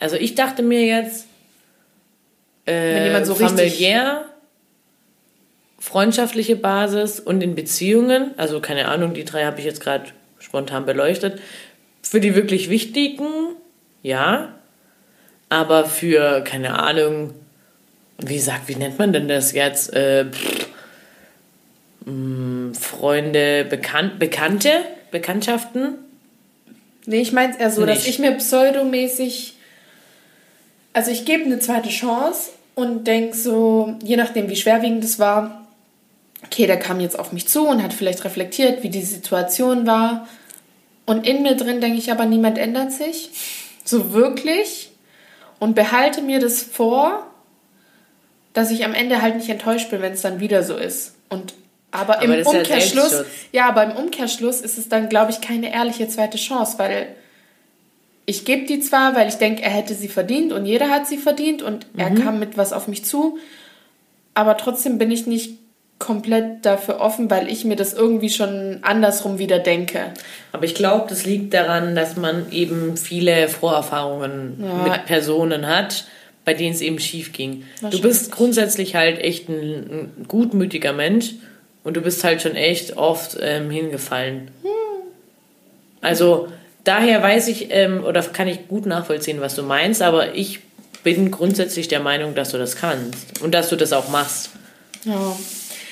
Also 0.00 0.16
ich 0.16 0.34
dachte 0.34 0.62
mir 0.62 0.84
jetzt, 0.84 1.26
äh, 2.68 3.24
so 3.24 3.34
familiär, 3.34 4.24
freundschaftliche 5.78 6.56
Basis 6.56 7.20
und 7.20 7.42
in 7.42 7.54
Beziehungen, 7.54 8.32
also 8.36 8.60
keine 8.60 8.88
Ahnung, 8.88 9.14
die 9.14 9.24
drei 9.24 9.44
habe 9.44 9.58
ich 9.58 9.64
jetzt 9.64 9.80
gerade 9.80 10.06
spontan 10.38 10.84
beleuchtet. 10.84 11.40
Für 12.02 12.20
die 12.20 12.34
wirklich 12.34 12.70
wichtigen, 12.70 13.26
ja. 14.02 14.54
Aber 15.48 15.86
für, 15.86 16.42
keine 16.42 16.78
Ahnung, 16.78 17.34
wie 18.18 18.38
sagt, 18.38 18.68
wie 18.68 18.74
nennt 18.74 18.98
man 18.98 19.12
denn 19.12 19.28
das 19.28 19.52
jetzt? 19.52 19.94
Äh, 19.94 20.26
pff, 20.30 20.68
mh, 22.04 22.74
Freunde, 22.78 23.64
Bekan 23.64 24.18
Bekannte, 24.18 24.70
Bekanntschaften. 25.10 25.94
Nee, 27.06 27.20
ich 27.20 27.32
meine 27.32 27.54
es 27.54 27.58
eher 27.58 27.70
so, 27.70 27.86
dass 27.86 27.98
Nicht. 28.00 28.08
ich 28.08 28.18
mir 28.18 28.32
pseudomäßig. 28.32 29.54
Also 30.92 31.10
ich 31.10 31.24
gebe 31.24 31.44
eine 31.44 31.58
zweite 31.60 31.88
Chance 31.88 32.50
und 32.78 33.08
denke 33.08 33.36
so, 33.36 33.96
je 34.04 34.16
nachdem 34.16 34.48
wie 34.48 34.54
schwerwiegend 34.54 35.02
es 35.02 35.18
war, 35.18 35.66
okay, 36.44 36.68
der 36.68 36.78
kam 36.78 37.00
jetzt 37.00 37.18
auf 37.18 37.32
mich 37.32 37.48
zu 37.48 37.66
und 37.66 37.82
hat 37.82 37.92
vielleicht 37.92 38.24
reflektiert, 38.24 38.84
wie 38.84 38.88
die 38.88 39.02
Situation 39.02 39.84
war. 39.84 40.28
Und 41.04 41.26
in 41.26 41.42
mir 41.42 41.56
drin 41.56 41.80
denke 41.80 41.98
ich 41.98 42.12
aber, 42.12 42.24
niemand 42.24 42.56
ändert 42.56 42.92
sich. 42.92 43.30
So 43.82 44.12
wirklich. 44.12 44.92
Und 45.58 45.74
behalte 45.74 46.22
mir 46.22 46.38
das 46.38 46.62
vor, 46.62 47.26
dass 48.52 48.70
ich 48.70 48.84
am 48.84 48.94
Ende 48.94 49.22
halt 49.22 49.34
nicht 49.34 49.48
enttäuscht 49.48 49.90
bin, 49.90 50.00
wenn 50.00 50.12
es 50.12 50.22
dann 50.22 50.38
wieder 50.38 50.62
so 50.62 50.76
ist. 50.76 51.16
Und 51.28 51.54
aber, 51.90 52.18
Aber 52.18 52.22
im 52.22 52.32
ja 52.32 52.46
Umkehrschluss, 52.46 53.10
Selbstschutz. 53.10 53.26
ja, 53.50 53.68
aber 53.68 53.82
im 53.82 53.92
Umkehrschluss 53.96 54.60
ist 54.60 54.78
es 54.78 54.88
dann, 54.88 55.08
glaube 55.08 55.32
ich, 55.32 55.40
keine 55.40 55.72
ehrliche 55.72 56.06
zweite 56.08 56.38
Chance, 56.38 56.78
weil 56.78 57.08
ich 58.28 58.44
gebe 58.44 58.66
die 58.66 58.80
zwar, 58.80 59.16
weil 59.16 59.26
ich 59.28 59.36
denke, 59.36 59.62
er 59.62 59.70
hätte 59.70 59.94
sie 59.94 60.08
verdient 60.08 60.52
und 60.52 60.66
jeder 60.66 60.90
hat 60.90 61.06
sie 61.06 61.16
verdient 61.16 61.62
und 61.62 61.86
er 61.96 62.10
Mhm. 62.10 62.22
kam 62.22 62.38
mit 62.38 62.58
was 62.58 62.74
auf 62.74 62.86
mich 62.86 63.02
zu, 63.04 63.38
aber 64.34 64.56
trotzdem 64.58 64.98
bin 64.98 65.10
ich 65.10 65.26
nicht 65.26 65.52
komplett 65.98 66.64
dafür 66.66 67.00
offen, 67.00 67.30
weil 67.30 67.48
ich 67.48 67.64
mir 67.64 67.74
das 67.74 67.94
irgendwie 67.94 68.28
schon 68.28 68.80
andersrum 68.82 69.38
wieder 69.38 69.58
denke. 69.58 70.12
Aber 70.52 70.64
ich 70.64 70.74
glaube, 70.74 71.06
das 71.08 71.24
liegt 71.24 71.54
daran, 71.54 71.94
dass 71.96 72.16
man 72.16 72.52
eben 72.52 72.96
viele 72.98 73.48
Vorerfahrungen 73.48 74.62
Ja. 74.62 74.74
mit 74.84 75.06
Personen 75.06 75.66
hat, 75.66 76.04
bei 76.44 76.52
denen 76.54 76.74
es 76.74 76.82
eben 76.82 76.98
schief 76.98 77.32
ging. 77.32 77.64
Du 77.90 78.00
bist 78.00 78.30
grundsätzlich 78.30 78.94
halt 78.94 79.18
echt 79.20 79.48
ein, 79.48 79.54
ein 80.18 80.24
gutmütiger 80.28 80.92
Mensch 80.92 81.32
und 81.82 81.96
du 81.96 82.00
bist 82.02 82.22
halt 82.24 82.42
schon 82.42 82.54
echt 82.56 82.96
oft 82.98 83.38
ähm, 83.40 83.70
hingefallen. 83.70 84.50
Also 86.00 86.48
daher 86.84 87.22
weiß 87.22 87.48
ich 87.48 87.68
ähm, 87.70 88.04
oder 88.04 88.22
kann 88.22 88.48
ich 88.48 88.68
gut 88.68 88.86
nachvollziehen, 88.86 89.40
was 89.40 89.54
du 89.54 89.62
meinst, 89.62 90.02
aber 90.02 90.34
ich 90.34 90.60
bin 91.04 91.30
grundsätzlich 91.30 91.88
der 91.88 92.00
Meinung, 92.00 92.34
dass 92.34 92.50
du 92.50 92.58
das 92.58 92.76
kannst 92.76 93.40
und 93.40 93.54
dass 93.54 93.68
du 93.68 93.76
das 93.76 93.92
auch 93.92 94.08
machst. 94.08 94.50
Ja. 95.04 95.36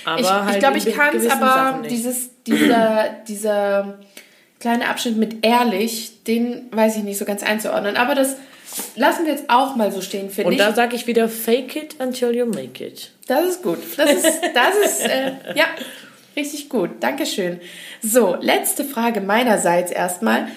Aber 0.05 0.20
ich 0.20 0.31
halt 0.31 0.55
ich 0.55 0.59
glaube, 0.61 0.79
ich 0.79 0.94
kann 0.94 1.16
es, 1.16 1.31
aber 1.31 1.83
dieses, 1.88 2.31
dieser, 2.46 3.11
dieser 3.27 3.99
kleine 4.61 4.88
Abschnitt 4.88 5.16
mit 5.16 5.44
ehrlich, 5.44 6.22
den 6.25 6.68
weiß 6.70 6.96
ich 6.96 7.03
nicht 7.03 7.18
so 7.18 7.25
ganz 7.25 7.42
einzuordnen. 7.42 7.96
Aber 7.96 8.14
das 8.14 8.37
lassen 8.94 9.27
wir 9.27 9.33
jetzt 9.33 9.49
auch 9.49 9.77
mal 9.77 9.90
so 9.90 10.01
stehen, 10.01 10.31
finde 10.31 10.49
Und 10.49 10.53
ich. 10.53 10.59
da 10.59 10.75
sage 10.75 10.96
ich 10.96 11.07
wieder, 11.07 11.29
fake 11.29 11.77
it 11.77 11.96
until 12.01 12.35
you 12.35 12.46
make 12.46 12.85
it. 12.85 13.11
Das 13.27 13.44
ist 13.46 13.62
gut. 13.62 13.79
Das 13.96 14.12
ist, 14.12 14.27
das 14.55 14.77
ist 14.85 15.01
äh, 15.03 15.33
ja, 15.55 15.64
richtig 16.37 16.68
gut. 16.68 16.90
Dankeschön. 17.01 17.61
So, 18.03 18.37
letzte 18.40 18.85
Frage 18.85 19.20
meinerseits 19.20 19.90
erstmal. 19.90 20.49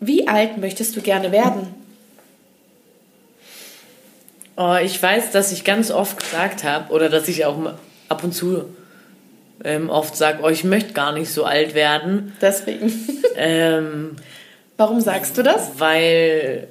Wie 0.00 0.28
alt 0.28 0.58
möchtest 0.58 0.96
du 0.96 1.00
gerne 1.00 1.32
werden? 1.32 1.74
Oh, 4.56 4.76
ich 4.82 5.02
weiß, 5.02 5.32
dass 5.32 5.52
ich 5.52 5.64
ganz 5.64 5.90
oft 5.90 6.18
gesagt 6.18 6.64
habe, 6.64 6.92
oder 6.92 7.08
dass 7.08 7.28
ich 7.28 7.44
auch 7.44 7.74
ab 8.08 8.24
und 8.24 8.32
zu 8.32 8.64
ähm, 9.64 9.90
oft 9.90 10.16
sage, 10.16 10.38
oh, 10.42 10.48
ich 10.48 10.64
möchte 10.64 10.92
gar 10.92 11.12
nicht 11.12 11.30
so 11.30 11.44
alt 11.44 11.74
werden, 11.74 12.32
Deswegen. 12.40 12.92
ähm, 13.36 14.16
Warum 14.76 15.00
sagst 15.00 15.36
du 15.38 15.42
das? 15.42 15.72
weil, 15.78 16.68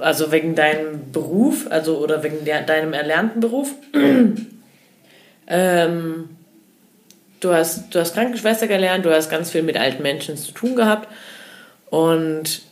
also 0.00 0.32
wegen 0.32 0.54
deinem 0.54 1.12
Beruf, 1.12 1.66
also 1.70 1.98
oder 1.98 2.22
wegen 2.22 2.44
der, 2.44 2.62
deinem 2.62 2.92
erlernten 2.92 3.40
Beruf. 3.40 3.70
ähm, 5.46 6.28
du, 7.40 7.52
hast, 7.52 7.94
du 7.94 8.00
hast 8.00 8.14
Krankenschwester 8.14 8.66
gelernt, 8.66 9.04
du 9.04 9.14
hast 9.14 9.30
ganz 9.30 9.50
viel 9.50 9.62
mit 9.62 9.76
alten 9.76 10.02
Menschen 10.02 10.36
zu 10.36 10.52
tun 10.52 10.76
gehabt 10.76 11.08
und 11.90 12.62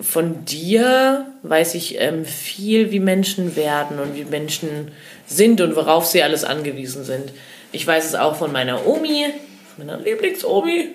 von 0.00 0.44
dir 0.44 1.26
weiß 1.42 1.74
ich 1.76 2.00
ähm, 2.00 2.24
viel, 2.24 2.90
wie 2.90 3.00
Menschen 3.00 3.56
werden 3.56 3.98
und 3.98 4.16
wie 4.16 4.24
Menschen 4.24 4.90
sind 5.26 5.60
und 5.60 5.76
worauf 5.76 6.06
sie 6.06 6.22
alles 6.22 6.44
angewiesen 6.44 7.04
sind. 7.04 7.32
Ich 7.72 7.86
weiß 7.86 8.04
es 8.04 8.14
auch 8.14 8.36
von 8.36 8.52
meiner 8.52 8.86
Omi, 8.86 9.26
von 9.74 9.86
meiner 9.86 10.00
Lieblingsomi, 10.00 10.88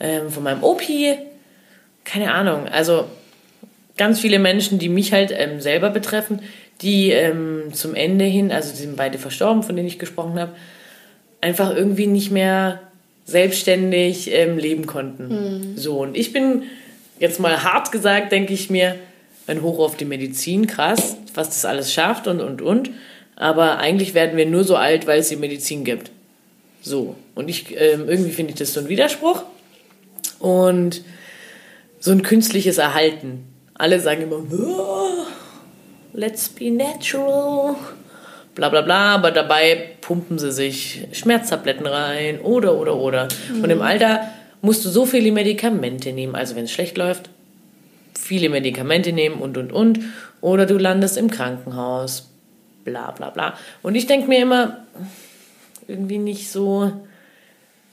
ähm, 0.00 0.30
von 0.30 0.42
meinem 0.42 0.62
Opi, 0.62 1.16
keine 2.04 2.32
Ahnung. 2.32 2.68
Also 2.68 3.06
ganz 3.96 4.20
viele 4.20 4.38
Menschen, 4.38 4.78
die 4.78 4.88
mich 4.88 5.12
halt 5.12 5.32
ähm, 5.36 5.60
selber 5.60 5.90
betreffen, 5.90 6.40
die 6.80 7.10
ähm, 7.10 7.72
zum 7.72 7.94
Ende 7.94 8.24
hin, 8.24 8.52
also 8.52 8.70
die 8.70 8.82
sind 8.82 8.96
beide 8.96 9.18
verstorben, 9.18 9.62
von 9.62 9.76
denen 9.76 9.88
ich 9.88 9.98
gesprochen 9.98 10.38
habe, 10.38 10.52
einfach 11.40 11.74
irgendwie 11.74 12.06
nicht 12.06 12.30
mehr 12.30 12.80
selbstständig 13.24 14.30
ähm, 14.32 14.58
leben 14.58 14.86
konnten. 14.86 15.74
So, 15.76 16.00
und 16.00 16.16
ich 16.16 16.32
bin 16.32 16.64
jetzt 17.18 17.40
mal 17.40 17.62
hart 17.62 17.92
gesagt, 17.92 18.32
denke 18.32 18.52
ich 18.52 18.70
mir, 18.70 18.96
ein 19.46 19.62
Hoch 19.62 19.78
auf 19.78 19.96
die 19.96 20.04
Medizin, 20.04 20.66
krass, 20.66 21.16
was 21.34 21.48
das 21.48 21.64
alles 21.64 21.92
schafft 21.92 22.26
und, 22.26 22.40
und, 22.40 22.62
und. 22.62 22.90
Aber 23.36 23.78
eigentlich 23.78 24.14
werden 24.14 24.36
wir 24.36 24.46
nur 24.46 24.64
so 24.64 24.76
alt, 24.76 25.06
weil 25.06 25.20
es 25.20 25.28
die 25.28 25.36
Medizin 25.36 25.84
gibt. 25.84 26.10
So. 26.80 27.16
Und 27.34 27.48
ich, 27.48 27.72
ähm, 27.72 28.08
irgendwie 28.08 28.30
finde 28.30 28.52
ich 28.52 28.58
das 28.58 28.72
so 28.72 28.80
ein 28.80 28.88
Widerspruch. 28.88 29.42
Und 30.38 31.02
so 31.98 32.10
ein 32.10 32.22
künstliches 32.22 32.78
Erhalten. 32.78 33.44
Alle 33.74 33.98
sagen 33.98 34.22
immer, 34.22 34.36
"Oh, 34.52 35.24
let's 36.12 36.48
be 36.48 36.70
natural. 36.70 37.76
Bla 38.54 38.68
bla 38.68 38.82
bla, 38.82 39.14
aber 39.14 39.30
dabei 39.30 39.96
pumpen 40.00 40.38
sie 40.38 40.52
sich 40.52 41.06
Schmerztabletten 41.12 41.86
rein 41.86 42.40
oder 42.40 42.76
oder 42.76 42.96
oder. 42.96 43.28
Und 43.62 43.68
im 43.70 43.82
Alter 43.82 44.28
musst 44.62 44.84
du 44.84 44.88
so 44.88 45.06
viele 45.06 45.32
Medikamente 45.32 46.12
nehmen, 46.12 46.34
also 46.34 46.54
wenn 46.54 46.64
es 46.64 46.72
schlecht 46.72 46.96
läuft, 46.96 47.30
viele 48.18 48.48
Medikamente 48.48 49.12
nehmen 49.12 49.36
und 49.36 49.58
und 49.58 49.72
und. 49.72 50.00
Oder 50.40 50.66
du 50.66 50.78
landest 50.78 51.16
im 51.16 51.30
Krankenhaus. 51.30 52.30
Bla 52.84 53.10
bla 53.10 53.30
bla. 53.30 53.54
Und 53.82 53.94
ich 53.94 54.06
denke 54.06 54.28
mir 54.28 54.40
immer, 54.40 54.84
irgendwie 55.88 56.18
nicht 56.18 56.50
so 56.50 56.92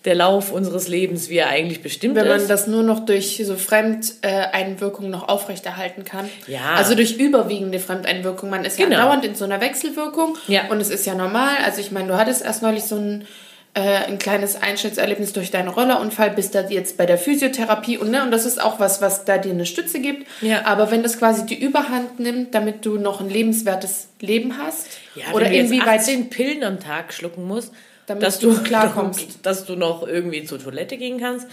der 0.05 0.15
Lauf 0.15 0.51
unseres 0.51 0.87
Lebens, 0.87 1.29
wie 1.29 1.37
er 1.37 1.49
eigentlich 1.49 1.81
bestimmt 1.83 2.15
Wenn 2.15 2.27
man 2.27 2.37
ist. 2.41 2.49
das 2.49 2.65
nur 2.67 2.81
noch 2.81 3.05
durch 3.05 3.39
so 3.45 3.55
Fremdeinwirkungen 3.55 5.11
noch 5.11 5.27
aufrechterhalten 5.29 6.03
kann. 6.05 6.27
Ja. 6.47 6.73
Also 6.75 6.95
durch 6.95 7.17
überwiegende 7.17 7.79
Fremdeinwirkung. 7.79 8.49
Man 8.49 8.65
ist 8.65 8.79
ja 8.79 8.85
Genau. 8.85 8.97
dauernd 9.05 9.25
in 9.25 9.35
so 9.35 9.45
einer 9.45 9.61
Wechselwirkung. 9.61 10.37
Ja. 10.47 10.69
Und 10.69 10.81
es 10.81 10.89
ist 10.89 11.05
ja 11.05 11.13
normal. 11.15 11.55
Also 11.65 11.81
ich 11.81 11.91
meine, 11.91 12.07
du 12.07 12.17
hattest 12.17 12.43
erst 12.43 12.61
neulich 12.63 12.83
so 12.83 12.95
ein, 12.95 13.27
äh, 13.73 13.79
ein 14.07 14.17
kleines 14.17 14.61
Einschnittserlebnis 14.61 15.33
durch 15.33 15.51
deinen 15.51 15.67
Rollerunfall, 15.69 16.31
bist 16.31 16.55
da 16.55 16.61
jetzt 16.67 16.97
bei 16.97 17.05
der 17.05 17.17
Physiotherapie. 17.17 17.97
Und, 17.97 18.09
ne, 18.11 18.23
und 18.23 18.31
das 18.31 18.45
ist 18.45 18.61
auch 18.61 18.79
was, 18.79 19.01
was 19.01 19.23
da 19.25 19.37
dir 19.37 19.51
eine 19.51 19.65
Stütze 19.67 19.99
gibt. 19.99 20.25
Ja. 20.41 20.65
Aber 20.65 20.91
wenn 20.91 21.03
das 21.03 21.19
quasi 21.19 21.45
die 21.45 21.61
Überhand 21.61 22.19
nimmt, 22.19 22.53
damit 22.55 22.85
du 22.85 22.97
noch 22.97 23.21
ein 23.21 23.29
lebenswertes 23.29 24.07
Leben 24.19 24.57
hast. 24.57 24.87
Ja, 25.15 25.25
oder 25.33 25.45
wenn 25.45 25.51
du 25.53 25.59
inwieweit 25.59 25.99
18 26.01 26.29
Pillen 26.29 26.63
am 26.63 26.79
Tag 26.79 27.13
schlucken 27.13 27.45
musst, 27.47 27.71
Damit 28.11 28.23
dass 28.23 28.39
du 28.39 28.53
du 28.53 28.63
klarkommst. 28.63 29.39
dass 29.43 29.65
du 29.65 29.75
noch 29.75 30.05
irgendwie 30.05 30.43
zur 30.43 30.59
Toilette 30.59 30.97
gehen 30.97 31.19
kannst, 31.19 31.47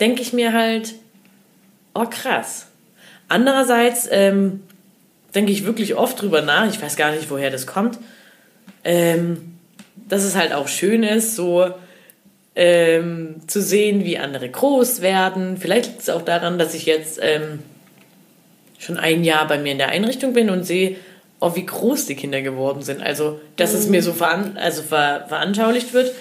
denke 0.00 0.22
ich 0.22 0.32
mir 0.32 0.52
halt, 0.52 0.94
oh 1.94 2.06
krass. 2.08 2.68
Andererseits 3.28 4.08
ähm, 4.10 4.62
denke 5.34 5.52
ich 5.52 5.64
wirklich 5.64 5.96
oft 5.96 6.22
drüber 6.22 6.42
nach, 6.42 6.68
ich 6.68 6.80
weiß 6.80 6.96
gar 6.96 7.12
nicht, 7.12 7.30
woher 7.30 7.50
das 7.50 7.66
kommt, 7.66 7.98
ähm, 8.84 9.58
dass 10.08 10.22
es 10.22 10.36
halt 10.36 10.52
auch 10.52 10.68
schön 10.68 11.02
ist, 11.02 11.34
so 11.34 11.66
ähm, 12.54 13.40
zu 13.46 13.60
sehen, 13.60 14.04
wie 14.04 14.18
andere 14.18 14.48
groß 14.48 15.00
werden. 15.00 15.56
Vielleicht 15.58 15.86
liegt 15.86 16.00
es 16.02 16.10
auch 16.10 16.22
daran, 16.22 16.58
dass 16.58 16.74
ich 16.74 16.86
jetzt 16.86 17.18
ähm, 17.20 17.60
schon 18.78 18.96
ein 18.96 19.24
Jahr 19.24 19.46
bei 19.46 19.58
mir 19.58 19.72
in 19.72 19.78
der 19.78 19.88
Einrichtung 19.88 20.32
bin 20.32 20.48
und 20.48 20.64
sehe, 20.64 20.96
oh, 21.40 21.54
wie 21.54 21.66
groß 21.66 22.06
die 22.06 22.16
Kinder 22.16 22.42
geworden 22.42 22.82
sind. 22.82 23.02
Also, 23.02 23.40
dass 23.56 23.74
es 23.74 23.88
mir 23.88 24.02
so 24.02 24.12
veran 24.12 24.56
also 24.56 24.82
ver 24.82 25.26
veranschaulicht 25.28 25.92
wird 25.92 26.14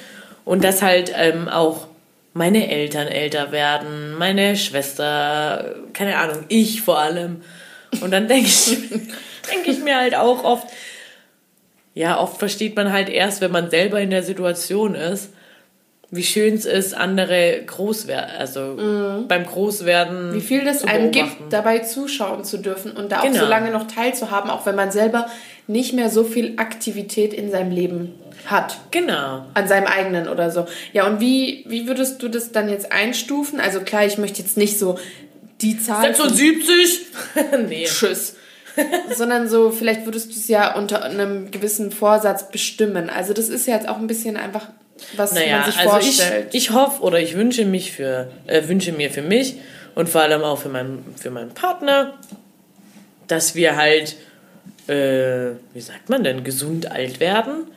und 0.46 0.64
dass 0.64 0.82
halt 0.82 1.12
ähm, 1.16 1.50
auch 1.50 1.88
meine 2.34 2.70
Eltern 2.70 3.08
älter 3.08 3.52
werden, 3.52 4.16
meine 4.16 4.56
Schwester, 4.56 5.76
keine 5.94 6.18
Ahnung, 6.18 6.46
ich 6.50 6.84
vor 6.84 7.00
allem. 7.00 7.42
Und 8.02 8.12
dann 8.12 8.28
denke 8.28 8.48
ich, 8.48 8.68
denke 9.52 9.72
ich 9.72 9.80
mir 9.80 9.98
halt 9.98 10.16
auch 10.16 10.44
oft, 10.44 10.68
ja, 11.96 12.20
oft 12.20 12.38
versteht 12.38 12.76
man 12.76 12.94
halt 12.94 13.10
erst, 13.10 13.42
wenn 13.42 13.52
man 13.52 13.72
selber 13.72 14.00
in 14.00 14.12
der 14.12 14.22
Situation 14.22 14.94
ist, 14.94 15.32
wie 16.10 16.24
schön 16.24 16.54
es 16.54 16.66
ist, 16.66 16.94
andere 16.94 17.62
groß 17.66 18.08
werden, 18.08 18.32
also 18.38 18.62
mhm. 18.62 19.28
beim 19.28 19.46
Großwerden. 19.46 20.34
Wie 20.34 20.42
viel 20.42 20.64
das 20.64 20.86
einem 20.86 21.12
gibt, 21.12 21.52
dabei 21.52 21.80
zuschauen 21.80 22.46
zu 22.46 22.58
dürfen 22.58 22.92
und 22.92 23.12
da 23.12 23.20
auch 23.20 23.24
genau. 23.24 23.42
so 23.42 23.46
lange 23.46 23.72
noch 23.72 23.88
teilzuhaben, 23.88 24.50
auch 24.50 24.66
wenn 24.66 24.76
man 24.76 24.92
selber 24.92 25.28
nicht 25.68 25.94
mehr 25.94 26.10
so 26.10 26.24
viel 26.24 26.54
Aktivität 26.58 27.34
in 27.34 27.52
seinem 27.52 27.72
Leben 27.72 28.14
hat. 28.46 28.78
Genau. 28.92 29.46
An 29.54 29.68
seinem 29.68 29.88
eigenen 29.88 30.30
oder 30.30 30.50
so. 30.50 30.66
Ja, 30.94 31.06
und 31.08 31.20
wie, 31.20 31.66
wie 31.68 31.88
würdest 31.88 32.24
du 32.24 32.30
das 32.30 32.54
dann 32.54 32.70
jetzt 32.70 32.92
einstufen? 32.92 33.60
Also 33.60 33.82
klar, 33.82 34.06
ich 34.06 34.18
möchte 34.18 34.42
jetzt 34.42 34.56
nicht 34.56 34.80
so 34.80 34.98
die 35.62 35.78
Zahl. 35.78 36.14
76? 36.16 37.08
nee. 37.68 37.84
Tschüss. 37.84 38.36
Sondern 39.14 39.50
so, 39.50 39.72
vielleicht 39.72 40.06
würdest 40.06 40.32
du 40.32 40.36
es 40.36 40.48
ja 40.48 40.76
unter 40.76 41.04
einem 41.04 41.52
gewissen 41.52 41.92
Vorsatz 41.92 42.50
bestimmen. 42.50 43.10
Also 43.10 43.34
das 43.34 43.50
ist 43.50 43.68
ja 43.68 43.76
jetzt 43.76 43.90
auch 43.90 43.98
ein 43.98 44.08
bisschen 44.08 44.38
einfach, 44.38 44.70
was 45.16 45.34
naja, 45.34 45.58
man 45.58 45.66
sich 45.66 45.80
also 45.80 45.92
vorstellt. 45.92 46.48
Ich, 46.52 46.70
ich 46.70 46.72
hoffe 46.72 47.02
oder 47.02 47.20
ich 47.20 47.36
wünsche 47.36 47.66
mich 47.66 47.92
für, 47.92 48.30
äh, 48.48 48.68
wünsche 48.68 48.92
mir 48.92 49.10
für 49.10 49.22
mich 49.22 49.56
und 49.96 50.10
vor 50.10 50.22
allem 50.22 50.44
auch 50.44 50.60
für 50.60 50.70
meinen, 50.70 51.04
für 51.20 51.30
meinen 51.30 51.50
Partner, 51.50 52.14
dass 53.28 53.56
wir 53.56 53.76
halt, 53.76 54.16
äh, 54.88 55.52
wie 55.74 55.82
sagt 55.82 56.10
man 56.10 56.24
denn, 56.24 56.44
gesund 56.44 56.92
alt 56.92 57.20
werden. 57.20 57.68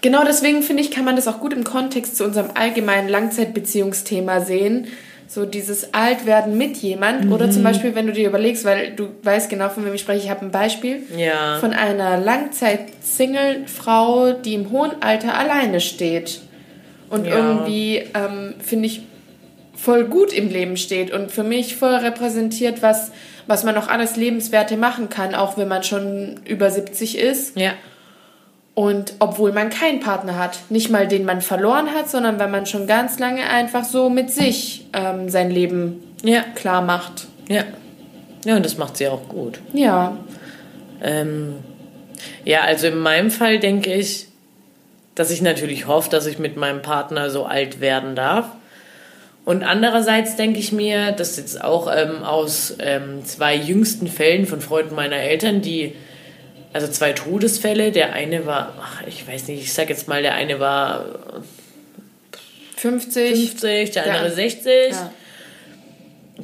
Genau 0.00 0.24
deswegen 0.24 0.62
finde 0.62 0.82
ich, 0.82 0.90
kann 0.90 1.04
man 1.04 1.16
das 1.16 1.28
auch 1.28 1.40
gut 1.40 1.52
im 1.52 1.64
Kontext 1.64 2.16
zu 2.16 2.24
unserem 2.24 2.50
allgemeinen 2.54 3.08
Langzeitbeziehungsthema 3.08 4.40
sehen 4.40 4.88
so 5.30 5.46
dieses 5.46 5.94
Altwerden 5.94 6.58
mit 6.58 6.76
jemand 6.78 7.26
mhm. 7.26 7.32
oder 7.32 7.52
zum 7.52 7.62
Beispiel, 7.62 7.94
wenn 7.94 8.08
du 8.08 8.12
dir 8.12 8.28
überlegst, 8.28 8.64
weil 8.64 8.90
du 8.90 9.10
weißt 9.22 9.48
genau, 9.48 9.68
von 9.68 9.86
wem 9.86 9.94
ich 9.94 10.00
spreche, 10.00 10.24
ich 10.24 10.30
habe 10.30 10.44
ein 10.44 10.50
Beispiel 10.50 11.04
ja. 11.16 11.60
von 11.60 11.72
einer 11.72 12.18
Langzeit-Single-Frau, 12.18 14.32
die 14.32 14.54
im 14.54 14.72
hohen 14.72 15.00
Alter 15.00 15.38
alleine 15.38 15.80
steht 15.80 16.40
und 17.10 17.26
ja. 17.26 17.36
irgendwie, 17.36 18.04
ähm, 18.14 18.54
finde 18.60 18.86
ich, 18.86 19.02
voll 19.74 20.04
gut 20.04 20.32
im 20.32 20.48
Leben 20.48 20.76
steht 20.76 21.10
und 21.10 21.30
für 21.30 21.42
mich 21.42 21.76
voll 21.76 21.94
repräsentiert, 21.94 22.82
was, 22.82 23.12
was 23.46 23.64
man 23.64 23.74
noch 23.74 23.88
alles 23.88 24.16
Lebenswerte 24.16 24.76
machen 24.76 25.08
kann, 25.08 25.34
auch 25.34 25.56
wenn 25.56 25.68
man 25.68 25.82
schon 25.82 26.40
über 26.46 26.70
70 26.70 27.18
ist. 27.18 27.56
Ja. 27.56 27.72
Und 28.74 29.14
obwohl 29.18 29.52
man 29.52 29.70
keinen 29.70 30.00
Partner 30.00 30.38
hat, 30.38 30.58
nicht 30.70 30.90
mal 30.90 31.08
den 31.08 31.24
man 31.24 31.40
verloren 31.40 31.88
hat, 31.94 32.08
sondern 32.08 32.38
weil 32.38 32.48
man 32.48 32.66
schon 32.66 32.86
ganz 32.86 33.18
lange 33.18 33.42
einfach 33.42 33.84
so 33.84 34.08
mit 34.08 34.30
sich 34.30 34.86
ähm, 34.92 35.28
sein 35.28 35.50
Leben 35.50 36.02
ja. 36.22 36.42
klar 36.54 36.82
macht. 36.82 37.26
Ja. 37.48 37.64
Ja, 38.44 38.56
und 38.56 38.64
das 38.64 38.78
macht 38.78 38.96
sie 38.96 39.08
auch 39.08 39.28
gut. 39.28 39.60
Ja. 39.72 40.16
Ähm, 41.02 41.56
ja, 42.44 42.62
also 42.62 42.86
in 42.86 42.98
meinem 42.98 43.30
Fall 43.30 43.58
denke 43.58 43.92
ich, 43.92 44.28
dass 45.20 45.30
ich 45.30 45.42
natürlich 45.42 45.86
hoffe, 45.86 46.08
dass 46.08 46.24
ich 46.24 46.38
mit 46.38 46.56
meinem 46.56 46.80
Partner 46.80 47.28
so 47.28 47.44
alt 47.44 47.82
werden 47.82 48.16
darf. 48.16 48.46
Und 49.44 49.62
andererseits 49.62 50.36
denke 50.36 50.58
ich 50.58 50.72
mir, 50.72 51.12
das 51.12 51.36
jetzt 51.36 51.62
auch 51.62 51.94
ähm, 51.94 52.22
aus 52.22 52.74
ähm, 52.78 53.22
zwei 53.26 53.54
jüngsten 53.54 54.06
Fällen 54.06 54.46
von 54.46 54.62
Freunden 54.62 54.94
meiner 54.94 55.16
Eltern, 55.16 55.60
die 55.60 55.94
also 56.72 56.88
zwei 56.88 57.12
Todesfälle. 57.12 57.92
Der 57.92 58.14
eine 58.14 58.46
war, 58.46 58.72
ach, 58.80 59.02
ich 59.06 59.28
weiß 59.28 59.48
nicht, 59.48 59.62
ich 59.62 59.74
sag 59.74 59.90
jetzt 59.90 60.08
mal, 60.08 60.22
der 60.22 60.32
eine 60.36 60.58
war 60.58 61.04
50, 62.76 63.50
50 63.50 63.90
der 63.90 64.04
andere 64.06 64.24
der, 64.24 64.32
60. 64.32 64.72
Ja. 64.90 65.12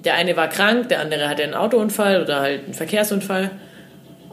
Der 0.04 0.14
eine 0.16 0.36
war 0.36 0.50
krank, 0.50 0.90
der 0.90 1.00
andere 1.00 1.30
hatte 1.30 1.44
einen 1.44 1.54
Autounfall 1.54 2.20
oder 2.20 2.40
halt 2.40 2.64
einen 2.66 2.74
Verkehrsunfall. 2.74 3.52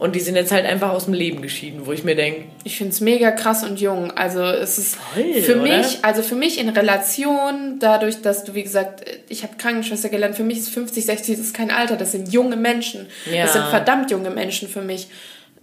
Und 0.04 0.14
die 0.14 0.20
sind 0.20 0.36
jetzt 0.36 0.52
halt 0.52 0.66
einfach 0.66 0.90
aus 0.90 1.06
dem 1.06 1.14
Leben 1.14 1.40
geschieden, 1.40 1.86
wo 1.86 1.92
ich 1.92 2.04
mir 2.04 2.14
denke. 2.14 2.44
Ich 2.64 2.76
finde 2.76 2.92
es 2.92 3.00
mega 3.00 3.30
krass 3.30 3.64
und 3.64 3.80
jung. 3.80 4.10
Also 4.10 4.42
es 4.42 4.76
ist 4.76 4.96
Voll, 4.96 5.40
für 5.40 5.60
oder? 5.60 5.78
mich, 5.78 5.98
also 6.02 6.22
für 6.22 6.34
mich 6.34 6.60
in 6.60 6.68
Relation, 6.68 7.78
dadurch, 7.80 8.20
dass 8.20 8.44
du, 8.44 8.54
wie 8.54 8.62
gesagt, 8.62 9.04
ich 9.30 9.42
habe 9.42 9.54
Krankenschwester 9.56 10.10
gelernt, 10.10 10.36
für 10.36 10.44
mich 10.44 10.58
ist 10.58 10.68
50, 10.68 11.06
60, 11.06 11.36
das 11.36 11.46
ist 11.46 11.54
kein 11.54 11.70
Alter, 11.70 11.96
das 11.96 12.12
sind 12.12 12.32
junge 12.32 12.56
Menschen. 12.56 13.06
Ja. 13.32 13.44
Das 13.44 13.54
sind 13.54 13.64
verdammt 13.64 14.10
junge 14.10 14.30
Menschen 14.30 14.68
für 14.68 14.82
mich 14.82 15.08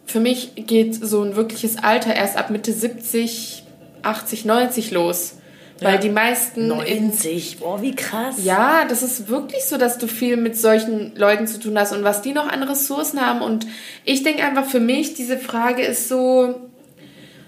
für 0.05 0.19
mich 0.19 0.55
geht 0.55 0.95
so 0.95 1.23
ein 1.23 1.35
wirkliches 1.35 1.77
Alter 1.77 2.13
erst 2.13 2.37
ab 2.37 2.49
Mitte 2.49 2.73
70, 2.73 3.63
80, 4.03 4.45
90 4.45 4.91
los. 4.91 5.35
Weil 5.81 5.95
ja. 5.95 5.99
die 5.99 6.09
meisten. 6.09 6.67
90, 6.67 7.59
boah, 7.59 7.81
wie 7.81 7.95
krass. 7.95 8.35
Ja, 8.43 8.85
das 8.87 9.01
ist 9.01 9.29
wirklich 9.29 9.65
so, 9.65 9.77
dass 9.77 9.97
du 9.97 10.07
viel 10.07 10.37
mit 10.37 10.55
solchen 10.55 11.15
Leuten 11.15 11.47
zu 11.47 11.59
tun 11.59 11.77
hast 11.77 11.91
und 11.91 12.03
was 12.03 12.21
die 12.21 12.33
noch 12.33 12.47
an 12.47 12.61
Ressourcen 12.61 13.19
haben. 13.19 13.41
Und 13.41 13.65
ich 14.05 14.21
denke 14.21 14.43
einfach 14.43 14.65
für 14.65 14.79
mich, 14.79 15.15
diese 15.15 15.39
Frage 15.39 15.81
ist 15.81 16.07
so, 16.07 16.61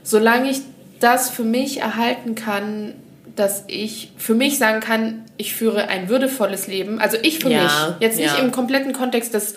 solange 0.02 0.50
ich 0.50 0.62
das 1.00 1.30
für 1.30 1.44
mich 1.44 1.82
erhalten 1.82 2.34
kann, 2.34 2.96
dass 3.36 3.66
ich 3.68 4.12
für 4.18 4.36
mich 4.36 4.58
sagen 4.58 4.80
kann, 4.80 5.26
ich 5.38 5.54
führe 5.54 5.88
ein 5.88 6.10
würdevolles 6.10 6.68
Leben. 6.68 7.00
Also 7.00 7.18
ich 7.22 7.40
für 7.40 7.50
ja, 7.50 7.64
mich. 7.64 7.72
Jetzt 8.00 8.18
nicht 8.18 8.36
ja. 8.38 8.44
im 8.44 8.52
kompletten 8.52 8.94
Kontext 8.94 9.34
des 9.34 9.56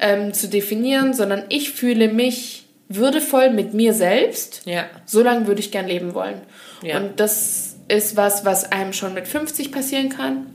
ähm, 0.00 0.32
zu 0.32 0.48
definieren, 0.48 1.14
sondern 1.14 1.44
ich 1.48 1.70
fühle 1.72 2.08
mich 2.08 2.66
würdevoll 2.88 3.50
mit 3.50 3.74
mir 3.74 3.94
selbst. 3.94 4.62
Ja. 4.64 4.84
So 5.04 5.22
lange 5.22 5.46
würde 5.46 5.60
ich 5.60 5.70
gern 5.70 5.86
leben 5.86 6.14
wollen. 6.14 6.40
Ja. 6.82 6.98
Und 6.98 7.18
das 7.18 7.65
ist 7.88 8.16
was, 8.16 8.44
was 8.44 8.72
einem 8.72 8.92
schon 8.92 9.14
mit 9.14 9.28
50 9.28 9.72
passieren 9.72 10.08
kann 10.08 10.46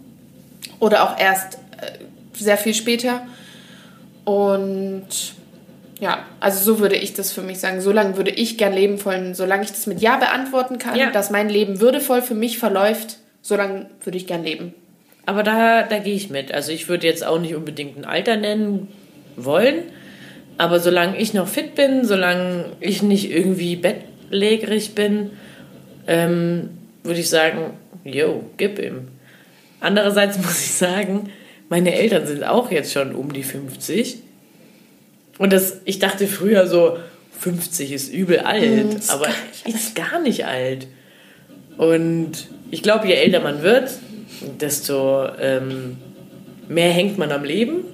oder 0.80 1.04
auch 1.04 1.20
erst 1.20 1.56
äh, 1.80 1.92
sehr 2.34 2.58
viel 2.58 2.74
später. 2.74 3.22
Und 4.26 5.08
ja, 6.00 6.26
also 6.40 6.64
so 6.64 6.80
würde 6.80 6.96
ich 6.96 7.14
das 7.14 7.32
für 7.32 7.42
mich 7.42 7.60
sagen. 7.60 7.80
So 7.82 7.92
lange 7.92 8.18
würde 8.18 8.32
ich 8.32 8.58
gern 8.58 8.74
leben 8.74 9.04
wollen, 9.06 9.36
solange 9.36 9.64
ich 9.64 9.70
das 9.70 9.88
mit 9.88 10.02
Ja 10.02 10.18
beantworten 10.18 10.78
kann, 10.78 10.98
ja. 10.98 11.12
dass 11.12 11.30
mein 11.30 11.48
Leben 11.48 11.80
würdevoll 11.80 12.22
für 12.22 12.34
mich 12.34 12.58
verläuft, 12.58 13.18
so 13.42 13.56
lange 13.56 13.88
würde 14.04 14.18
ich 14.18 14.28
gern 14.28 14.44
leben. 14.44 14.74
Aber 15.26 15.44
da, 15.44 15.84
da 15.84 16.00
gehe 16.00 16.16
ich 16.16 16.30
mit. 16.30 16.52
Also 16.54 16.72
ich 16.72 16.90
würde 16.90 17.06
jetzt 17.06 17.26
auch 17.26 17.40
nicht 17.40 17.56
unbedingt 17.56 17.98
ein 17.98 18.06
Alter 18.06 18.36
nennen 18.36 18.88
wollen. 19.36 19.84
Aber 20.58 20.80
solange 20.80 21.18
ich 21.18 21.34
noch 21.34 21.48
fit 21.48 21.76
bin, 21.76 22.06
solange 22.06 22.66
ich 22.80 23.04
nicht 23.04 23.32
irgendwie 23.32 23.76
bettlägerig 23.76 24.96
bin, 24.96 25.32
ähm, 26.08 26.70
würde 27.04 27.20
ich 27.20 27.30
sagen, 27.30 27.74
yo, 28.04 28.44
gib 28.58 28.80
ihm. 28.80 29.08
Andererseits 29.80 30.38
muss 30.38 30.60
ich 30.60 30.72
sagen, 30.72 31.32
meine 31.70 31.96
Eltern 31.96 32.28
sind 32.28 32.44
auch 32.44 32.72
jetzt 32.72 32.92
schon 32.92 33.16
um 33.16 33.34
die 33.34 33.44
50. 33.44 34.20
Und 35.38 35.54
das, 35.54 35.82
ich 35.86 36.00
dachte 36.00 36.28
früher 36.28 36.68
so, 36.68 36.98
50 37.40 37.92
ist 37.92 38.14
übel 38.14 38.40
alt, 38.40 38.86
mm, 38.86 38.98
ist 38.98 39.10
aber 39.10 39.28
ist 39.66 39.96
gar 39.96 40.20
nicht 40.22 40.46
alt. 40.46 40.88
Und 41.78 42.50
ich 42.70 42.84
glaube, 42.84 43.08
je 43.08 43.14
älter 43.14 43.40
man 43.40 43.64
wird, 43.64 43.92
desto 44.60 45.28
ähm, 45.40 45.98
mehr 46.68 46.92
hängt 46.92 47.18
man 47.18 47.32
am 47.32 47.44
Leben. 47.44 47.86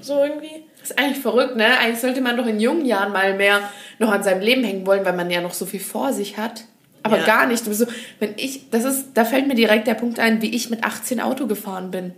So 0.00 0.22
irgendwie. 0.22 0.64
Das 0.80 0.90
ist 0.90 0.98
eigentlich 0.98 1.18
verrückt, 1.18 1.56
ne? 1.56 1.78
Eigentlich 1.78 2.00
sollte 2.00 2.20
man 2.20 2.36
doch 2.36 2.46
in 2.46 2.60
jungen 2.60 2.84
Jahren 2.84 3.12
mal 3.12 3.34
mehr 3.34 3.60
noch 3.98 4.10
an 4.12 4.22
seinem 4.22 4.42
Leben 4.42 4.62
hängen 4.62 4.86
wollen, 4.86 5.04
weil 5.04 5.16
man 5.16 5.30
ja 5.30 5.40
noch 5.40 5.54
so 5.54 5.64
viel 5.64 5.80
vor 5.80 6.12
sich 6.12 6.36
hat. 6.36 6.64
Aber 7.06 7.18
ja. 7.18 7.26
gar 7.26 7.46
nicht. 7.46 7.64
So, 7.64 7.86
wenn 8.18 8.34
ich, 8.36 8.68
das 8.70 8.84
ist, 8.84 9.08
da 9.14 9.24
fällt 9.24 9.46
mir 9.46 9.54
direkt 9.54 9.86
der 9.86 9.94
Punkt 9.94 10.18
ein, 10.18 10.42
wie 10.42 10.54
ich 10.54 10.70
mit 10.70 10.84
18 10.84 11.20
Auto 11.20 11.46
gefahren 11.46 11.90
bin. 11.90 12.12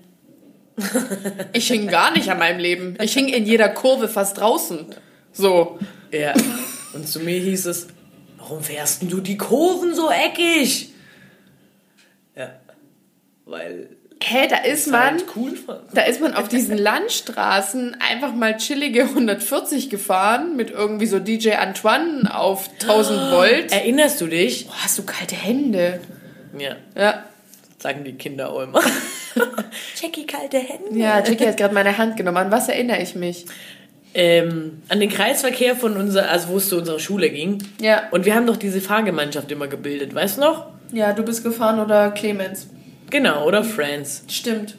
ich 1.53 1.69
hing 1.69 1.89
gar 1.89 2.13
nicht 2.13 2.31
an 2.31 2.39
meinem 2.39 2.59
Leben. 2.59 2.97
Ich 3.03 3.13
hing 3.13 3.29
in 3.29 3.45
jeder 3.45 3.69
Kurve 3.69 4.09
fast 4.09 4.39
draußen. 4.39 4.87
So. 5.33 5.79
Ja. 6.11 6.33
Und 6.95 7.07
zu 7.07 7.21
mir 7.21 7.39
hieß 7.39 7.67
es, 7.67 7.89
warum 8.39 8.63
fährst 8.63 9.03
du 9.03 9.21
die 9.21 9.37
Kurven 9.37 9.95
so 9.95 10.11
eckig? 10.11 10.93
Ja. 12.35 12.55
Weil 13.45 13.91
hä, 14.23 14.49
da 14.49 14.57
ist 14.59 14.89
man, 14.89 15.01
halt 15.01 15.25
cool 15.37 15.53
da 15.93 16.03
ist 16.03 16.21
man 16.21 16.35
auf 16.35 16.49
diesen 16.49 16.77
Landstraßen 16.79 17.97
einfach 18.01 18.35
mal 18.35 18.57
chillige 18.57 19.03
140 19.03 19.91
gefahren 19.91 20.57
mit 20.57 20.71
irgendwie 20.71 21.07
so 21.07 21.19
DJ 21.19 21.53
Antoine 21.53 22.35
auf 22.35 22.69
1000 22.83 23.19
Volt. 23.33 23.73
Erinnerst 23.73 24.21
du 24.21 24.27
dich? 24.27 24.67
Boah, 24.67 24.85
hast 24.85 24.99
du 24.99 25.05
kalte 25.05 25.35
Hände? 25.35 26.01
Ja. 26.59 26.77
Ja. 26.97 27.25
Sagen 27.79 28.05
die 28.05 28.15
Kinder 28.15 28.51
auch 28.51 28.63
immer. 28.65 28.81
Jackie, 30.01 30.27
kalte 30.27 30.59
Hände. 30.59 30.99
Ja, 30.99 31.23
Jackie 31.23 31.47
hat 31.47 31.57
gerade 31.57 31.75
meine 31.75 31.97
Hand 31.97 32.17
genommen. 32.17 32.39
An 32.39 32.51
was 32.51 32.69
erinnere 32.69 33.01
ich 33.01 33.15
mich? 33.15 33.47
Ähm, 34.15 34.83
an 34.89 35.01
den 35.01 35.11
Kreisverkehr 35.11 35.77
von 35.77 35.97
unserer, 35.97 36.31
also 36.31 36.49
wo 36.49 36.57
es 36.57 36.69
zu 36.69 36.79
unserer 36.79 36.99
Schule 36.99 37.31
ging. 37.31 37.63
Ja. 37.81 38.09
Und 38.11 38.25
wir 38.25 38.35
haben 38.35 38.47
doch 38.47 38.57
diese 38.57 38.81
Fahrgemeinschaft 38.81 39.51
immer 39.53 39.69
gebildet, 39.69 40.15
weißt 40.15 40.39
du 40.39 40.41
noch? 40.41 40.67
Ja, 40.93 41.13
du 41.13 41.23
bist 41.23 41.45
gefahren 41.45 41.79
oder 41.79 42.11
Clemens. 42.11 42.69
Genau, 43.11 43.47
oder 43.47 43.65
Friends. 43.65 44.25
Stimmt. 44.29 44.77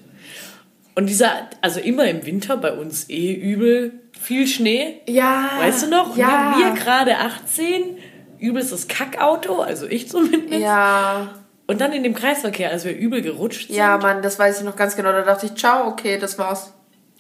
Und 0.95 1.07
dieser, 1.07 1.31
also 1.61 1.79
immer 1.79 2.05
im 2.05 2.25
Winter 2.25 2.57
bei 2.57 2.71
uns 2.73 3.09
eh 3.09 3.33
übel 3.33 3.93
viel 4.19 4.47
Schnee. 4.47 4.99
Ja. 5.07 5.49
Weißt 5.59 5.83
du 5.83 5.87
noch? 5.89 6.17
Ja. 6.17 6.55
Wir 6.57 6.71
gerade 6.81 7.17
18, 7.17 7.97
übelstes 8.39 8.87
Kackauto, 8.87 9.61
also 9.61 9.87
ich 9.87 10.09
zumindest. 10.09 10.61
Ja. 10.61 11.29
Und 11.67 11.81
dann 11.81 11.93
in 11.93 12.03
dem 12.03 12.15
Kreisverkehr, 12.15 12.71
als 12.71 12.83
wir 12.83 12.95
übel 12.95 13.21
gerutscht 13.21 13.67
sind. 13.67 13.75
Ja, 13.77 13.97
Mann, 13.97 14.21
das 14.21 14.39
weiß 14.39 14.59
ich 14.59 14.65
noch 14.65 14.75
ganz 14.75 14.95
genau. 14.95 15.11
Da 15.11 15.21
dachte 15.21 15.45
ich, 15.45 15.55
ciao, 15.55 15.87
okay, 15.87 16.17
das 16.19 16.37
war's. 16.37 16.73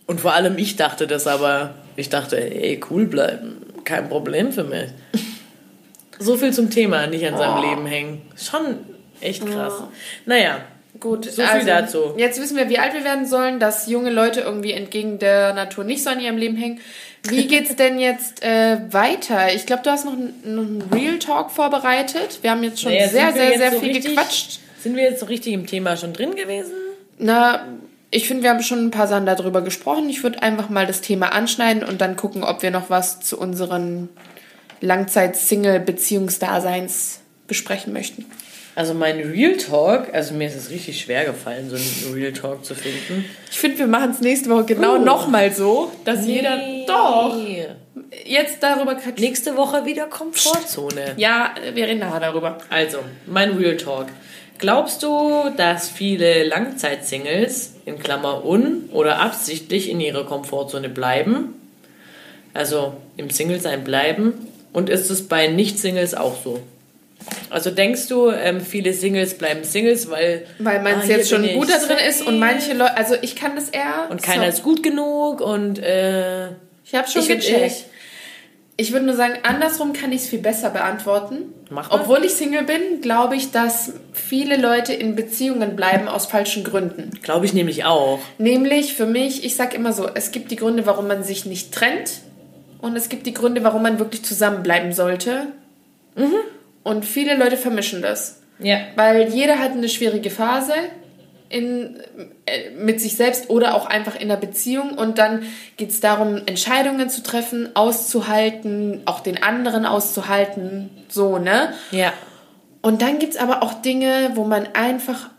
Und 0.07 0.19
vor 0.21 0.33
allem 0.33 0.57
ich 0.57 0.75
dachte 0.75 1.05
das 1.05 1.27
aber, 1.27 1.75
ich 1.95 2.09
dachte, 2.09 2.35
ey, 2.37 2.79
cool 2.89 3.05
bleiben, 3.05 3.57
kein 3.83 4.09
Problem 4.09 4.51
für 4.51 4.63
mich. 4.63 4.89
so 6.19 6.35
viel 6.35 6.51
zum 6.51 6.69
Thema, 6.71 7.05
nicht 7.07 7.25
an 7.27 7.37
seinem 7.37 7.57
Oh. 7.63 7.69
Leben 7.69 7.85
hängen. 7.85 8.21
Schon 8.35 8.79
echt 9.21 9.45
krass. 9.45 9.83
Naja, 10.25 10.61
Gut, 10.99 11.25
so 11.25 11.41
viel 11.41 11.45
also, 11.45 11.67
dazu. 11.67 12.13
Jetzt 12.17 12.41
wissen 12.41 12.57
wir, 12.57 12.69
wie 12.69 12.77
alt 12.77 12.93
wir 12.93 13.03
werden 13.03 13.25
sollen, 13.25 13.59
dass 13.59 13.87
junge 13.87 14.09
Leute 14.09 14.41
irgendwie 14.41 14.73
entgegen 14.73 15.17
der 15.17 15.53
Natur 15.53 15.85
nicht 15.85 16.03
so 16.03 16.09
an 16.09 16.19
ihrem 16.19 16.37
Leben 16.37 16.57
hängen. 16.57 16.79
Wie 17.27 17.47
geht's 17.47 17.75
denn 17.75 17.99
jetzt 17.99 18.43
äh, 18.43 18.79
weiter? 18.91 19.53
Ich 19.53 19.65
glaube, 19.65 19.83
du 19.83 19.91
hast 19.91 20.05
noch 20.05 20.13
einen, 20.13 20.83
Real 20.93 21.19
Talk 21.19 21.51
vorbereitet. 21.51 22.39
Wir 22.41 22.51
haben 22.51 22.63
jetzt 22.63 22.81
schon 22.81 22.91
Naja, 22.91 23.07
sehr, 23.07 23.33
sehr, 23.33 23.57
sehr 23.57 23.71
so 23.71 23.79
viel 23.79 23.93
richtig- 23.93 24.15
gequatscht. 24.15 24.59
Sind 24.81 24.95
wir 24.95 25.03
jetzt 25.03 25.19
so 25.19 25.25
richtig 25.25 25.53
im 25.53 25.67
Thema 25.67 25.97
schon 25.97 26.13
drin 26.13 26.35
gewesen? 26.35 26.71
Na, 27.17 27.65
ich 28.11 28.27
finde, 28.27 28.43
wir 28.43 28.49
haben 28.49 28.63
schon 28.63 28.85
ein 28.85 28.91
paar 28.91 29.07
Sachen 29.07 29.25
darüber 29.25 29.61
gesprochen. 29.61 30.09
Ich 30.09 30.23
würde 30.23 30.41
einfach 30.41 30.69
mal 30.69 30.87
das 30.87 31.01
Thema 31.01 31.33
anschneiden 31.33 31.83
und 31.83 32.01
dann 32.01 32.15
gucken, 32.15 32.43
ob 32.43 32.63
wir 32.63 32.71
noch 32.71 32.89
was 32.89 33.19
zu 33.19 33.37
unseren 33.37 34.09
Langzeit-Single-Beziehungsdaseins 34.81 37.19
besprechen 37.47 37.93
möchten. 37.93 38.25
Also 38.79 38.93
mein 38.93 39.19
Real 39.19 39.57
Talk, 39.57 40.13
also 40.13 40.33
mir 40.33 40.47
ist 40.47 40.55
es 40.55 40.69
richtig 40.69 41.01
schwer 41.01 41.25
gefallen, 41.25 41.69
so 41.69 41.75
einen 41.75 42.13
Real 42.15 42.31
Talk 42.31 42.63
zu 42.63 42.73
finden. 42.75 43.25
Ich 43.51 43.59
finde, 43.59 43.77
wir 43.79 43.87
machen 43.87 44.11
es 44.11 44.21
nächste 44.21 44.49
Woche 44.49 44.63
genau 44.63 44.95
Uh. 44.95 44.99
nochmal 45.03 45.51
so, 45.51 45.91
dass 46.05 46.25
jeder 46.25 46.57
doch 46.87 47.35
Nee. 47.35 47.65
jetzt 48.25 48.63
darüber 48.63 48.95
quatscht. 48.95 49.19
Nächste 49.19 49.57
Woche 49.57 49.85
wieder 49.85 50.05
Komfortzone. 50.05 51.11
Ja, 51.17 51.53
wir 51.73 51.87
reden 51.87 51.99
nachher 51.99 52.21
darüber. 52.21 52.57
Also, 52.69 52.99
mein 53.25 53.57
Real 53.57 53.75
Talk. 53.75 54.05
Glaubst 54.59 55.03
du, 55.03 55.49
dass 55.57 55.89
viele 55.89 56.45
Langzeitsingles 56.45 57.73
in 57.85 57.99
Klammer 57.99 58.45
un- 58.45 58.87
oder 58.93 59.19
absichtlich 59.19 59.89
in 59.89 59.99
ihrer 59.99 60.25
Komfortzone 60.25 60.87
bleiben? 60.87 61.53
Also 62.53 62.93
im 63.17 63.29
Single-Sein 63.29 63.83
bleiben? 63.83 64.47
Und 64.71 64.89
ist 64.89 65.09
es 65.09 65.27
bei 65.27 65.47
Nicht-Singles 65.47 66.15
auch 66.15 66.37
so? 66.41 66.61
Also 67.49 67.71
denkst 67.71 68.07
du, 68.07 68.29
ähm, 68.29 68.61
viele 68.61 68.93
Singles 68.93 69.37
bleiben 69.37 69.63
Singles, 69.63 70.09
weil 70.09 70.45
Weil 70.59 70.81
man 70.81 71.01
ah, 71.01 71.03
jetzt 71.05 71.29
schon 71.29 71.47
gut 71.53 71.69
da 71.69 71.77
drin 71.77 71.97
ist 72.07 72.25
und 72.25 72.39
manche 72.39 72.73
Leute, 72.73 72.95
also 72.97 73.15
ich 73.21 73.35
kann 73.35 73.55
das 73.55 73.69
eher. 73.69 74.07
und 74.09 74.21
keiner 74.21 74.51
so. 74.51 74.57
ist 74.57 74.63
gut 74.63 74.83
genug 74.83 75.41
und 75.41 75.79
äh, 75.79 76.47
Ich 76.85 76.93
habe 76.93 77.07
schon 77.07 77.21
Ich 77.21 77.27
gecheckt. 77.27 77.65
ich. 77.65 77.85
Ich 78.77 78.93
würde 78.93 79.05
nur 79.05 79.15
sagen, 79.15 79.33
andersrum 79.43 79.91
kann 79.91 80.13
ich 80.13 80.21
es 80.21 80.29
viel 80.29 80.39
besser 80.39 80.69
beantworten. 80.69 81.53
Mach 81.69 81.89
mal. 81.89 81.99
Obwohl 81.99 82.23
ich 82.23 82.31
Single 82.31 82.63
bin, 82.63 83.01
glaube 83.01 83.35
ich, 83.35 83.51
dass 83.51 83.91
viele 84.13 84.55
Leute 84.55 84.93
in 84.93 85.15
Beziehungen 85.15 85.75
bleiben 85.75 86.07
aus 86.07 86.27
falschen 86.27 86.63
Gründen. 86.63 87.11
glaube 87.21 87.45
ich 87.45 87.53
nämlich 87.53 87.83
auch. 87.83 88.19
Nämlich 88.37 88.93
für 88.93 89.05
mich, 89.05 89.43
ich 89.43 89.57
sage 89.57 89.75
immer 89.75 89.91
so, 89.91 90.07
es 90.13 90.31
gibt 90.31 90.49
die 90.51 90.55
Gründe, 90.55 90.85
warum 90.85 91.07
man 91.07 91.23
sich 91.25 91.45
nicht 91.45 91.73
trennt 91.73 92.21
und 92.81 92.95
es 92.95 93.09
gibt 93.09 93.25
die 93.27 93.33
Gründe, 93.33 93.65
warum 93.65 93.81
man 93.83 93.99
wirklich 93.99 94.23
zusammenbleiben 94.23 94.93
sollte. 94.93 95.47
Und 96.89 97.05
viele 97.05 97.35
Leute 97.35 97.55
vermischen 97.55 98.01
das. 98.01 98.41
Ja. 98.57 98.79
Weil 98.95 99.29
jeder 99.29 99.59
hat 99.59 99.73
eine 99.73 99.87
schwierige 99.87 100.31
Phase 100.31 100.73
in, 101.47 101.97
äh, 102.47 102.71
mit 102.71 102.99
sich 102.99 103.15
selbst 103.15 103.51
oder 103.51 103.75
auch 103.75 103.85
einfach 103.85 104.15
in 104.15 104.23
einer 104.23 104.37
Beziehung. 104.37 104.97
Und 104.97 105.19
dann 105.19 105.43
geht 105.77 105.91
es 105.91 105.99
darum, 105.99 106.41
Entscheidungen 106.47 107.07
zu 107.11 107.21
treffen, 107.21 107.69
auszuhalten, 107.75 109.03
auch 109.05 109.19
den 109.19 109.43
anderen 109.43 109.85
auszuhalten. 109.85 110.89
So, 111.09 111.37
ne? 111.37 111.73
Ja. 111.91 112.11
Und 112.81 113.03
dann 113.03 113.19
gibt 113.19 113.33
es 113.33 113.39
aber 113.39 113.61
auch 113.61 113.83
Dinge, 113.83 114.31
wo 114.33 114.43
man 114.43 114.69
einfach 114.73 115.29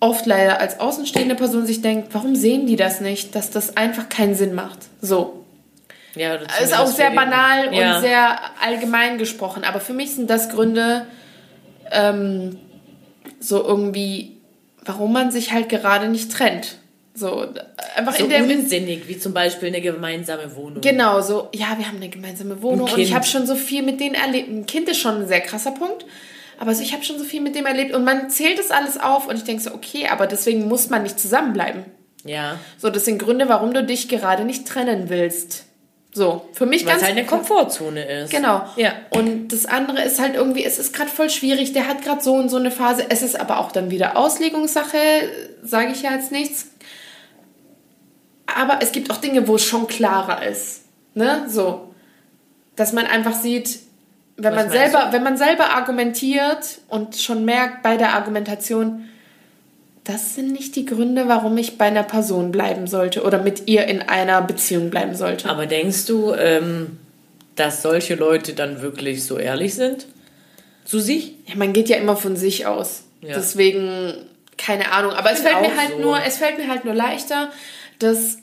oft 0.00 0.24
leider 0.24 0.58
als 0.58 0.80
außenstehende 0.80 1.34
Person 1.34 1.66
sich 1.66 1.82
denkt, 1.82 2.14
warum 2.14 2.34
sehen 2.34 2.66
die 2.66 2.76
das 2.76 3.02
nicht, 3.02 3.34
dass 3.34 3.50
das 3.50 3.76
einfach 3.76 4.08
keinen 4.08 4.34
Sinn 4.34 4.54
macht. 4.54 4.78
So. 5.02 5.41
Ja 6.14 6.34
Ist 6.34 6.76
auch 6.78 6.86
sehr 6.86 7.10
banal 7.10 7.74
Ja. 7.74 7.96
und 7.96 8.02
sehr 8.02 8.38
allgemein 8.60 9.18
gesprochen, 9.18 9.64
aber 9.64 9.80
für 9.80 9.92
mich 9.92 10.14
sind 10.14 10.28
das 10.28 10.48
Gründe, 10.50 11.06
ähm, 11.90 12.58
so 13.40 13.62
irgendwie, 13.62 14.36
warum 14.84 15.12
man 15.12 15.30
sich 15.30 15.52
halt 15.52 15.68
gerade 15.68 16.08
nicht 16.08 16.32
trennt. 16.32 16.78
So, 17.14 17.46
einfach 17.94 18.14
so 18.16 18.24
in 18.24 18.30
der. 18.30 18.42
unsinnig, 18.42 19.06
wie 19.06 19.18
zum 19.18 19.34
Beispiel 19.34 19.68
eine 19.68 19.82
gemeinsame 19.82 20.56
Wohnung. 20.56 20.80
Genau, 20.80 21.20
so, 21.20 21.48
ja, 21.54 21.76
wir 21.76 21.86
haben 21.86 21.96
eine 21.98 22.08
gemeinsame 22.08 22.62
Wohnung 22.62 22.88
Ein 22.88 22.94
und 22.94 23.00
ich 23.00 23.14
habe 23.14 23.26
schon 23.26 23.46
so 23.46 23.54
viel 23.54 23.82
mit 23.82 24.00
denen 24.00 24.14
erlebt. 24.14 24.48
Ein 24.48 24.66
Kind 24.66 24.88
ist 24.88 24.98
schon 24.98 25.22
ein 25.22 25.28
sehr 25.28 25.42
krasser 25.42 25.72
Punkt, 25.72 26.06
aber 26.58 26.74
so, 26.74 26.82
ich 26.82 26.94
habe 26.94 27.04
schon 27.04 27.18
so 27.18 27.24
viel 27.24 27.42
mit 27.42 27.54
dem 27.54 27.66
erlebt 27.66 27.94
und 27.94 28.04
man 28.04 28.30
zählt 28.30 28.58
das 28.58 28.70
alles 28.70 28.98
auf 28.98 29.28
und 29.28 29.36
ich 29.36 29.44
denke 29.44 29.62
so, 29.62 29.74
okay, 29.74 30.08
aber 30.08 30.26
deswegen 30.26 30.68
muss 30.68 30.88
man 30.88 31.02
nicht 31.02 31.20
zusammenbleiben. 31.20 31.84
Ja. 32.24 32.58
So, 32.78 32.88
das 32.88 33.04
sind 33.04 33.18
Gründe, 33.18 33.48
warum 33.48 33.74
du 33.74 33.84
dich 33.84 34.08
gerade 34.08 34.44
nicht 34.44 34.66
trennen 34.66 35.10
willst. 35.10 35.66
So, 36.14 36.46
für 36.52 36.66
mich 36.66 36.84
Weil 36.84 36.92
ganz 36.92 37.02
es 37.02 37.08
halt 37.08 37.16
eine 37.16 37.26
Komfortzone 37.26 38.04
ist. 38.04 38.30
Genau. 38.30 38.66
Ja. 38.76 38.92
Und 39.10 39.48
das 39.48 39.64
andere 39.64 40.02
ist 40.02 40.20
halt 40.20 40.34
irgendwie, 40.34 40.62
es 40.62 40.78
ist 40.78 40.92
gerade 40.92 41.10
voll 41.10 41.30
schwierig, 41.30 41.72
der 41.72 41.88
hat 41.88 42.02
gerade 42.02 42.22
so 42.22 42.34
und 42.34 42.50
so 42.50 42.58
eine 42.58 42.70
Phase. 42.70 43.06
Es 43.08 43.22
ist 43.22 43.40
aber 43.40 43.58
auch 43.58 43.72
dann 43.72 43.90
wieder 43.90 44.16
Auslegungssache, 44.18 44.98
sage 45.62 45.92
ich 45.92 46.02
ja 46.02 46.12
jetzt 46.12 46.30
nichts. 46.30 46.66
Aber 48.46 48.80
es 48.82 48.92
gibt 48.92 49.10
auch 49.10 49.16
Dinge, 49.16 49.48
wo 49.48 49.54
es 49.54 49.64
schon 49.64 49.86
klarer 49.86 50.46
ist. 50.46 50.82
Ne? 51.14 51.46
So. 51.48 51.94
Dass 52.76 52.92
man 52.92 53.06
einfach 53.06 53.34
sieht, 53.34 53.78
wenn 54.36 54.54
Was 54.54 54.64
man, 54.64 54.70
selber, 54.70 55.08
wenn 55.12 55.22
man 55.22 55.38
selber 55.38 55.70
argumentiert 55.70 56.80
und 56.88 57.16
schon 57.16 57.46
merkt 57.46 57.82
bei 57.82 57.96
der 57.96 58.14
Argumentation, 58.14 59.08
das 60.04 60.34
sind 60.34 60.52
nicht 60.52 60.74
die 60.74 60.84
Gründe, 60.84 61.28
warum 61.28 61.56
ich 61.58 61.78
bei 61.78 61.86
einer 61.86 62.02
Person 62.02 62.50
bleiben 62.50 62.86
sollte 62.86 63.22
oder 63.22 63.40
mit 63.40 63.68
ihr 63.68 63.86
in 63.86 64.02
einer 64.02 64.42
Beziehung 64.42 64.90
bleiben 64.90 65.14
sollte. 65.14 65.48
Aber 65.48 65.66
denkst 65.66 66.06
du, 66.06 66.32
ähm, 66.34 66.98
dass 67.54 67.82
solche 67.82 68.16
Leute 68.16 68.54
dann 68.54 68.82
wirklich 68.82 69.24
so 69.24 69.38
ehrlich 69.38 69.74
sind? 69.74 70.06
Zu 70.84 70.98
sich? 70.98 71.34
Ja, 71.46 71.54
man 71.54 71.72
geht 71.72 71.88
ja 71.88 71.96
immer 71.96 72.16
von 72.16 72.36
sich 72.36 72.66
aus. 72.66 73.04
Ja. 73.20 73.34
Deswegen, 73.36 74.14
keine 74.58 74.90
Ahnung. 74.90 75.12
Aber 75.12 75.30
es 75.30 75.40
fällt 75.40 75.60
mir 75.60 75.76
halt 75.76 75.92
so. 75.92 75.98
nur, 75.98 76.18
es 76.26 76.38
fällt 76.38 76.58
mir 76.58 76.68
halt 76.68 76.84
nur 76.84 76.94
leichter, 76.94 77.52
das 78.00 78.38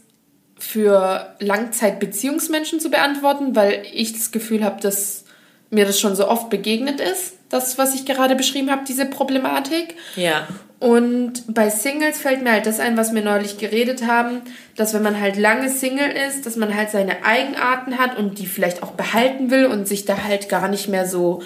für 0.57 1.36
Langzeitbeziehungsmenschen 1.39 2.80
zu 2.80 2.89
beantworten, 2.89 3.55
weil 3.55 3.84
ich 3.91 4.14
das 4.14 4.32
Gefühl 4.32 4.64
habe, 4.64 4.82
dass 4.82 5.26
mir 5.70 5.86
das 5.86 5.99
schon 5.99 6.16
so 6.16 6.28
oft 6.28 6.49
begegnet 6.49 7.01
ist, 7.01 7.34
das, 7.49 7.78
was 7.78 7.95
ich 7.95 8.05
gerade 8.05 8.36
beschrieben 8.36 8.72
habe, 8.72 8.84
diese 8.88 9.05
Problematik. 9.05 9.95
Ja. 10.16 10.47
Und 10.80 11.54
bei 11.54 11.70
Singles 11.70 12.20
fällt 12.20 12.42
mir 12.42 12.54
halt 12.54 12.66
das 12.66 12.80
ein, 12.80 12.96
was 12.96 13.14
wir 13.14 13.22
neulich 13.22 13.58
geredet 13.58 14.08
haben, 14.08 14.42
dass 14.78 14.94
wenn 14.94 15.04
man 15.04 15.20
halt 15.20 15.36
lange 15.36 15.70
Single 15.70 16.10
ist, 16.10 16.46
dass 16.46 16.56
man 16.56 16.74
halt 16.74 16.90
seine 16.90 17.26
Eigenarten 17.26 17.98
hat 17.98 18.18
und 18.18 18.40
die 18.40 18.46
vielleicht 18.46 18.82
auch 18.82 18.92
behalten 18.92 19.52
will 19.52 19.66
und 19.66 19.90
sich 19.90 20.06
da 20.06 20.24
halt 20.24 20.48
gar 20.48 20.70
nicht 20.70 20.88
mehr 20.88 21.06
so 21.06 21.42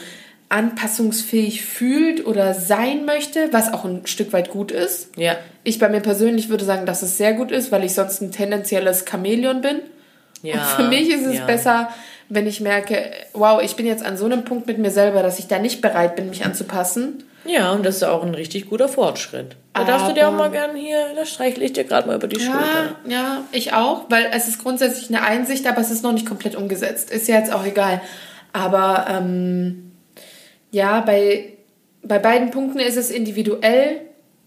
anpassungsfähig 0.50 1.66
fühlt 1.66 2.28
oder 2.28 2.54
sein 2.54 3.06
möchte, 3.06 3.52
was 3.52 3.74
auch 3.74 3.86
ein 3.86 4.06
Stück 4.06 4.34
weit 4.34 4.52
gut 4.52 4.72
ist. 4.72 5.10
Ja. 5.18 5.36
Ich 5.64 5.80
bei 5.80 5.90
mir 5.90 6.02
persönlich 6.02 6.50
würde 6.50 6.64
sagen, 6.64 6.86
dass 6.86 7.02
es 7.02 7.18
sehr 7.18 7.34
gut 7.34 7.52
ist, 7.52 7.72
weil 7.72 7.84
ich 7.84 7.96
sonst 7.96 8.22
ein 8.22 8.32
tendenzielles 8.32 9.06
Chamäleon 9.10 9.62
bin. 9.62 9.80
Ja. 10.44 10.56
Und 10.56 10.62
für 10.76 10.88
mich 10.90 11.10
ist 11.10 11.26
es 11.26 11.38
ja. 11.38 11.46
besser, 11.46 11.90
wenn 12.30 12.46
ich 12.46 12.62
merke, 12.62 13.12
wow, 13.34 13.64
ich 13.64 13.76
bin 13.76 13.88
jetzt 13.88 14.06
an 14.06 14.16
so 14.16 14.26
einem 14.26 14.46
Punkt 14.46 14.68
mit 14.68 14.78
mir 14.78 14.92
selber, 14.92 15.24
dass 15.24 15.40
ich 15.40 15.48
da 15.48 15.58
nicht 15.58 15.82
bereit 15.82 16.16
bin, 16.16 16.30
mich 16.30 16.46
anzupassen. 16.46 17.24
Ja, 17.46 17.72
und 17.72 17.86
das 17.86 17.98
ist 17.98 18.04
auch 18.04 18.24
ein 18.24 18.34
richtig 18.36 18.70
guter 18.70 18.88
Fortschritt. 18.88 19.56
Da 19.74 19.84
darfst 19.84 20.08
du 20.10 20.14
dir 20.14 20.24
auch 20.28 20.34
Aber- 20.34 20.38
mal 20.50 20.52
gern 20.52 20.76
hier, 20.76 21.08
da 21.16 21.26
streichle 21.26 21.66
ich 21.66 21.74
dir 21.74 21.84
gerade 21.84 22.08
mal 22.08 22.16
über 22.16 22.28
die 22.28 22.40
Ja, 22.40 22.46
Schulter. 22.46 22.96
ja, 23.08 23.42
ich 23.52 23.74
auch, 23.74 24.06
weil 24.10 24.30
es 24.34 24.48
ist 24.48 24.60
grundsätzlich 24.62 25.10
eine 25.10 25.24
Einsicht, 25.26 25.68
aber 25.68 25.82
es 25.82 25.92
ist 25.92 26.04
noch 26.04 26.14
nicht 26.14 26.26
komplett 26.28 26.56
umgesetzt. 26.56 27.10
Ist 27.12 27.28
ja 27.28 27.38
jetzt 27.40 27.52
auch 27.52 27.66
egal. 27.66 28.02
Aber 28.54 29.08
ähm, 29.10 29.92
ja, 30.72 31.02
bei, 31.02 31.54
bei 32.04 32.20
beiden 32.20 32.52
Punkten 32.52 32.80
ist 32.80 32.98
es 32.98 33.10
individuell, 33.10 34.02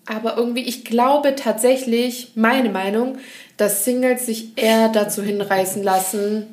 aber 0.06 0.36
irgendwie, 0.36 0.62
ich 0.62 0.84
glaube 0.84 1.34
tatsächlich, 1.34 2.32
meine 2.36 2.68
Meinung, 2.70 3.18
dass 3.56 3.84
Singles 3.84 4.26
sich 4.26 4.56
eher 4.56 4.88
dazu 4.88 5.22
hinreißen 5.22 5.82
lassen, 5.82 6.46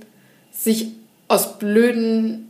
sich 0.52 0.88
aus 1.28 1.60
blöden 1.60 2.50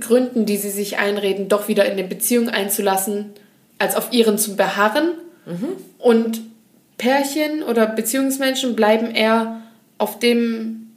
Gründen, 0.00 0.46
die 0.46 0.56
sie 0.56 0.70
sich 0.70 0.98
einreden, 0.98 1.48
doch 1.48 1.68
wieder 1.68 1.84
in 1.86 1.92
eine 1.92 2.04
Beziehung 2.04 2.48
einzulassen, 2.48 3.32
als 3.78 3.96
auf 3.96 4.12
ihren 4.12 4.38
zu 4.38 4.56
beharren. 4.56 5.12
Und 5.98 6.40
Pärchen 6.98 7.62
oder 7.62 7.86
Beziehungsmenschen 7.86 8.74
bleiben 8.74 9.14
eher 9.14 9.60
auf 9.98 10.18
dem, 10.18 10.88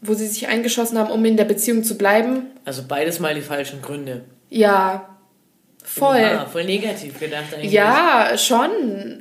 wo 0.00 0.14
sie 0.14 0.26
sich 0.26 0.48
eingeschossen 0.48 0.98
haben, 0.98 1.10
um 1.10 1.24
in 1.24 1.36
der 1.36 1.44
Beziehung 1.44 1.84
zu 1.84 1.96
bleiben. 1.96 2.46
Also 2.64 2.82
beides 2.86 3.20
mal 3.20 3.34
die 3.34 3.40
falschen 3.42 3.82
Gründe. 3.82 4.22
Ja, 4.50 5.08
voll. 5.84 6.22
Ah, 6.22 6.46
voll 6.46 6.64
negativ 6.64 7.18
gedacht 7.18 7.54
eigentlich. 7.54 7.72
Ja, 7.72 8.36
schon. 8.36 8.70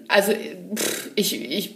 Also 0.07 0.33
pff, 0.75 1.09
ich, 1.15 1.51
ich 1.51 1.75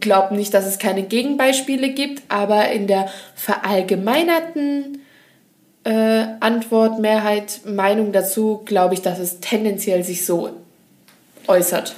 glaube 0.00 0.34
nicht, 0.34 0.54
dass 0.54 0.66
es 0.66 0.78
keine 0.78 1.02
Gegenbeispiele 1.02 1.90
gibt, 1.90 2.22
aber 2.28 2.70
in 2.70 2.86
der 2.86 3.08
verallgemeinerten 3.34 5.01
äh, 5.84 6.24
Antwort, 6.40 7.00
Mehrheit, 7.00 7.60
Meinung 7.64 8.12
dazu, 8.12 8.62
glaube 8.64 8.94
ich, 8.94 9.02
dass 9.02 9.18
es 9.18 9.40
tendenziell 9.40 10.04
sich 10.04 10.24
so 10.24 10.50
äußert. 11.48 11.96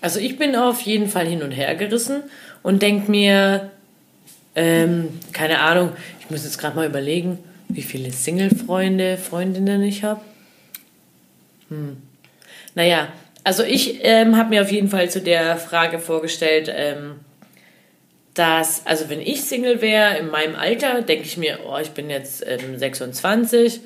Also 0.00 0.18
ich 0.18 0.38
bin 0.38 0.56
auf 0.56 0.80
jeden 0.80 1.08
Fall 1.08 1.26
hin 1.26 1.42
und 1.42 1.52
her 1.52 1.74
gerissen 1.74 2.22
und 2.62 2.82
denke 2.82 3.10
mir, 3.10 3.70
ähm, 4.56 5.08
keine 5.32 5.60
Ahnung, 5.60 5.90
ich 6.20 6.30
muss 6.30 6.44
jetzt 6.44 6.58
gerade 6.58 6.76
mal 6.76 6.86
überlegen, 6.86 7.38
wie 7.68 7.82
viele 7.82 8.10
Single-Freunde, 8.10 9.16
Freundinnen 9.16 9.82
ich 9.82 10.02
habe. 10.02 10.20
Hm. 11.68 11.98
Naja, 12.74 13.08
also 13.44 13.62
ich 13.62 14.00
ähm, 14.02 14.36
habe 14.36 14.50
mir 14.50 14.62
auf 14.62 14.72
jeden 14.72 14.88
Fall 14.88 15.08
zu 15.10 15.20
der 15.20 15.56
Frage 15.56 15.98
vorgestellt, 15.98 16.70
ähm, 16.74 17.16
dass, 18.34 18.86
also 18.86 19.08
wenn 19.08 19.20
ich 19.20 19.42
Single 19.42 19.80
wäre, 19.82 20.18
in 20.18 20.30
meinem 20.30 20.54
Alter, 20.54 21.02
denke 21.02 21.24
ich 21.24 21.36
mir, 21.36 21.60
oh, 21.66 21.78
ich 21.78 21.90
bin 21.90 22.10
jetzt 22.10 22.44
ähm, 22.46 22.78
26, 22.78 23.80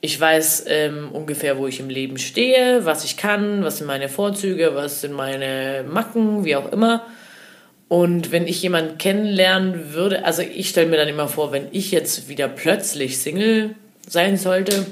ich 0.00 0.20
weiß 0.20 0.66
ähm, 0.68 1.10
ungefähr, 1.12 1.58
wo 1.58 1.66
ich 1.66 1.80
im 1.80 1.88
Leben 1.88 2.18
stehe, 2.18 2.84
was 2.84 3.04
ich 3.04 3.16
kann, 3.16 3.64
was 3.64 3.78
sind 3.78 3.86
meine 3.86 4.08
Vorzüge, 4.08 4.74
was 4.74 5.00
sind 5.00 5.12
meine 5.12 5.84
Macken, 5.88 6.44
wie 6.44 6.56
auch 6.56 6.70
immer. 6.70 7.04
Und 7.88 8.32
wenn 8.32 8.46
ich 8.46 8.62
jemanden 8.62 8.98
kennenlernen 8.98 9.92
würde, 9.94 10.24
also 10.24 10.42
ich 10.42 10.68
stelle 10.68 10.88
mir 10.88 10.96
dann 10.96 11.08
immer 11.08 11.28
vor, 11.28 11.52
wenn 11.52 11.68
ich 11.72 11.92
jetzt 11.92 12.28
wieder 12.28 12.48
plötzlich 12.48 13.18
Single 13.18 13.74
sein 14.06 14.36
sollte, 14.36 14.86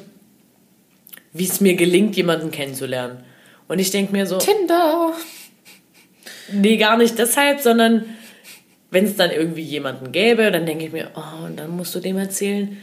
wie 1.32 1.44
es 1.44 1.60
mir 1.60 1.74
gelingt, 1.74 2.16
jemanden 2.16 2.50
kennenzulernen. 2.50 3.24
Und 3.66 3.78
ich 3.78 3.90
denke 3.90 4.12
mir 4.12 4.26
so. 4.26 4.38
Tinder! 4.38 5.12
Nee, 6.52 6.76
gar 6.76 6.96
nicht 6.96 7.18
deshalb, 7.18 7.60
sondern 7.60 8.04
wenn 8.95 9.07
es 9.07 9.16
dann 9.16 9.32
irgendwie 9.32 9.62
jemanden 9.62 10.12
gäbe, 10.12 10.53
dann 10.53 10.66
denke 10.66 10.86
ich 10.86 10.92
mir, 10.92 11.11
oh, 11.16 11.47
und 11.47 11.59
dann 11.59 11.76
musst 11.76 11.97
du 11.97 12.01
dem 12.01 12.16
erzählen, 12.16 12.78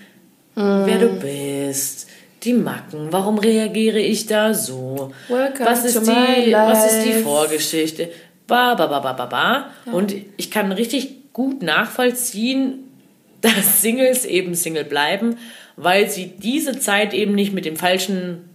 mm. 0.55 0.84
wer 0.86 0.99
du 0.99 1.07
bist, 1.07 2.09
die 2.43 2.53
Macken, 2.53 3.07
warum 3.12 3.39
reagiere 3.39 3.99
ich 3.99 4.26
da 4.26 4.53
so? 4.53 5.14
Welcome 5.30 5.66
was 5.66 5.86
ist, 5.86 6.05
die, 6.05 6.51
was 6.51 6.91
ist 6.91 7.05
die 7.05 7.24
Vorgeschichte? 7.24 8.09
Ba, 8.45 8.76
ba, 8.76 8.88
ba, 8.88 8.99
ba, 8.99 9.14
ba, 9.14 9.26
ba. 9.26 9.70
Ja. 9.86 9.93
Und 9.93 10.14
ich 10.36 10.51
kann 10.51 10.74
richtig 10.74 11.32
gut 11.32 11.62
nachvollziehen, 11.64 12.80
dass 13.41 13.82
Singles 13.82 14.26
eben 14.26 14.53
Single 14.53 14.84
bleiben, 14.84 15.38
weil 15.78 16.09
sie 16.09 16.34
diese 16.38 16.78
Zeit 16.78 17.14
eben 17.14 17.36
nicht 17.36 17.53
mit 17.53 17.64
dem 17.64 17.78
falschen, 17.78 18.49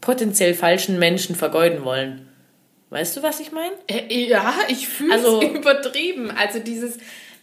potenziell 0.00 0.54
falschen 0.54 1.00
Menschen 1.00 1.34
vergeuden 1.34 1.84
wollen. 1.84 2.28
Weißt 2.94 3.16
du, 3.16 3.24
was 3.24 3.40
ich 3.40 3.50
meine? 3.50 3.72
Äh, 3.88 4.28
ja, 4.28 4.54
ich 4.68 4.86
fühle 4.86 5.14
also, 5.14 5.42
es 5.42 5.48
übertrieben. 5.58 6.30
Also 6.30 6.60
dieses 6.60 6.98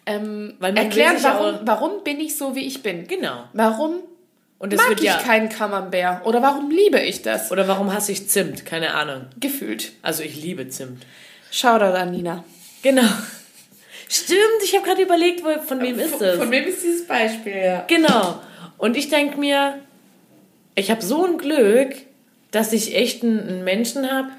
ähm, 0.06 0.54
erklären, 0.62 1.18
warum, 1.20 1.60
warum 1.64 2.04
bin 2.06 2.22
ich 2.22 2.38
so, 2.38 2.56
wie 2.56 2.66
ich 2.66 2.82
bin. 2.82 3.06
Genau. 3.06 3.44
Warum 3.52 4.00
und 4.60 4.74
mag 4.74 4.94
ich 4.96 5.02
ja, 5.02 5.18
keinen 5.18 5.50
Camembert? 5.50 6.26
Oder 6.26 6.42
warum 6.42 6.72
liebe 6.72 7.02
ich 7.02 7.22
das? 7.22 7.52
Oder 7.52 7.68
warum 7.68 7.94
hasse 7.94 8.14
ich 8.14 8.30
Zimt? 8.30 8.66
Keine 8.66 8.94
Ahnung. 8.94 9.26
Gefühlt. 9.42 9.92
Also 10.02 10.24
ich 10.24 10.42
liebe 10.42 10.70
Zimt. 10.70 11.06
Shoutout 11.52 11.98
an 11.98 12.12
Nina. 12.12 12.46
Genau. 12.82 13.10
Stimmt, 14.08 14.40
ich 14.64 14.74
habe 14.74 14.86
gerade 14.86 15.02
überlegt, 15.02 15.42
von 15.42 15.82
wem 15.82 16.00
ist 16.00 16.22
das? 16.22 16.38
Von 16.38 16.50
wem 16.50 16.64
ist 16.64 16.82
dieses 16.82 17.06
Beispiel, 17.06 17.58
ja. 17.58 17.84
Genau. 17.88 18.40
Und 18.78 18.96
ich 18.96 19.10
denke 19.10 19.38
mir, 19.38 19.80
ich 20.76 20.92
habe 20.92 21.02
so 21.02 21.26
ein 21.26 21.38
Glück, 21.38 21.94
dass 22.52 22.72
ich 22.72 22.96
echt 22.96 23.24
einen 23.24 23.66
Menschen 23.66 24.10
habe, 24.10 24.30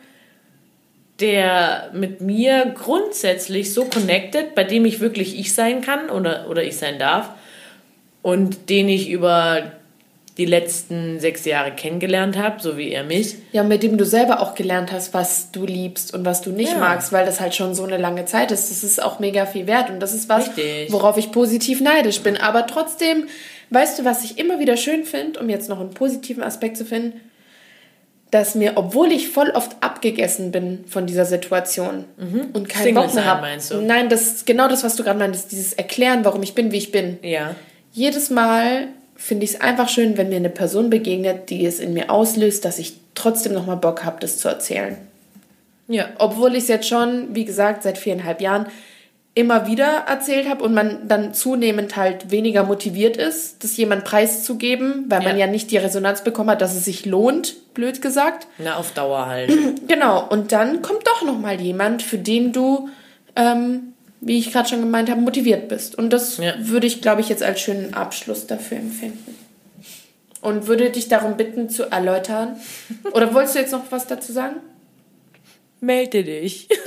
der 1.21 1.91
mit 1.93 2.21
mir 2.21 2.75
grundsätzlich 2.75 3.73
so 3.73 3.85
connected, 3.85 4.55
bei 4.55 4.65
dem 4.65 4.85
ich 4.85 5.01
wirklich 5.01 5.39
ich 5.39 5.55
sein 5.55 5.81
kann 5.81 6.11
oder, 6.11 6.47
oder 6.49 6.63
ich 6.65 6.77
sein 6.77 6.99
darf 6.99 7.31
und 8.23 8.69
den 8.71 8.89
ich 8.89 9.11
über 9.11 9.73
die 10.39 10.47
letzten 10.47 11.21
sechs 11.21 11.45
Jahre 11.45 11.73
kennengelernt 11.73 12.39
habe, 12.39 12.61
so 12.61 12.79
wie 12.79 12.91
er 12.91 13.05
mich. 13.05 13.37
Ja, 13.53 13.63
mit 13.63 13.83
dem 13.83 13.99
du 13.99 14.07
selber 14.07 14.41
auch 14.41 14.55
gelernt 14.55 14.91
hast, 14.91 15.13
was 15.13 15.53
du 15.53 15.67
liebst 15.67 16.15
und 16.15 16.25
was 16.25 16.41
du 16.41 16.51
nicht 16.51 16.73
ja. 16.73 16.79
magst, 16.79 17.13
weil 17.13 17.27
das 17.27 17.41
halt 17.41 17.55
schon 17.55 17.75
so 17.75 17.85
eine 17.85 17.99
lange 17.99 18.25
Zeit 18.25 18.51
ist. 18.51 18.71
Das 18.71 18.83
ist 18.83 19.03
auch 19.03 19.19
mega 19.19 19.45
viel 19.45 19.67
wert 19.67 19.91
und 19.91 20.01
das 20.01 20.15
ist 20.15 20.31
was, 20.31 20.49
Richtig. 20.49 20.91
worauf 20.91 21.19
ich 21.19 21.33
positiv 21.33 21.83
neidisch 21.83 22.21
bin. 22.21 22.39
Aber 22.39 22.67
trotzdem, 22.67 23.29
weißt 23.71 23.99
du, 23.99 24.05
was 24.07 24.25
ich 24.25 24.39
immer 24.39 24.59
wieder 24.59 24.79
schön 24.79 25.05
finde, 25.05 25.39
um 25.39 25.51
jetzt 25.51 25.69
noch 25.69 25.81
einen 25.81 25.91
positiven 25.91 26.43
Aspekt 26.43 26.79
zu 26.79 26.87
finden, 26.87 27.21
dass 28.33 28.55
mir, 28.55 28.73
obwohl 28.77 29.13
ich 29.13 29.29
voll 29.29 29.51
oft 29.51 29.77
abgegessen 29.81 30.53
bin 30.53 30.85
von 30.89 31.07
dieser 31.07 31.27
Situation 31.27 32.07
mhm. 32.17 32.49
und 32.55 32.67
keinen 32.67 32.95
Bock 32.95 33.13
mehr 33.13 33.27
habe. 33.27 33.47
Nein, 33.83 34.09
das 34.09 34.23
ist 34.23 34.47
genau 34.47 34.69
das, 34.69 34.83
was 34.83 34.97
du 34.97 35.05
gerade 35.05 35.19
meinst, 35.19 35.53
dieses 35.53 35.75
Erklären, 35.75 36.25
warum 36.25 36.43
ich 36.43 36.55
bin, 36.55 36.73
wie 36.73 36.79
ich 36.79 36.91
bin. 36.91 37.19
Ja. 37.23 37.55
Jedes 37.93 38.31
Mal 38.31 38.89
finde 39.17 39.45
ich 39.45 39.53
es 39.53 39.61
einfach 39.61 39.91
schön, 39.91 40.17
wenn 40.17 40.31
mir 40.31 40.37
eine 40.37 40.49
Person 40.49 40.89
begegnet, 40.89 41.51
die 41.51 41.67
es 41.67 41.79
in 41.79 41.93
mir 41.93 42.11
auslöst, 42.11 42.65
dass 42.65 42.79
ich 42.79 42.95
trotzdem 43.15 43.53
nochmal 43.53 43.77
Bock 43.77 44.03
habe, 44.03 44.17
das 44.21 44.39
zu 44.39 44.49
erzählen. 44.49 44.97
Ja. 45.89 46.09
Obwohl 46.19 46.53
ich 46.53 46.63
es 46.63 46.69
jetzt 46.69 46.89
schon, 46.89 47.35
wie 47.35 47.45
gesagt, 47.45 47.83
seit 47.83 47.99
viereinhalb 47.99 48.41
Jahren 48.41 48.67
immer 49.35 49.67
wieder 49.67 50.05
erzählt 50.07 50.49
habe 50.49 50.63
und 50.63 50.75
man 50.75 51.09
dann 51.09 51.33
zunehmend 51.33 51.97
halt 51.97 52.31
weniger 52.31 52.65
motiviert 52.65 53.17
ist, 53.17 53.65
das 53.65 53.77
jemand 53.77 54.05
preiszugeben, 54.05 55.07
weil 55.09 55.23
ja. 55.23 55.29
man 55.29 55.39
ja 55.39 55.47
nicht 55.47 55.71
die 55.71 55.79
Resonanz 55.79 56.23
bekommen 56.23 56.51
hat, 56.51 56.61
dass 56.61 56.75
es 56.75 56.85
sich 56.85 57.07
lohnt, 57.07 57.73
blöd 57.73 58.03
gesagt. 58.03 58.47
Na, 58.59 58.77
auf 58.77 58.93
Dauer 58.93 59.27
halt. 59.27 59.53
Genau. 59.89 60.27
Und 60.29 60.53
dann 60.53 60.83
kommt 60.83 61.07
doch 61.07 61.23
nochmal 61.23 61.61
jemand, 61.61 62.03
für 62.03 62.19
den 62.19 62.53
du 62.53 62.89
ähm, 63.37 63.93
wie 64.23 64.39
ich 64.39 64.53
gerade 64.53 64.69
schon 64.69 64.81
gemeint 64.81 65.11
habe, 65.11 65.21
motiviert 65.21 65.69
bist. 65.69 65.97
Und 65.97 66.11
das 66.13 66.39
ja. 66.39 66.55
würde 66.59 66.87
ich, 66.87 67.03
glaube 67.03 67.21
ich, 67.21 67.29
jetzt 67.29 67.43
als 67.43 67.61
schönen 67.61 67.93
Abschluss 67.93 68.47
dafür 68.47 68.79
empfinden. 68.79 69.37
Und 70.41 70.69
würde 70.69 70.91
dich 70.91 71.09
darum 71.09 71.37
bitten 71.37 71.69
zu 71.69 71.91
erläutern. 71.91 72.57
Oder 73.13 73.35
wolltest 73.35 73.57
du 73.57 73.59
jetzt 73.59 73.73
noch 73.73 73.91
was 73.91 74.07
dazu 74.07 74.33
sagen? 74.33 74.57
Melde 75.81 76.23
dich. 76.23 76.69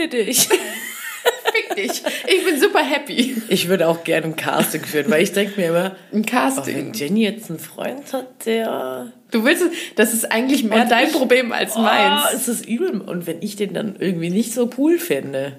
Melde 0.00 0.24
dich. 0.24 0.48
Fick 1.52 1.76
dich. 1.76 2.02
Ich 2.26 2.44
bin 2.44 2.58
super 2.58 2.82
happy. 2.82 3.42
Ich 3.48 3.68
würde 3.68 3.86
auch 3.86 4.02
gerne 4.02 4.26
ein 4.26 4.36
Casting 4.36 4.82
führen, 4.82 5.10
weil 5.10 5.22
ich 5.22 5.32
denke 5.32 5.60
mir 5.60 5.68
immer, 5.68 5.96
ein 6.12 6.24
Casting. 6.24 6.74
Oh, 6.74 6.78
wenn 6.78 6.92
Jenny 6.94 7.24
jetzt 7.24 7.50
einen 7.50 7.58
Freund 7.58 8.10
hat, 8.12 8.46
der 8.46 9.12
Du 9.30 9.44
willst, 9.44 9.64
das 9.96 10.14
ist 10.14 10.32
eigentlich 10.32 10.64
mehr 10.64 10.82
und 10.82 10.90
dein 10.90 11.08
ich, 11.08 11.12
Problem 11.12 11.52
als 11.52 11.76
oh, 11.76 11.80
meins. 11.80 12.32
ist 12.32 12.48
das 12.48 12.62
übel. 12.62 13.00
Und 13.00 13.26
wenn 13.26 13.42
ich 13.42 13.56
den 13.56 13.74
dann 13.74 13.96
irgendwie 13.98 14.30
nicht 14.30 14.54
so 14.54 14.70
cool 14.78 14.98
finde. 14.98 15.58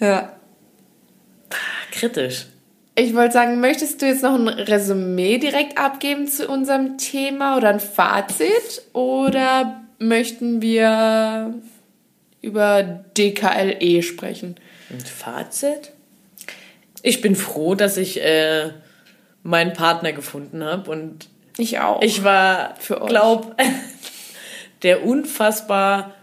Ja. 0.00 0.36
Kritisch. 1.92 2.46
Ich 2.96 3.14
wollte 3.14 3.34
sagen, 3.34 3.60
möchtest 3.60 4.00
du 4.00 4.06
jetzt 4.06 4.22
noch 4.22 4.34
ein 4.34 4.48
Resümee 4.48 5.36
direkt 5.38 5.76
abgeben 5.78 6.26
zu 6.26 6.48
unserem 6.48 6.96
Thema 6.96 7.58
oder 7.58 7.68
ein 7.68 7.80
Fazit? 7.80 8.82
Oder 8.94 9.82
möchten 9.98 10.62
wir 10.62 11.54
über 12.44 12.82
DKLE 13.16 14.02
sprechen? 14.02 14.56
Ein 14.90 15.00
Fazit? 15.00 15.92
Ich 17.02 17.20
bin 17.20 17.34
froh, 17.34 17.74
dass 17.74 17.96
ich 17.96 18.22
äh, 18.22 18.70
meinen 19.42 19.72
Partner 19.72 20.12
gefunden 20.12 20.62
habe 20.62 20.90
und 20.90 21.28
ich 21.56 21.78
auch. 21.78 22.02
Ich 22.02 22.24
war, 22.24 22.74
glaube 23.06 23.54
der 24.82 25.04
unfassbar 25.04 26.14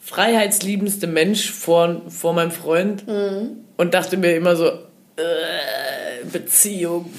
freiheitsliebendste 0.00 1.06
Mensch 1.06 1.50
vor, 1.50 2.02
vor 2.08 2.34
meinem 2.34 2.50
Freund 2.50 3.06
mhm. 3.06 3.64
und 3.76 3.94
dachte 3.94 4.16
mir 4.16 4.36
immer 4.36 4.56
so, 4.56 4.66
äh, 4.66 6.24
Beziehung. 6.30 7.12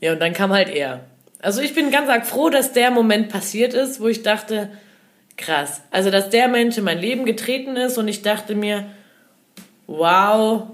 Ja, 0.00 0.12
und 0.12 0.20
dann 0.20 0.32
kam 0.32 0.52
halt 0.52 0.68
er. 0.68 1.04
Also 1.40 1.60
ich 1.60 1.74
bin 1.74 1.90
ganz 1.90 2.08
arg 2.08 2.26
froh, 2.26 2.50
dass 2.50 2.72
der 2.72 2.90
Moment 2.90 3.28
passiert 3.28 3.74
ist, 3.74 4.00
wo 4.00 4.08
ich 4.08 4.22
dachte, 4.22 4.70
krass. 5.40 5.82
Also, 5.90 6.10
dass 6.10 6.30
der 6.30 6.48
Mensch 6.48 6.78
in 6.78 6.84
mein 6.84 6.98
Leben 6.98 7.24
getreten 7.24 7.76
ist 7.76 7.98
und 7.98 8.08
ich 8.08 8.22
dachte 8.22 8.54
mir, 8.54 8.86
wow, 9.86 10.68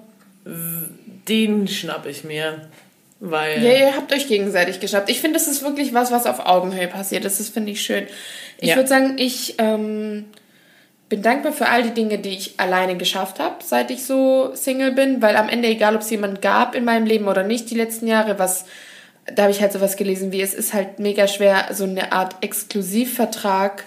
den 0.45 1.69
schnapp 1.69 2.07
ich 2.07 2.25
mir. 2.25 2.69
Weil 3.19 3.63
ja, 3.63 3.73
ihr 3.73 3.97
habt 3.97 4.13
euch 4.13 4.29
gegenseitig 4.29 4.79
geschafft. 4.79 5.09
Ich 5.09 5.21
finde, 5.21 5.39
das 5.39 5.49
ist 5.49 5.63
wirklich 5.63 5.95
was, 5.95 6.13
was 6.13 6.27
auf 6.27 6.45
Augenhöhe 6.45 6.87
passiert 6.87 7.25
ist. 7.25 7.41
Das 7.41 7.49
finde 7.49 7.73
ich 7.73 7.81
schön. 7.81 8.07
Ich 8.59 8.71
ja. 8.71 8.77
würde 8.77 8.89
sagen, 8.89 9.17
ich 9.17 9.55
ähm, 9.59 10.27
bin 11.09 11.23
dankbar 11.23 11.53
für 11.53 11.69
all 11.69 11.83
die 11.83 11.95
Dinge, 11.95 12.19
die 12.19 12.31
ich 12.31 12.61
alleine 12.61 12.97
geschafft 12.97 13.39
habe, 13.39 13.57
seit 13.65 13.91
ich 13.91 14.05
so 14.05 14.55
Single 14.55 14.93
bin, 14.93 15.23
weil 15.23 15.37
am 15.37 15.49
Ende, 15.49 15.69
egal 15.69 15.95
ob 15.95 16.03
es 16.03 16.11
jemand 16.11 16.43
gab 16.43 16.75
in 16.75 16.85
meinem 16.85 17.07
Leben 17.07 17.27
oder 17.27 17.43
nicht, 17.43 17.71
die 17.71 17.77
letzten 17.77 18.07
Jahre, 18.07 18.39
was, 18.39 18.67
da 19.35 19.45
habe 19.45 19.53
ich 19.53 19.63
halt 19.63 19.73
sowas 19.73 19.97
gelesen 19.97 20.31
wie, 20.31 20.43
es 20.43 20.53
ist 20.53 20.75
halt 20.75 20.99
mega 20.99 21.27
schwer, 21.27 21.69
so 21.73 21.85
eine 21.85 22.13
Art 22.13 22.37
Exklusivvertrag 22.43 23.85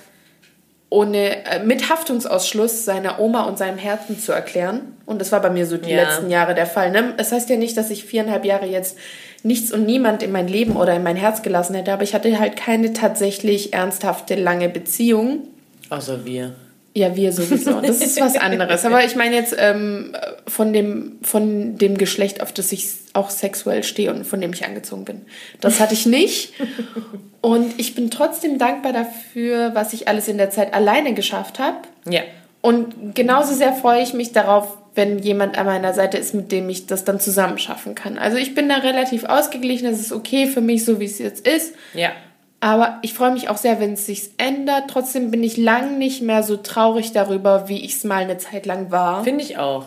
ohne, 0.90 1.46
äh, 1.46 1.64
mit 1.64 1.90
Haftungsausschluss 1.90 2.86
seiner 2.86 3.20
Oma 3.20 3.44
und 3.44 3.58
seinem 3.58 3.78
Herzen 3.78 4.20
zu 4.20 4.32
erklären. 4.32 4.98
Und 5.06 5.22
das 5.22 5.32
war 5.32 5.42
bei 5.42 5.50
mir 5.50 5.66
so 5.66 5.78
die 5.78 5.92
ja. 5.92 6.04
letzten 6.04 6.30
Jahre 6.30 6.56
der 6.56 6.66
Fall. 6.66 6.92
Ne? 6.92 7.14
Das 7.18 7.32
heißt 7.32 7.50
ja 7.50 7.58
nicht, 7.58 7.78
dass 7.78 7.92
ich 7.92 8.06
viereinhalb 8.06 8.44
Jahre 8.46 8.66
jetzt 8.66 8.98
nichts 9.44 9.72
und 9.72 9.86
niemand 9.86 10.24
in 10.24 10.32
mein 10.32 10.48
Leben 10.48 10.76
oder 10.76 10.96
in 10.96 11.04
mein 11.04 11.16
Herz 11.16 11.42
gelassen 11.44 11.76
hätte, 11.76 11.94
aber 11.94 12.04
ich 12.04 12.14
hatte 12.14 12.40
halt 12.40 12.58
keine 12.58 12.94
tatsächlich 12.94 13.74
ernsthafte, 13.74 14.36
lange 14.36 14.68
Beziehung. 14.68 15.48
Außer 15.90 16.26
wir. 16.26 16.56
Ja, 16.96 17.16
wir 17.16 17.32
sowieso. 17.32 17.80
Das 17.82 18.02
ist 18.02 18.20
was 18.20 18.36
anderes. 18.36 18.84
Aber 18.86 19.06
ich 19.06 19.16
meine 19.16 19.36
jetzt 19.36 19.56
ähm, 19.58 20.16
von, 20.48 20.74
dem, 20.74 21.20
von 21.22 21.78
dem 21.78 21.98
Geschlecht, 21.98 22.42
auf 22.42 22.52
das 22.52 22.72
ich 22.72 22.90
auch 23.14 23.30
sexuell 23.30 23.84
stehe 23.84 24.14
und 24.14 24.26
von 24.26 24.42
dem 24.42 24.54
ich 24.54 24.66
angezogen 24.66 25.06
bin. 25.06 25.26
Das 25.62 25.80
hatte 25.80 25.94
ich 25.94 26.06
nicht. 26.06 26.54
und 27.42 27.80
ich 27.80 27.96
bin 27.96 28.12
trotzdem 28.12 28.58
dankbar 28.58 28.94
dafür, 28.94 29.74
was 29.74 29.94
ich 29.94 30.08
alles 30.08 30.28
in 30.28 30.38
der 30.38 30.50
Zeit 30.50 30.74
alleine 30.74 31.14
geschafft 31.14 31.60
habe. 31.60 31.78
Ja. 32.08 32.22
Und 32.62 33.16
genauso 33.16 33.54
sehr 33.54 33.74
freue 33.74 34.04
ich 34.04 34.14
mich 34.14 34.32
darauf, 34.32 34.78
wenn 34.96 35.20
jemand 35.20 35.58
an 35.58 35.66
meiner 35.66 35.94
Seite 35.94 36.18
ist, 36.18 36.34
mit 36.34 36.52
dem 36.52 36.68
ich 36.70 36.88
das 36.88 37.06
dann 37.06 37.20
zusammen 37.20 37.58
schaffen 37.58 37.96
kann. 37.96 38.18
Also 38.18 38.38
ich 38.38 38.54
bin 38.54 38.68
da 38.68 38.76
relativ 38.76 39.24
ausgeglichen, 39.24 39.90
das 39.90 40.00
ist 40.00 40.12
okay 40.12 40.48
für 40.48 40.62
mich, 40.62 40.84
so 40.84 41.00
wie 41.00 41.06
es 41.06 41.20
jetzt 41.20 41.48
ist. 41.48 41.74
Ja. 41.94 42.12
Aber 42.60 43.00
ich 43.02 43.14
freue 43.14 43.32
mich 43.32 43.48
auch 43.50 43.56
sehr, 43.56 43.80
wenn 43.80 43.94
es 43.94 44.06
sich 44.06 44.32
ändert. 44.38 44.90
Trotzdem 44.90 45.32
bin 45.32 45.44
ich 45.44 45.56
lang 45.56 45.98
nicht 45.98 46.22
mehr 46.22 46.44
so 46.44 46.58
traurig 46.58 47.14
darüber, 47.14 47.70
wie 47.70 47.80
ich 47.80 47.96
es 47.96 48.04
mal 48.04 48.24
eine 48.24 48.38
Zeit 48.38 48.66
lang 48.66 48.92
war. 48.92 49.24
Finde 49.24 49.44
ich 49.44 49.58
auch. 49.58 49.86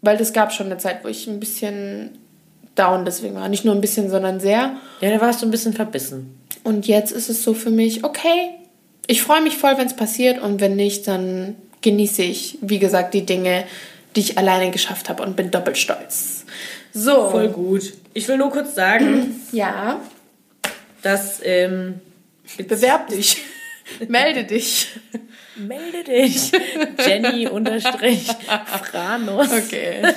Weil 0.00 0.20
es 0.20 0.32
gab 0.32 0.52
schon 0.52 0.66
eine 0.66 0.78
Zeit, 0.78 1.04
wo 1.04 1.08
ich 1.08 1.28
ein 1.28 1.38
bisschen 1.38 2.18
down 2.74 3.04
deswegen 3.04 3.34
war. 3.34 3.48
Nicht 3.48 3.64
nur 3.64 3.74
ein 3.74 3.80
bisschen, 3.80 4.10
sondern 4.10 4.40
sehr. 4.40 4.76
Ja, 5.00 5.10
da 5.10 5.20
warst 5.20 5.42
du 5.42 5.46
ein 5.46 5.50
bisschen 5.50 5.72
verbissen. 5.72 6.38
Und 6.64 6.86
jetzt 6.86 7.12
ist 7.12 7.28
es 7.28 7.42
so 7.42 7.54
für 7.54 7.70
mich, 7.70 8.04
okay, 8.04 8.50
ich 9.06 9.22
freue 9.22 9.42
mich 9.42 9.56
voll, 9.56 9.76
wenn 9.78 9.86
es 9.86 9.96
passiert 9.96 10.40
und 10.40 10.60
wenn 10.60 10.76
nicht, 10.76 11.08
dann 11.08 11.56
genieße 11.82 12.22
ich, 12.22 12.58
wie 12.60 12.78
gesagt, 12.78 13.14
die 13.14 13.26
Dinge, 13.26 13.64
die 14.14 14.20
ich 14.20 14.38
alleine 14.38 14.70
geschafft 14.70 15.08
habe 15.08 15.22
und 15.22 15.36
bin 15.36 15.50
doppelt 15.50 15.78
stolz. 15.78 16.44
So. 16.92 17.30
Voll 17.30 17.48
gut. 17.48 17.94
Ich 18.14 18.28
will 18.28 18.36
nur 18.36 18.50
kurz 18.50 18.74
sagen, 18.74 19.40
Ja, 19.52 20.00
dass 21.02 21.40
ähm, 21.44 22.00
bewerb 22.56 23.08
dich. 23.08 23.42
Melde 24.08 24.44
dich. 24.44 24.88
melde 25.56 26.04
dich. 26.04 26.52
Jenny 27.04 27.48
unterstrich 27.48 28.28
Franus. 28.90 29.50
Okay. 29.50 30.02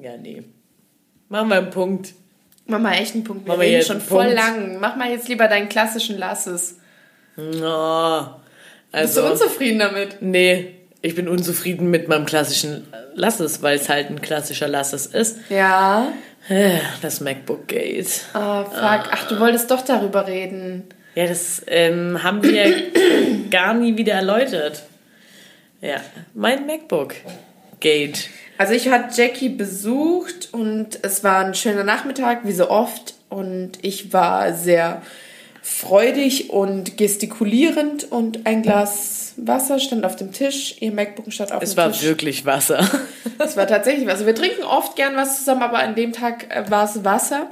Ja, 0.00 0.16
nee. 0.16 0.44
Machen 1.28 1.48
wir 1.48 1.56
einen 1.58 1.70
Punkt. 1.70 2.14
Mach 2.66 2.78
mal 2.78 2.94
echt 2.94 3.14
einen 3.14 3.24
Punkt. 3.24 3.44
Wir 3.46 3.48
Machen 3.48 3.60
wir 3.62 3.68
reden 3.68 3.84
schon 3.86 4.00
voll 4.00 4.24
Punkt. 4.26 4.34
lang. 4.40 4.78
Mach 4.80 4.96
mal 4.96 5.10
jetzt 5.10 5.28
lieber 5.28 5.48
deinen 5.48 5.68
klassischen 5.68 6.18
Lasses. 6.18 6.76
Oh, 7.36 7.42
Bist 7.42 7.62
also, 8.92 9.22
du 9.22 9.30
unzufrieden 9.32 9.78
damit? 9.78 10.20
nee, 10.20 10.74
ich 11.02 11.14
bin 11.14 11.28
unzufrieden 11.28 11.88
mit 11.90 12.08
meinem 12.08 12.26
klassischen 12.26 12.86
Lasses, 13.14 13.62
weil 13.62 13.76
es 13.76 13.88
halt 13.88 14.10
ein 14.10 14.20
klassischer 14.20 14.66
Lasses 14.68 15.06
ist. 15.06 15.38
Ja. 15.48 16.08
Äh, 16.48 16.78
Das 17.02 17.20
MacBook 17.20 17.68
Gate. 17.68 18.08
Ah, 18.32 18.64
fuck. 18.64 19.08
Ach, 19.12 19.28
du 19.28 19.38
wolltest 19.38 19.70
doch 19.70 19.82
darüber 19.82 20.26
reden. 20.26 20.84
Ja, 21.14 21.26
das 21.26 21.62
ähm, 21.68 22.22
haben 22.22 22.42
wir 22.42 22.74
gar 23.50 23.74
nie 23.74 23.96
wieder 23.96 24.14
erläutert. 24.14 24.82
Ja, 25.80 25.96
mein 26.34 26.66
MacBook 26.66 27.14
Gate. 27.80 28.28
Also 28.58 28.72
ich 28.72 28.88
hatte 28.88 29.20
Jackie 29.20 29.48
besucht 29.48 30.48
und 30.52 30.98
es 31.02 31.22
war 31.22 31.44
ein 31.44 31.54
schöner 31.54 31.84
Nachmittag, 31.84 32.40
wie 32.44 32.52
so 32.52 32.70
oft. 32.70 33.14
Und 33.28 33.72
ich 33.82 34.12
war 34.12 34.52
sehr 34.54 35.02
freudig 35.62 36.50
und 36.50 36.96
gestikulierend 36.96 38.10
und 38.10 38.46
ein 38.46 38.62
Glas 38.62 39.34
Wasser 39.36 39.78
stand 39.78 40.04
auf 40.04 40.16
dem 40.16 40.32
Tisch, 40.32 40.76
ihr 40.80 40.90
MacBook 40.90 41.32
stand 41.32 41.52
auf 41.52 41.62
Es 41.62 41.70
dem 41.70 41.76
war 41.76 41.92
Tisch. 41.92 42.02
wirklich 42.02 42.44
Wasser. 42.44 42.88
Es 43.40 43.56
war 43.56 43.68
tatsächlich 43.68 44.04
was. 44.04 44.14
Also 44.14 44.26
wir 44.26 44.34
trinken 44.34 44.64
oft 44.64 44.96
gern 44.96 45.14
was 45.14 45.38
zusammen, 45.38 45.62
aber 45.62 45.78
an 45.78 45.94
dem 45.94 46.12
Tag 46.12 46.52
äh, 46.52 46.68
war 46.68 46.86
es 46.86 47.04
Wasser. 47.04 47.48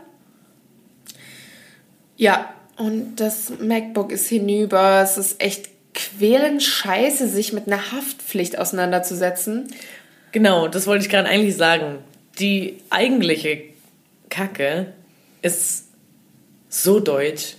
Ja, 2.17 2.53
und 2.77 3.17
das 3.21 3.53
MacBook 3.61 4.11
ist 4.11 4.27
hinüber. 4.27 5.01
Es 5.05 5.17
ist 5.17 5.41
echt 5.41 5.69
quälend 5.95 6.61
scheiße, 6.63 7.29
sich 7.29 7.53
mit 7.53 7.69
einer 7.69 7.93
Haftpflicht 7.93 8.59
auseinanderzusetzen. 8.59 9.69
Genau, 10.37 10.69
das 10.69 10.87
wollte 10.87 11.03
ich 11.03 11.11
gerade 11.11 11.31
eigentlich 11.31 11.57
sagen. 11.57 12.01
Die 12.39 12.77
eigentliche 12.91 13.59
Kacke 14.29 14.93
ist 15.41 15.87
so 16.69 17.01
deutsch. 17.01 17.55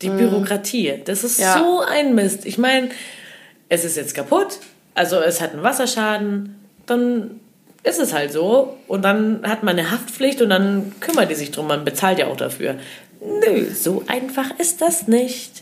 Die 0.00 0.08
Bürokratie. 0.08 0.94
Das 1.04 1.22
ist 1.22 1.38
Ja. 1.38 1.58
so 1.58 1.80
ein 1.80 2.14
Mist. 2.14 2.46
Ich 2.46 2.56
meine, 2.56 2.88
es 3.68 3.84
ist 3.84 3.98
jetzt 3.98 4.14
kaputt, 4.14 4.58
also 4.94 5.16
es 5.20 5.42
hat 5.42 5.52
einen 5.52 5.62
Wasserschaden, 5.64 6.54
dann 6.86 7.40
ist 7.82 8.00
es 8.00 8.14
halt 8.14 8.32
so. 8.32 8.78
Und 8.88 9.02
dann 9.02 9.42
hat 9.46 9.62
man 9.62 9.78
eine 9.78 9.90
Haftpflicht 9.90 10.40
und 10.40 10.48
dann 10.48 10.94
kümmert 11.00 11.30
die 11.30 11.34
sich 11.34 11.50
drum. 11.50 11.66
Man 11.66 11.84
bezahlt 11.84 12.18
ja 12.18 12.28
auch 12.28 12.38
dafür. 12.38 12.76
Nö, 13.20 13.66
so 13.74 14.02
einfach 14.06 14.58
ist 14.58 14.80
das 14.80 15.08
nicht. 15.08 15.61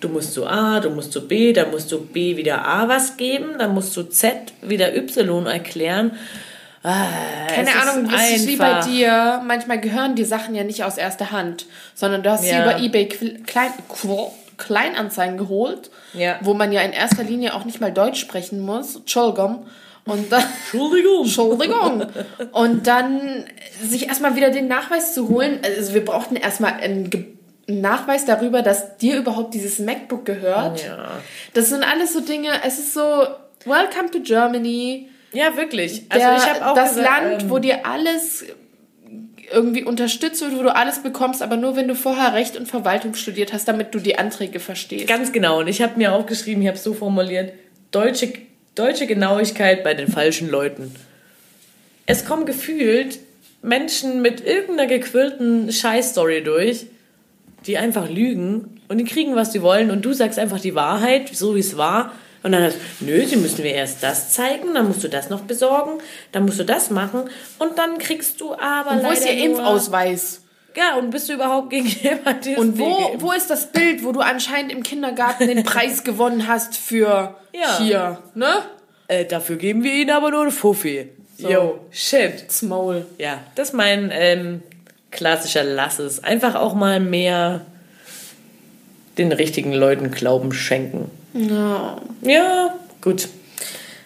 Du 0.00 0.08
musst 0.08 0.32
zu 0.34 0.46
A, 0.46 0.80
du 0.80 0.90
musst 0.90 1.12
zu 1.12 1.28
B, 1.28 1.52
dann 1.52 1.70
musst 1.70 1.92
du 1.92 2.00
B 2.04 2.36
wieder 2.36 2.66
A 2.66 2.88
was 2.88 3.16
geben, 3.16 3.56
dann 3.58 3.74
musst 3.74 3.94
du 3.96 4.02
Z 4.02 4.34
wieder 4.62 4.96
Y 4.96 5.46
erklären. 5.46 6.12
Ah, 6.82 7.06
Keine 7.54 7.70
Ahnung, 7.74 8.08
das 8.10 8.30
ist 8.30 8.48
wie 8.48 8.56
bei 8.56 8.76
einfach. 8.76 8.86
dir. 8.90 9.42
Manchmal 9.46 9.78
gehören 9.80 10.14
die 10.14 10.24
Sachen 10.24 10.54
ja 10.54 10.64
nicht 10.64 10.82
aus 10.82 10.96
erster 10.96 11.30
Hand, 11.30 11.66
sondern 11.94 12.22
du 12.22 12.30
hast 12.30 12.42
sie 12.44 12.48
Ja. 12.50 12.62
über 12.62 12.82
eBay 12.82 13.06
Klein, 13.06 13.70
Kleinanzeigen 14.56 15.36
geholt, 15.36 15.90
Ja. 16.14 16.38
wo 16.42 16.54
man 16.54 16.72
ja 16.72 16.80
in 16.82 16.92
erster 16.92 17.22
Linie 17.22 17.54
auch 17.54 17.64
nicht 17.66 17.80
mal 17.80 17.92
Deutsch 17.92 18.20
sprechen 18.20 18.60
muss. 18.60 18.96
Entschuldigung. 18.96 19.66
Und 20.06 20.32
dann, 20.32 20.42
Entschuldigung. 20.72 21.24
Entschuldigung. 21.24 22.06
Und 22.52 22.86
dann 22.86 23.44
sich 23.82 24.08
erstmal 24.08 24.36
wieder 24.36 24.50
den 24.50 24.68
Nachweis 24.68 25.14
zu 25.14 25.28
holen. 25.28 25.58
Also 25.62 25.94
wir 25.94 26.04
brauchten 26.04 26.36
erstmal 26.36 26.74
einen, 26.74 27.10
Ge- 27.10 27.20
einen 27.20 27.39
Nachweis 27.70 28.24
darüber, 28.24 28.62
dass 28.62 28.96
dir 28.96 29.16
überhaupt 29.16 29.54
dieses 29.54 29.78
MacBook 29.78 30.24
gehört. 30.24 30.84
Ja. 30.84 31.20
Das 31.54 31.68
sind 31.68 31.82
alles 31.82 32.12
so 32.12 32.20
Dinge, 32.20 32.50
es 32.64 32.78
ist 32.78 32.94
so, 32.94 33.26
welcome 33.64 34.10
to 34.10 34.20
Germany. 34.20 35.08
Ja, 35.32 35.56
wirklich. 35.56 36.04
Also 36.08 36.26
Der, 36.26 36.36
ich 36.36 36.42
habe 36.42 36.66
auch 36.66 36.74
das 36.74 36.96
gesagt, 36.96 37.22
Land, 37.22 37.42
ähm, 37.42 37.50
wo 37.50 37.58
dir 37.58 37.86
alles 37.86 38.44
irgendwie 39.52 39.82
unterstützt 39.82 40.40
wird, 40.42 40.56
wo 40.56 40.62
du 40.62 40.74
alles 40.74 41.02
bekommst, 41.02 41.42
aber 41.42 41.56
nur 41.56 41.76
wenn 41.76 41.88
du 41.88 41.94
vorher 41.94 42.34
Recht 42.34 42.56
und 42.56 42.66
Verwaltung 42.66 43.14
studiert 43.14 43.52
hast, 43.52 43.66
damit 43.66 43.94
du 43.94 43.98
die 43.98 44.18
Anträge 44.18 44.60
verstehst. 44.60 45.08
Ganz 45.08 45.32
genau. 45.32 45.58
Und 45.58 45.68
ich 45.68 45.82
habe 45.82 45.96
mir 45.96 46.12
aufgeschrieben, 46.12 46.62
ich 46.62 46.68
habe 46.68 46.78
es 46.78 46.84
so 46.84 46.94
formuliert, 46.94 47.52
deutsche, 47.90 48.32
deutsche 48.74 49.06
Genauigkeit 49.06 49.82
bei 49.82 49.94
den 49.94 50.08
falschen 50.08 50.48
Leuten. 50.48 50.94
Es 52.06 52.24
kommen 52.24 52.46
gefühlt 52.46 53.18
Menschen 53.62 54.22
mit 54.22 54.44
irgendeiner 54.44 54.88
gequirlten 54.88 55.72
Scheißstory 55.72 56.42
durch, 56.42 56.86
die 57.70 57.78
einfach 57.78 58.08
lügen 58.10 58.80
und 58.88 58.98
die 58.98 59.04
kriegen, 59.04 59.36
was 59.36 59.52
sie 59.52 59.62
wollen 59.62 59.90
und 59.92 60.04
du 60.04 60.12
sagst 60.12 60.38
einfach 60.38 60.60
die 60.60 60.74
Wahrheit, 60.74 61.28
so 61.32 61.54
wie 61.54 61.60
es 61.60 61.76
war. 61.76 62.12
Und 62.42 62.52
dann 62.52 62.62
hast 62.64 62.76
du, 63.00 63.04
nö, 63.04 63.24
sie 63.24 63.36
müssen 63.36 63.62
mir 63.62 63.74
erst 63.74 64.02
das 64.02 64.32
zeigen, 64.32 64.74
dann 64.74 64.88
musst 64.88 65.04
du 65.04 65.08
das 65.08 65.28
noch 65.30 65.42
besorgen, 65.42 66.00
dann 66.32 66.44
musst 66.46 66.58
du 66.58 66.64
das 66.64 66.90
machen 66.90 67.28
und 67.58 67.78
dann 67.78 67.98
kriegst 67.98 68.40
du 68.40 68.54
aber 68.54 68.92
und 68.92 69.04
wo 69.04 69.10
ist 69.10 69.24
ihr 69.26 69.44
Impfausweis? 69.44 70.42
Ja, 70.76 70.96
und 70.96 71.10
bist 71.10 71.28
du 71.28 71.34
überhaupt 71.34 71.70
gegen 71.70 71.86
Hepatitis 71.86 72.58
Und 72.58 72.78
wo, 72.78 73.14
wo 73.18 73.32
ist 73.32 73.50
das 73.50 73.72
Bild, 73.72 74.04
wo 74.04 74.12
du 74.12 74.20
anscheinend 74.20 74.72
im 74.72 74.82
Kindergarten 74.82 75.46
den 75.48 75.64
Preis 75.64 76.02
gewonnen 76.04 76.46
hast 76.48 76.76
für 76.76 77.34
Ja. 77.52 77.78
hier, 77.78 78.18
ne? 78.34 78.62
Äh, 79.08 79.24
dafür 79.26 79.56
geben 79.56 79.82
wir 79.84 79.92
ihnen 79.92 80.10
aber 80.10 80.30
nur 80.30 80.42
eine 80.42 80.50
Fuffi. 80.52 81.10
Yo, 81.38 81.80
shit. 81.90 82.50
Small. 82.50 83.06
Ja, 83.18 83.38
das 83.54 83.68
ist 83.70 83.74
mein 83.74 84.10
ähm, 84.12 84.62
klassischer 85.10 85.64
Lasses. 85.64 86.22
Einfach 86.22 86.54
auch 86.54 86.74
mal 86.74 87.00
mehr 87.00 87.62
den 89.18 89.32
richtigen 89.32 89.72
Leuten 89.72 90.10
Glauben 90.10 90.52
schenken. 90.52 91.10
Ja. 91.34 92.00
Ja, 92.22 92.74
gut. 93.00 93.28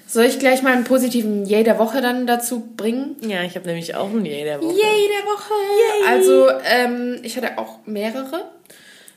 Soll 0.07 0.24
ich 0.26 0.38
gleich 0.38 0.62
mal 0.62 0.72
einen 0.72 0.84
positiven 0.84 1.44
Yay 1.44 1.64
der 1.64 1.78
Woche 1.78 2.00
dann 2.00 2.26
dazu 2.26 2.61
bringen? 2.76 3.16
Ja, 3.26 3.42
ich 3.42 3.57
habe 3.57 3.66
nämlich 3.66 3.96
auch 3.96 4.11
ein 4.11 4.24
Yay 4.24 4.44
der 4.44 4.62
Woche. 4.62 4.72
Yay 4.72 5.09
der 5.09 5.32
Woche! 5.32 6.09
Also, 6.09 6.48
ähm, 6.64 7.18
ich 7.22 7.36
hatte 7.36 7.59
auch 7.59 7.78
mehrere. 7.84 8.44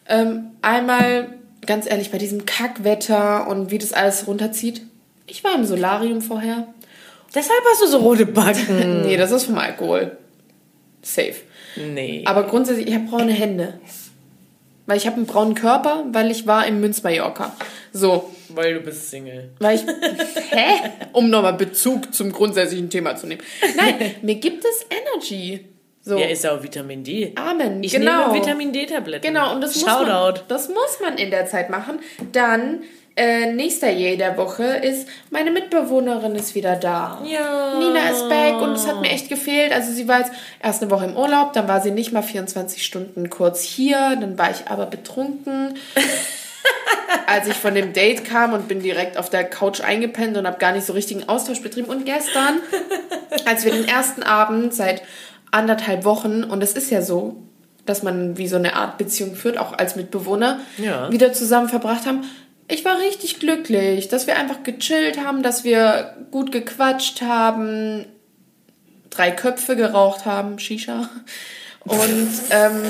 Ähm, 0.09 0.51
einmal, 0.61 1.29
ganz 1.65 1.88
ehrlich, 1.88 2.11
bei 2.11 2.17
diesem 2.17 2.45
Kackwetter 2.45 3.47
und 3.47 3.69
wie 3.69 3.77
das 3.77 3.93
alles 3.93 4.25
runterzieht. 4.25 4.81
Ich 5.27 5.43
war 5.43 5.53
im 5.53 5.65
Solarium 5.65 6.21
vorher. 6.21 6.67
Deshalb 7.35 7.61
hast 7.71 7.83
du 7.83 7.88
so 7.88 7.97
rote 7.99 8.25
Backen. 8.25 9.01
Nee, 9.05 9.17
das 9.17 9.31
ist 9.31 9.43
vom 9.43 9.57
Alkohol. 9.57 10.17
Safe. 11.07 11.35
nee. 11.75 12.23
Aber 12.25 12.43
grundsätzlich, 12.43 12.87
ich 12.87 12.93
habe 12.93 13.05
braune 13.05 13.31
Hände. 13.31 13.79
Weil 14.85 14.97
ich 14.97 15.05
habe 15.05 15.17
einen 15.17 15.25
braunen 15.25 15.53
Körper, 15.53 16.05
weil 16.11 16.31
ich 16.31 16.47
war 16.47 16.65
im 16.65 16.79
Münz-Mallorca. 16.79 17.53
So, 17.91 18.33
Weil 18.49 18.75
du 18.75 18.79
bist 18.79 19.09
Single. 19.09 19.51
weil 19.59 19.75
ich... 19.75 19.81
Hä? 20.49 20.91
Um 21.11 21.29
nochmal 21.29 21.53
Bezug 21.53 22.13
zum 22.13 22.31
grundsätzlichen 22.31 22.89
Thema 22.89 23.15
zu 23.15 23.27
nehmen. 23.27 23.41
Nein, 23.75 24.15
mir 24.21 24.35
gibt 24.35 24.63
es 24.63 24.85
Energy. 24.89 25.65
So. 26.01 26.17
Ja, 26.17 26.27
ist 26.27 26.45
ja 26.45 26.55
auch 26.55 26.63
Vitamin 26.63 27.03
D. 27.03 27.33
Amen. 27.35 27.83
Ich 27.83 27.91
genau. 27.91 28.31
nehme 28.31 28.41
Vitamin 28.41 28.71
D-Tabletten. 28.71 29.27
Genau, 29.27 29.53
und 29.53 29.59
das 29.59 29.75
muss, 29.75 29.85
man, 29.85 30.39
das 30.47 30.69
muss 30.69 30.99
man 31.01 31.17
in 31.17 31.31
der 31.31 31.47
Zeit 31.47 31.69
machen. 31.69 31.99
Dann, 32.31 32.83
äh, 33.18 33.51
nächster 33.51 33.89
Yay 33.89 34.15
der 34.18 34.38
Woche 34.38 34.63
ist, 34.63 35.07
meine 35.32 35.51
Mitbewohnerin 35.51 36.36
ist 36.36 36.55
wieder 36.55 36.76
da. 36.76 37.22
Ja. 37.26 37.78
Nina 37.80 38.09
ist 38.09 38.30
back 38.30 38.61
und 38.61 38.74
es 38.74 38.88
hat 38.88 39.01
mir 39.01 39.09
echt 39.09 39.28
gefehlt. 39.30 39.74
Also 39.74 39.91
sie 39.91 40.07
war 40.07 40.20
jetzt 40.20 40.32
erst 40.61 40.82
eine 40.82 40.91
Woche 40.91 41.05
im 41.05 41.18
Urlaub, 41.18 41.53
dann 41.53 41.68
war 41.68 41.82
sie 41.82 41.91
nicht 41.91 42.13
mal 42.13 42.22
24 42.22 42.86
Stunden 42.86 43.30
kurz 43.30 43.61
hier, 43.61 44.15
dann 44.20 44.38
war 44.38 44.51
ich 44.51 44.68
aber 44.70 44.86
betrunken. 44.86 45.76
Als 47.26 47.47
ich 47.47 47.55
von 47.55 47.74
dem 47.76 47.93
Date 47.93 48.24
kam 48.26 48.53
und 48.53 48.68
bin 48.68 48.82
direkt 48.82 49.18
auf 49.18 49.30
der 49.30 49.43
Couch 49.43 49.82
eingepennt 49.82 50.38
und 50.38 50.45
habe 50.47 50.57
gar 50.57 50.72
nicht 50.74 50.86
so 50.86 50.93
richtigen 50.93 51.28
Austausch 51.28 51.61
betrieben. 51.61 51.88
Und 51.89 52.05
gestern 52.05 52.59
als 53.45 53.65
wir 53.65 53.72
den 53.72 53.88
ersten 53.88 54.24
Abend 54.24 54.74
seit 54.74 55.01
anderthalb 55.51 56.03
Wochen, 56.05 56.43
und 56.43 56.61
es 56.61 56.74
ist 56.74 56.89
ja 56.91 57.01
so, 57.01 57.38
dass 57.86 58.03
man 58.03 58.38
wie 58.38 58.47
so 58.47 58.57
eine 58.57 58.76
Art 58.76 58.97
Beziehung 58.97 59.36
führt, 59.36 59.57
auch 59.57 59.78
als 59.78 59.95
Mitbewohner, 59.95 60.59
Ja. 60.78 61.09
wieder 61.11 61.32
zusammen 61.34 61.70
verbracht 61.70 62.05
haben. 62.05 62.24
Ich 62.70 62.84
war 62.84 62.99
richtig 62.99 63.39
glücklich, 63.39 64.09
dass 64.09 64.28
wir 64.28 64.38
einfach 64.38 64.63
gechillt 64.63 65.24
haben, 65.24 65.41
dass 65.41 65.63
wir 65.63 66.15
gut 66.32 66.51
gequatscht 66.51 67.22
haben, 67.22 68.05
drei 69.09 69.32
Köpfe 69.32 69.76
geraucht 69.76 70.26
haben, 70.26 70.59
Shisha. 70.59 71.09
Und 71.88 72.30
ähm, 72.51 72.82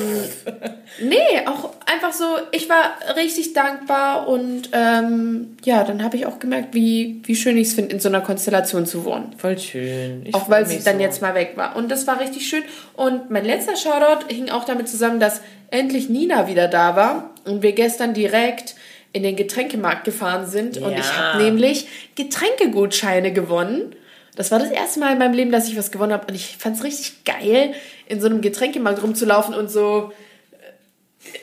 nee, 1.02 1.46
auch 1.46 1.74
einfach 1.86 2.12
so, 2.12 2.26
ich 2.52 2.68
war 2.70 2.96
richtig 3.16 3.54
dankbar 3.54 4.28
und 4.28 4.70
ähm, 4.72 5.58
ja, 5.64 5.84
dann 5.84 6.04
habe 6.04 6.18
ich 6.18 6.26
auch 6.26 6.40
gemerkt, 6.40 6.74
wie, 6.74 7.22
wie 7.26 7.36
schön 7.36 7.58
ich 7.58 7.68
es 7.68 7.74
finde, 7.76 7.94
in 7.94 8.00
so 8.00 8.10
einer 8.10 8.22
Konstellation 8.22 8.88
zu 8.88 9.06
wohnen. 9.06 9.36
Voll 9.38 9.60
schön. 9.60 10.26
Ich 10.26 10.34
Auch 10.34 10.50
weil 10.50 10.66
sie 10.66 10.84
dann 10.84 10.98
so. 10.98 11.02
jetzt 11.04 11.22
mal 11.22 11.36
weg 11.36 11.54
war. 11.56 11.76
Und 11.76 11.90
das 11.90 12.08
war 12.08 12.20
richtig 12.20 12.50
schön. 12.50 12.64
Und 12.96 13.30
mein 13.30 13.46
letzter 13.46 13.76
Shoutout 13.76 14.34
hing 14.34 14.50
auch 14.50 14.66
damit 14.66 14.90
zusammen, 14.90 15.20
dass 15.20 15.42
endlich 15.70 16.10
Nina 16.10 16.48
wieder 16.48 16.68
da 16.68 16.96
war 16.96 17.30
und 17.46 17.62
wir 17.62 17.74
gestern 17.74 18.16
direkt 18.16 18.76
in 19.18 19.24
den 19.24 19.36
Getränkemarkt 19.36 20.03
gefahren 20.05 20.47
sind. 20.47 20.78
Und 20.78 20.97
ich 20.97 21.11
habe 21.18 21.43
nämlich 21.43 21.88
Getränkegutscheine 22.15 23.34
gewonnen. 23.34 23.95
Das 24.36 24.51
war 24.51 24.59
das 24.59 24.70
erste 24.70 24.99
Mal 24.99 25.13
in 25.13 25.18
meinem 25.20 25.34
Leben, 25.34 25.51
dass 25.51 25.68
ich 25.68 25.76
was 25.78 25.91
gewonnen 25.91 26.13
habe. 26.13 26.28
Und 26.28 26.36
ich 26.36 26.57
fand 26.57 26.78
es 26.78 26.84
richtig 26.84 27.24
geil, 27.26 27.74
in 28.07 28.22
so 28.22 28.28
einem 28.28 28.41
Getränkemarkt 28.41 29.01
rumzulaufen 29.01 29.55
und 29.55 29.70
so 29.72 30.11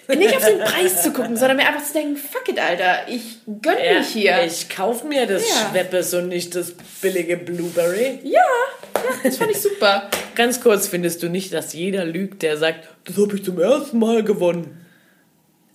äh, 0.09 0.15
nicht 0.17 0.37
auf 0.37 0.45
den 0.47 0.61
Preis 0.61 1.03
zu 1.03 1.13
gucken, 1.13 1.37
sondern 1.37 1.57
mir 1.57 1.67
einfach 1.67 1.85
zu 1.85 1.93
denken, 1.93 2.17
fuck 2.17 2.49
it, 2.49 2.61
Alter, 2.61 3.09
ich 3.09 3.39
gönn 3.61 3.77
Ja, 3.85 3.99
mich 3.99 4.07
hier. 4.09 4.45
Ich 4.45 4.69
kauf 4.69 5.03
mir 5.03 5.27
das 5.27 5.43
Ja. 5.49 5.71
Schweppes 5.71 6.15
und 6.15 6.29
nicht 6.29 6.55
das 6.55 6.73
billige 7.03 7.37
Blueberry. 7.37 8.21
ja, 8.23 8.41
ja, 8.95 9.01
das 9.25 9.39
fand 9.39 9.51
ich 9.51 9.61
super. 9.61 10.09
Ganz 10.37 10.61
kurz, 10.61 10.87
findest 10.87 11.23
du 11.25 11.29
nicht, 11.29 11.53
dass 11.53 11.73
jeder 11.73 12.05
lügt, 12.05 12.43
der 12.43 12.57
sagt, 12.57 12.89
das 13.05 13.17
habe 13.17 13.35
ich 13.37 13.45
zum 13.45 13.59
ersten 13.61 13.99
Mal 13.99 14.23
gewonnen? 14.23 14.84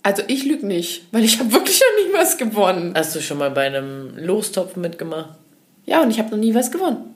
Also 0.02 0.22
ich 0.28 0.44
lüge 0.44 0.66
nicht, 0.66 1.02
weil 1.12 1.24
ich 1.24 1.38
habe 1.38 1.52
wirklich 1.52 1.80
noch 1.80 2.04
nie 2.04 2.12
was 2.14 2.38
gewonnen. 2.38 2.94
Hast 2.96 3.14
du 3.14 3.20
schon 3.20 3.38
mal 3.38 3.50
bei 3.50 3.66
einem 3.66 4.16
Lostopf 4.16 4.76
mitgemacht? 4.76 5.38
Ja, 5.84 6.02
und 6.02 6.10
ich 6.10 6.18
habe 6.18 6.30
noch 6.30 6.38
nie 6.38 6.54
was 6.54 6.70
gewonnen. 6.70 7.14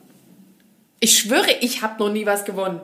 Ich 0.99 1.17
schwöre, 1.17 1.51
ich 1.61 1.81
habe 1.81 2.03
noch 2.03 2.11
nie 2.11 2.25
was 2.25 2.45
gewonnen. 2.45 2.81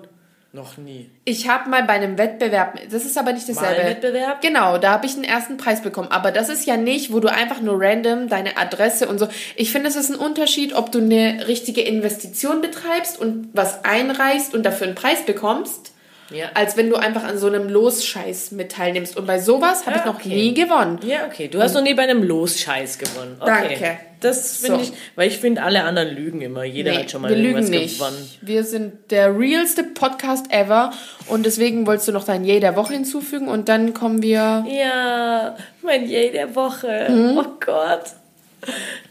Noch 0.54 0.78
nie. 0.78 1.10
Ich 1.24 1.48
habe 1.48 1.70
mal 1.70 1.84
bei 1.84 1.94
einem 1.94 2.18
Wettbewerb, 2.18 2.78
das 2.92 3.06
ist 3.06 3.18
aber 3.18 3.32
nicht 3.32 3.48
dasselbe. 3.48 3.74
Mal 3.74 3.80
ein 3.80 3.88
Wettbewerb? 3.92 4.42
Genau, 4.42 4.78
da 4.78 4.92
habe 4.92 5.06
ich 5.06 5.14
den 5.14 5.24
ersten 5.24 5.56
Preis 5.56 5.82
bekommen. 5.82 6.10
Aber 6.12 6.32
das 6.32 6.50
ist 6.50 6.66
ja 6.66 6.76
nicht, 6.76 7.14
wo 7.14 7.22
du 7.22 7.32
einfach 7.32 7.62
nur 7.62 7.80
random 7.80 8.28
deine 8.28 8.58
Adresse 8.58 9.08
und 9.08 9.18
so. 9.18 9.30
Ich 9.56 9.72
finde, 9.72 9.88
es 9.88 9.96
ist 9.96 10.10
ein 10.10 10.18
Unterschied, 10.18 10.74
ob 10.74 10.92
du 10.92 11.00
eine 11.00 11.48
richtige 11.48 11.82
Investition 11.82 12.60
betreibst 12.60 13.18
und 13.18 13.48
was 13.54 13.86
einreichst 13.86 14.54
und 14.54 14.64
dafür 14.64 14.88
einen 14.88 14.96
Preis 14.96 15.26
bekommst, 15.26 15.91
Ja. 16.34 16.48
als 16.54 16.78
wenn 16.78 16.90
du 16.90 16.96
einfach 16.96 17.24
an 17.24 17.38
so 17.38 17.48
einem 17.48 17.68
Losscheiß 17.70 18.52
mit 18.52 18.72
teilnimmst. 18.72 19.18
Und 19.18 19.28
bei 19.28 19.40
sowas 19.40 19.86
habe 19.86 19.98
Ja, 19.98 20.02
ich 20.02 20.06
noch 20.06 20.16
okay. 20.16 20.30
nie 20.30 20.54
gewonnen. 20.54 21.00
Ja, 21.06 21.26
okay. 21.28 21.48
Du 21.48 21.62
hast 21.62 21.74
noch 21.74 21.82
nie 21.84 21.94
bei 21.94 22.04
einem 22.04 22.24
Losscheiß 22.24 22.98
gewonnen. 22.98 23.36
Okay. 23.40 23.68
Danke. 23.70 23.98
Das 24.22 24.58
finde 24.58 24.78
So. 24.78 24.82
ich, 24.84 24.94
weil 25.16 25.28
ich 25.30 25.40
finde, 25.40 25.64
alle 25.64 25.84
anderen 25.84 26.14
lügen 26.16 26.42
immer. 26.42 26.64
Jeder 26.64 26.92
Nee, 26.92 26.98
hat 27.00 27.12
schon 27.12 27.24
mal 27.24 27.30
wir 27.32 27.38
irgendwas 27.38 27.70
lügen 27.70 27.82
nicht. 27.84 27.98
gewonnen. 27.98 28.30
Wir 28.42 28.64
sind 28.64 28.94
der 29.12 29.36
realste 29.38 29.84
Podcast 29.84 30.46
ever 30.52 30.94
und 31.28 31.44
deswegen 31.46 31.88
wolltest 31.88 32.08
du 32.08 32.12
noch 32.12 32.24
dein 32.24 32.46
Yay 32.46 32.60
der 32.60 32.76
Woche 32.76 32.94
hinzufügen 32.94 33.48
und 33.48 33.68
dann 33.68 33.96
kommen 33.96 34.22
wir. 34.22 34.64
Ja, 34.70 35.58
mein 35.82 36.08
Yay 36.08 36.32
der 36.32 36.56
Woche. 36.56 37.08
Mhm. 37.10 37.38
Oh 37.40 37.46
Gott. 37.66 38.04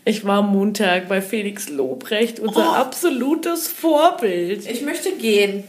Ich 0.05 0.25
war 0.25 0.39
am 0.39 0.53
Montag 0.53 1.09
bei 1.09 1.21
Felix 1.21 1.69
Lobrecht, 1.69 2.39
unser 2.39 2.71
Oh. 2.71 2.75
absolutes 2.75 3.67
Vorbild. 3.67 4.71
Ich 4.71 4.83
möchte 4.83 5.11
gehen. 5.11 5.65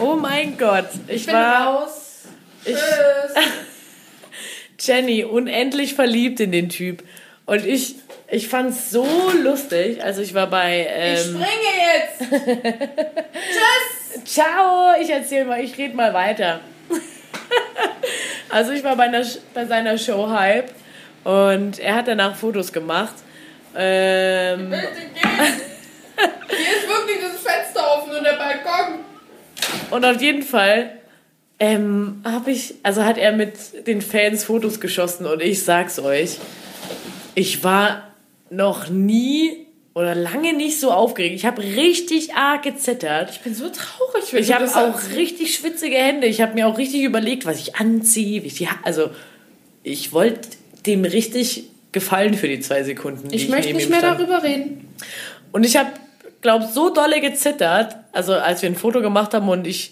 Oh 0.00 0.14
mein 0.16 0.56
Gott. 0.58 0.88
Ich, 1.08 1.16
Ich 1.16 1.26
bin 1.26 1.34
war 1.34 1.66
raus. 1.82 2.22
ich, 2.64 2.74
Tschüss. 2.74 3.44
Jenny 4.86 5.24
unendlich 5.24 5.94
verliebt 5.94 6.40
in 6.40 6.52
den 6.52 6.68
Typ. 6.68 7.02
Und 7.46 7.64
ich, 7.64 7.94
ich 8.28 8.48
fand 8.48 8.70
es 8.70 8.90
so 8.90 9.06
lustig. 9.42 10.02
Also 10.02 10.20
ich 10.22 10.34
war 10.34 10.48
bei... 10.48 10.80
Ich 11.14 11.26
Ähm, 11.26 11.42
springe 11.42 11.72
jetzt. 11.94 12.44
Tschüss. 13.32 14.24
Ciao, 14.24 14.92
ich 15.00 15.08
erzähl 15.10 15.44
mal, 15.44 15.60
ich 15.62 15.76
rede 15.78 15.94
mal 15.94 16.12
weiter. 16.12 16.60
also 18.50 18.72
ich 18.72 18.82
war 18.82 18.96
bei, 18.96 19.04
einer, 19.04 19.24
bei 19.54 19.64
seiner 19.66 19.96
Show 19.98 20.28
Hype 20.28 20.70
und 21.24 21.78
er 21.78 21.94
hat 21.96 22.08
danach 22.08 22.34
Fotos 22.36 22.72
gemacht. 22.72 23.14
Ähm, 23.76 24.70
Bitte 24.70 24.82
gehen. 24.82 25.30
Hier 26.48 26.76
ist 26.76 26.88
wirklich 26.88 27.18
das 27.20 27.40
Fenster 27.42 27.96
offen 27.96 28.16
und 28.16 28.24
der 28.24 28.32
Balkon. 28.32 29.04
Und 29.90 30.04
auf 30.04 30.20
jeden 30.20 30.42
Fall 30.42 30.90
ähm, 31.58 32.22
habe 32.24 32.50
ich, 32.50 32.74
also 32.82 33.04
hat 33.04 33.18
er 33.18 33.32
mit 33.32 33.86
den 33.86 34.02
Fans 34.02 34.44
Fotos 34.44 34.80
geschossen 34.80 35.26
und 35.26 35.40
ich 35.42 35.62
sag's 35.64 35.98
euch, 35.98 36.38
ich 37.34 37.64
war 37.64 38.14
noch 38.50 38.88
nie 38.88 39.66
oder 39.94 40.14
lange 40.14 40.52
nicht 40.52 40.78
so 40.78 40.90
aufgeregt. 40.90 41.34
Ich 41.34 41.46
habe 41.46 41.62
richtig 41.62 42.34
arg 42.34 42.62
gezittert. 42.62 43.30
Ich 43.30 43.40
bin 43.40 43.54
so 43.54 43.70
traurig, 43.70 44.30
wenn 44.30 44.42
Ich 44.42 44.52
habe 44.52 44.66
auch 44.66 45.16
richtig 45.16 45.54
schwitzige 45.54 45.96
Hände. 45.96 46.26
Ich 46.26 46.42
habe 46.42 46.52
mir 46.52 46.66
auch 46.68 46.76
richtig 46.76 47.02
überlegt, 47.02 47.46
was 47.46 47.58
ich 47.58 47.76
anziehe. 47.76 48.42
Ich 48.42 48.70
ha 48.70 48.78
also, 48.82 49.08
ich 49.82 50.12
wollte 50.12 50.48
dem 50.84 51.06
richtig 51.06 51.70
gefallen 51.92 52.34
für 52.34 52.46
die 52.46 52.60
zwei 52.60 52.82
Sekunden. 52.82 53.28
Die 53.28 53.36
Ich 53.36 53.48
möchte 53.48 53.72
nicht 53.72 53.88
mehr 53.88 54.00
stand. 54.00 54.20
darüber 54.20 54.42
reden. 54.42 54.86
Und 55.50 55.64
ich 55.64 55.78
habe, 55.78 55.90
glaube 56.46 56.66
so 56.72 56.90
dolle 56.90 57.20
gezittert, 57.20 57.96
also 58.12 58.34
als 58.34 58.62
wir 58.62 58.70
ein 58.70 58.76
Foto 58.76 59.00
gemacht 59.00 59.34
haben 59.34 59.48
und 59.48 59.66
ich 59.66 59.90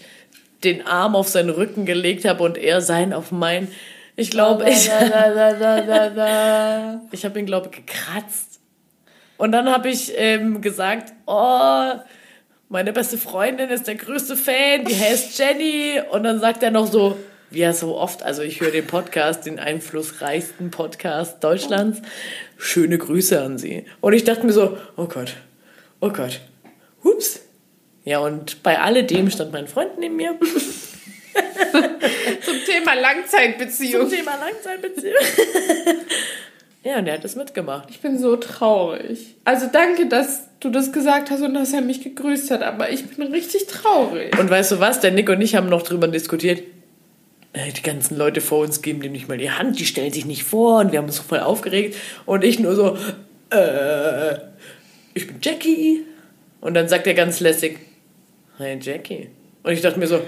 den 0.62 0.86
Arm 0.86 1.16
auf 1.16 1.26
seinen 1.26 1.50
Rücken 1.50 1.84
gelegt 1.84 2.24
habe 2.24 2.44
und 2.44 2.56
er 2.56 2.80
seinen 2.80 3.12
auf 3.12 3.32
meinen. 3.32 3.72
Ich 4.14 4.30
glaube, 4.30 4.70
ich, 4.70 4.86
ich 7.10 7.24
habe 7.24 7.40
ihn, 7.40 7.46
glaube 7.46 7.70
ich, 7.72 7.84
gekratzt. 7.84 8.60
Und 9.36 9.50
dann 9.50 9.68
habe 9.68 9.88
ich 9.88 10.12
ähm, 10.16 10.60
gesagt, 10.60 11.12
oh, 11.26 11.90
meine 12.68 12.92
beste 12.92 13.18
Freundin 13.18 13.70
ist 13.70 13.88
der 13.88 13.96
größte 13.96 14.36
Fan, 14.36 14.84
die 14.84 14.94
heißt 14.94 15.36
Jenny. 15.36 16.00
Und 16.12 16.22
dann 16.22 16.38
sagt 16.38 16.62
er 16.62 16.70
noch 16.70 16.86
so, 16.86 17.16
wie 17.50 17.62
er 17.62 17.74
so 17.74 17.96
oft, 17.96 18.22
also 18.22 18.42
ich 18.42 18.60
höre 18.60 18.70
den 18.70 18.86
Podcast, 18.86 19.46
den 19.46 19.58
einflussreichsten 19.58 20.70
Podcast 20.70 21.42
Deutschlands. 21.42 22.00
Schöne 22.56 22.96
Grüße 22.96 23.42
an 23.42 23.58
sie. 23.58 23.86
Und 24.00 24.12
ich 24.12 24.22
dachte 24.22 24.46
mir 24.46 24.52
so, 24.52 24.78
oh 24.96 25.06
Gott, 25.06 25.34
oh 26.04 26.10
Gott, 26.10 26.40
hups. 27.02 27.40
Ja, 28.04 28.18
und 28.18 28.62
bei 28.62 28.78
alledem 28.78 29.30
stand 29.30 29.52
mein 29.52 29.66
Freund 29.66 29.98
neben 29.98 30.16
mir. 30.16 30.38
Zum 32.44 32.56
Thema 32.66 32.94
Langzeitbeziehung. 32.94 34.08
Zum 34.08 34.18
Thema 34.18 34.32
Langzeitbeziehung. 34.36 35.14
ja, 36.84 36.98
und 36.98 37.06
er 37.06 37.14
hat 37.14 37.24
das 37.24 37.34
mitgemacht. 37.34 37.88
Ich 37.90 38.00
bin 38.00 38.18
so 38.18 38.36
traurig. 38.36 39.36
Also 39.44 39.66
danke, 39.72 40.06
dass 40.06 40.42
du 40.60 40.68
das 40.68 40.92
gesagt 40.92 41.30
hast 41.30 41.40
und 41.40 41.54
dass 41.54 41.72
er 41.72 41.80
mich 41.80 42.02
gegrüßt 42.02 42.50
hat, 42.50 42.62
aber 42.62 42.90
ich 42.90 43.06
bin 43.06 43.32
richtig 43.32 43.66
traurig. 43.66 44.38
Und 44.38 44.50
weißt 44.50 44.72
du 44.72 44.80
was? 44.80 45.00
Der 45.00 45.10
Nick 45.10 45.30
und 45.30 45.40
ich 45.40 45.56
haben 45.56 45.70
noch 45.70 45.82
drüber 45.82 46.06
diskutiert. 46.08 46.62
Äh, 47.54 47.72
Die 47.72 47.82
ganzen 47.82 48.18
Leute 48.18 48.42
vor 48.42 48.58
uns 48.60 48.82
geben 48.82 49.00
dem 49.00 49.12
nicht 49.12 49.28
mal 49.28 49.38
die 49.38 49.50
Hand, 49.50 49.78
die 49.80 49.86
stellen 49.86 50.12
sich 50.12 50.26
nicht 50.26 50.44
vor 50.44 50.80
und 50.80 50.92
wir 50.92 50.98
haben 50.98 51.06
uns 51.06 51.16
so 51.16 51.22
voll 51.22 51.40
aufgeregt. 51.40 51.96
Und 52.26 52.44
ich 52.44 52.58
nur 52.58 52.74
so, 52.76 52.98
äh, 53.50 54.34
ich 55.14 55.26
bin 55.26 55.36
Jackie. 55.40 56.04
Und 56.60 56.74
dann 56.74 56.88
sagt 56.88 57.06
er 57.06 57.14
ganz 57.14 57.40
lässig, 57.40 57.78
hi 58.58 58.78
Jackie. 58.80 59.28
Und 59.62 59.72
ich 59.72 59.80
dachte 59.80 59.98
mir 59.98 60.06
so, 60.06 60.20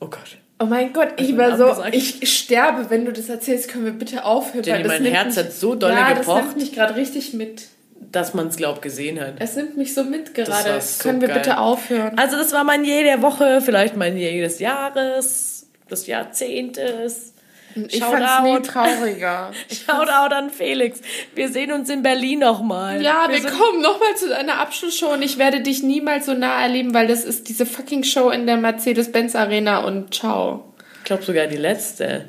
oh 0.00 0.06
Gott. 0.06 0.38
Oh 0.60 0.66
mein 0.66 0.92
Gott, 0.92 1.08
ich 1.20 1.36
war 1.36 1.56
so, 1.56 1.66
gesagt? 1.66 1.94
ich 1.94 2.38
sterbe, 2.38 2.88
wenn 2.88 3.04
du 3.04 3.12
das 3.12 3.28
erzählst. 3.28 3.68
Können 3.68 3.84
wir 3.86 3.92
bitte 3.92 4.24
aufhören? 4.24 4.64
Jenny, 4.64 4.84
das 4.84 4.92
mein 5.00 5.04
Herz 5.04 5.36
mich, 5.36 5.44
hat 5.44 5.52
so 5.52 5.74
dolle 5.74 5.94
ja, 5.94 6.10
das 6.10 6.20
gepocht. 6.20 6.44
nimmt 6.44 6.56
mich 6.58 6.72
gerade 6.72 6.94
richtig 6.96 7.34
mit. 7.34 7.66
Dass 8.12 8.34
man 8.34 8.46
es, 8.46 8.56
glaub 8.56 8.80
gesehen 8.80 9.20
hat. 9.20 9.34
Es 9.40 9.56
nimmt 9.56 9.76
mich 9.76 9.92
so 9.94 10.04
mit 10.04 10.28
Das 10.38 10.46
gerade. 10.46 10.70
war 10.70 10.80
so 10.80 11.02
Können 11.02 11.20
wir 11.20 11.28
geil. 11.28 11.38
bitte 11.38 11.58
aufhören? 11.58 12.16
Also 12.16 12.36
das 12.36 12.52
war 12.52 12.62
mein 12.62 12.84
Yay 12.84 13.02
der 13.02 13.22
Woche, 13.22 13.60
vielleicht 13.60 13.96
mein 13.96 14.16
Yay 14.16 14.40
des 14.40 14.60
Jahres, 14.60 15.68
des 15.90 16.06
Jahrzehntes. 16.06 17.33
Ich 17.88 18.00
fand's 18.02 18.42
nie 18.42 18.54
Shoutout. 18.54 18.62
trauriger. 18.68 19.50
Shoutout 19.70 20.34
an 20.34 20.50
Felix. 20.50 21.00
Wir 21.34 21.48
sehen 21.48 21.72
uns 21.72 21.90
in 21.90 22.02
Berlin 22.02 22.38
nochmal. 22.40 23.02
Ja, 23.02 23.26
wir, 23.28 23.40
sind- 23.40 23.50
kommen 23.50 23.82
nochmal 23.82 24.14
zu 24.16 24.28
deiner 24.28 24.60
Abschlussshow 24.60 25.12
und 25.12 25.22
ich 25.22 25.38
werde 25.38 25.60
dich 25.60 25.82
niemals 25.82 26.26
so 26.26 26.34
nah 26.34 26.62
erleben, 26.62 26.94
weil 26.94 27.06
das 27.08 27.24
ist 27.24 27.48
diese 27.48 27.66
fucking 27.66 28.04
Show 28.04 28.30
in 28.30 28.46
der 28.46 28.56
Mercedes-Benz 28.56 29.34
Arena 29.34 29.78
und 29.84 30.14
ciao. 30.14 30.72
Ich 30.98 31.04
glaube 31.04 31.22
sogar 31.22 31.46
die 31.48 31.56
letzte. 31.56 32.26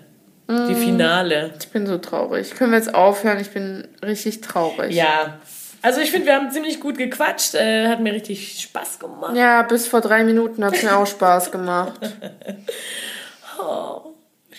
Mm. 0.48 0.68
Die 0.68 0.76
Finale. 0.76 1.54
Ich 1.60 1.70
bin 1.70 1.88
so 1.88 1.98
traurig. 1.98 2.52
Können 2.56 2.72
wir 2.72 2.78
jetzt 2.78 2.94
aufhören? 2.94 3.40
Ich 3.40 3.50
bin 3.52 3.88
richtig 4.04 4.42
traurig. 4.42 4.94
Ja. 4.94 5.40
Also 5.82 6.02
ich 6.02 6.10
finde, 6.12 6.26
wir 6.28 6.36
haben 6.36 6.50
ziemlich 6.52 6.80
gut 6.80 6.98
gequatscht. 6.98 7.54
Äh, 7.56 7.88
hat 7.88 8.00
mir 8.00 8.14
richtig 8.14 8.60
Spaß 8.62 8.98
gemacht. 9.00 9.36
Ja, 9.36 9.62
bis 9.62 9.88
vor 9.88 10.02
drei 10.02 10.24
Minuten 10.24 10.66
hat 10.66 10.74
es 10.76 10.82
mir 10.84 10.96
auch 10.98 11.06
Spaß 11.08 11.52
gemacht. 11.52 11.94
Oh, 13.58 14.15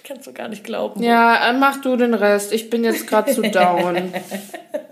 ich 0.06 0.08
kann 0.08 0.18
es 0.20 0.24
so 0.24 0.32
gar 0.32 0.46
nicht 0.46 0.62
glauben. 0.62 1.02
Ja, 1.02 1.50
äh, 1.50 1.52
mach 1.52 1.80
du 1.80 1.96
den 1.96 2.14
Rest. 2.14 2.52
Ich 2.52 2.70
bin 2.70 2.84
jetzt 2.84 3.08
gerade 3.08 3.32
zu 3.32 3.42
down. 3.42 4.14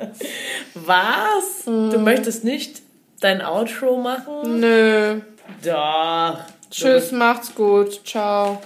Was? 0.75 1.67
Mm. 1.67 1.91
Du 1.91 1.99
möchtest 2.01 2.43
nicht 2.43 2.83
dein 3.21 3.41
Outro 3.41 3.97
machen? 3.97 4.59
Nö. 4.59 5.21
Doch. 5.65 6.41
Tschüss, 6.69 7.13
macht's 7.13 7.55
gut. 7.55 8.05
Ciao. 8.05 8.61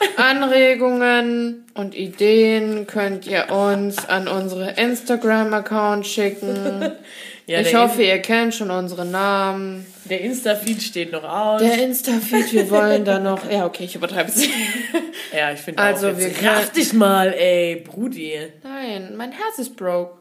Anregungen 0.16 1.64
und 1.74 1.94
Ideen 1.94 2.88
könnt 2.88 3.28
ihr 3.28 3.52
uns 3.52 4.08
an 4.08 4.26
unsere 4.26 4.72
Instagram-Account 4.72 6.04
schicken. 6.04 6.94
Ja, 7.48 7.60
ich 7.60 7.74
hoffe, 7.74 8.02
ihr 8.02 8.18
kennt 8.18 8.54
schon 8.54 8.70
unsere 8.70 9.06
Namen. 9.06 9.86
Der 10.04 10.20
Insta-Feed 10.20 10.82
steht 10.82 11.12
noch 11.12 11.24
aus. 11.24 11.62
Der 11.62 11.82
Insta-Feed, 11.82 12.52
wir 12.52 12.70
wollen 12.70 13.06
da 13.06 13.18
noch. 13.18 13.50
Ja, 13.50 13.64
okay, 13.64 13.84
ich 13.84 13.94
übertreibe 13.94 14.28
es. 14.28 14.44
ja, 15.34 15.50
ich 15.52 15.60
finde 15.60 15.82
Also, 15.82 16.10
auch, 16.10 16.18
wir 16.18 16.30
raff 16.46 16.72
dich 16.72 16.92
mal, 16.92 17.32
ey, 17.32 17.76
Brudi. 17.76 18.34
Nein, 18.62 19.16
mein 19.16 19.32
Herz 19.32 19.58
ist 19.58 19.76
broke. 19.76 20.18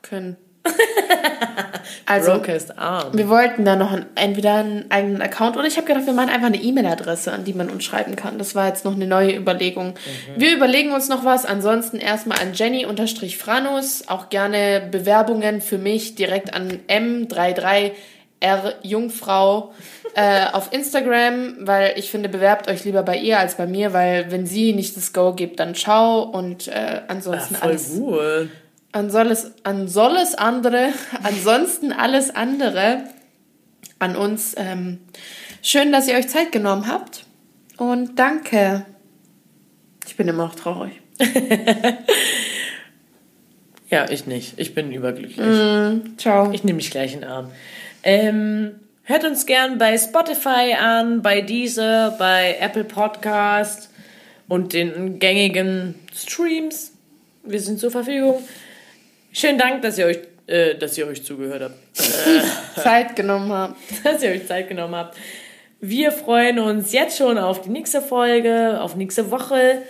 Können. 0.00 0.38
Also, 2.06 2.32
Brokest 2.32 2.76
Arm. 2.76 3.16
wir 3.16 3.28
wollten 3.28 3.64
da 3.64 3.76
noch 3.76 3.92
ein, 3.92 4.06
entweder 4.16 4.54
einen 4.56 4.90
eigenen 4.90 5.22
Account 5.22 5.56
oder 5.56 5.66
ich 5.66 5.76
habe 5.76 5.86
gedacht, 5.86 6.06
wir 6.06 6.12
machen 6.12 6.28
einfach 6.30 6.48
eine 6.48 6.60
E-Mail-Adresse, 6.60 7.32
an 7.32 7.44
die 7.44 7.52
man 7.52 7.70
uns 7.70 7.84
schreiben 7.84 8.16
kann. 8.16 8.36
Das 8.38 8.54
war 8.54 8.66
jetzt 8.66 8.84
noch 8.84 8.94
eine 8.94 9.06
neue 9.06 9.36
Überlegung. 9.36 9.94
Wir 10.36 10.54
überlegen 10.54 10.92
uns 10.92 11.08
noch 11.08 11.24
was. 11.24 11.44
Ansonsten 11.44 11.98
erstmal 11.98 12.38
an 12.40 12.52
Jenny-Franus. 12.52 14.04
Auch 14.08 14.28
gerne 14.28 14.88
Bewerbungen 14.90 15.60
für 15.60 15.78
mich 15.78 16.16
direkt 16.16 16.52
an 16.52 16.80
M33R 16.88 17.92
Jungfrau 18.82 19.72
äh, 20.14 20.46
auf 20.52 20.72
Instagram, 20.72 21.58
weil 21.60 21.92
ich 21.96 22.10
finde, 22.10 22.28
bewerbt 22.28 22.68
euch 22.68 22.84
lieber 22.84 23.02
bei 23.02 23.16
ihr 23.18 23.38
als 23.38 23.54
bei 23.56 23.66
mir, 23.66 23.92
weil 23.92 24.30
wenn 24.30 24.46
sie 24.46 24.72
nicht 24.72 24.96
das 24.96 25.12
Go 25.12 25.34
gibt, 25.34 25.60
dann 25.60 25.74
ciao 25.74 26.22
und 26.22 26.66
äh, 26.68 26.72
Ja, 26.72 27.02
ansonsten 27.08 27.54
voll 27.54 27.70
alles. 27.70 27.94
gut. 27.94 28.48
An 28.92 29.10
solles, 29.10 29.52
an 29.62 29.88
solles 29.88 30.34
andere, 30.34 30.92
ansonsten 31.22 31.92
alles 31.92 32.34
andere 32.34 33.04
an 33.98 34.16
uns. 34.16 34.54
Ähm, 34.56 35.00
schön, 35.62 35.92
dass 35.92 36.08
ihr 36.08 36.14
euch 36.16 36.28
Zeit 36.28 36.52
genommen 36.52 36.86
habt. 36.86 37.24
Und 37.76 38.18
danke. 38.18 38.84
Ich 40.06 40.16
bin 40.16 40.28
immer 40.28 40.46
noch 40.46 40.54
traurig. 40.54 41.00
Ja, 43.90 44.08
ich 44.08 44.26
nicht. 44.26 44.54
Ich 44.56 44.72
bin 44.72 44.92
überglücklich. 44.92 45.36
Mm, 45.36 46.16
ciao. 46.16 46.52
Ich 46.52 46.62
nehme 46.62 46.76
mich 46.76 46.92
gleich 46.92 47.12
in 47.12 47.22
den 47.22 47.30
Arm. 47.30 47.50
Ähm, 48.04 48.76
hört 49.02 49.24
uns 49.24 49.46
gern 49.46 49.78
bei 49.78 49.98
Spotify 49.98 50.74
an, 50.78 51.22
bei 51.22 51.40
Deezer, 51.40 52.14
bei 52.16 52.56
Apple 52.60 52.84
Podcast 52.84 53.90
und 54.46 54.74
den 54.74 55.18
gängigen 55.18 55.96
Streams. 56.14 56.92
Wir 57.42 57.60
sind 57.60 57.80
zur 57.80 57.90
Verfügung. 57.90 58.40
Schönen 59.32 59.58
Dank, 59.58 59.82
dass 59.82 59.98
ihr 59.98 60.06
euch, 60.06 60.18
äh, 60.46 60.74
dass 60.74 60.98
ihr 60.98 61.06
euch 61.06 61.24
zugehört 61.24 61.62
habt, 61.62 61.96
Zeit 62.76 63.16
genommen 63.16 63.52
habt. 63.52 63.76
dass 64.04 64.22
ihr 64.22 64.30
euch 64.30 64.46
Zeit 64.46 64.68
genommen 64.68 64.94
habt. 64.94 65.16
Wir 65.80 66.12
freuen 66.12 66.58
uns 66.58 66.92
jetzt 66.92 67.16
schon 67.16 67.38
auf 67.38 67.62
die 67.62 67.70
nächste 67.70 68.02
Folge, 68.02 68.80
auf 68.80 68.96
nächste 68.96 69.30
Woche. 69.30 69.82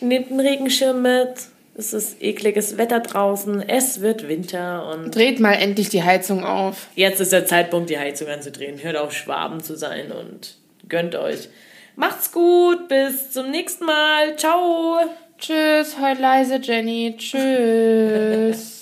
Nehmt 0.00 0.30
einen 0.30 0.40
Regenschirm 0.40 1.02
mit. 1.02 1.34
Es 1.76 1.92
ist 1.92 2.22
ekliges 2.22 2.78
Wetter 2.78 3.00
draußen. 3.00 3.68
Es 3.68 4.00
wird 4.00 4.28
Winter 4.28 4.88
und 4.90 5.14
Dreht 5.14 5.40
mal 5.40 5.54
endlich 5.54 5.88
die 5.88 6.02
Heizung 6.02 6.44
auf. 6.44 6.88
Jetzt 6.94 7.20
ist 7.20 7.32
der 7.32 7.46
Zeitpunkt, 7.46 7.90
die 7.90 7.98
Heizung 7.98 8.28
anzudrehen. 8.28 8.82
Hört 8.82 8.96
auf, 8.96 9.12
Schwaben 9.12 9.60
zu 9.60 9.76
sein 9.76 10.12
und 10.12 10.56
gönnt 10.88 11.16
euch. 11.16 11.48
Macht's 11.96 12.32
gut, 12.32 12.88
bis 12.88 13.30
zum 13.32 13.50
nächsten 13.50 13.84
Mal. 13.84 14.36
Ciao. 14.36 14.98
Tschüss, 15.38 15.96
heul 16.00 16.16
leise, 16.18 16.60
Jenny. 16.62 17.16
Tschüss. 17.18 18.70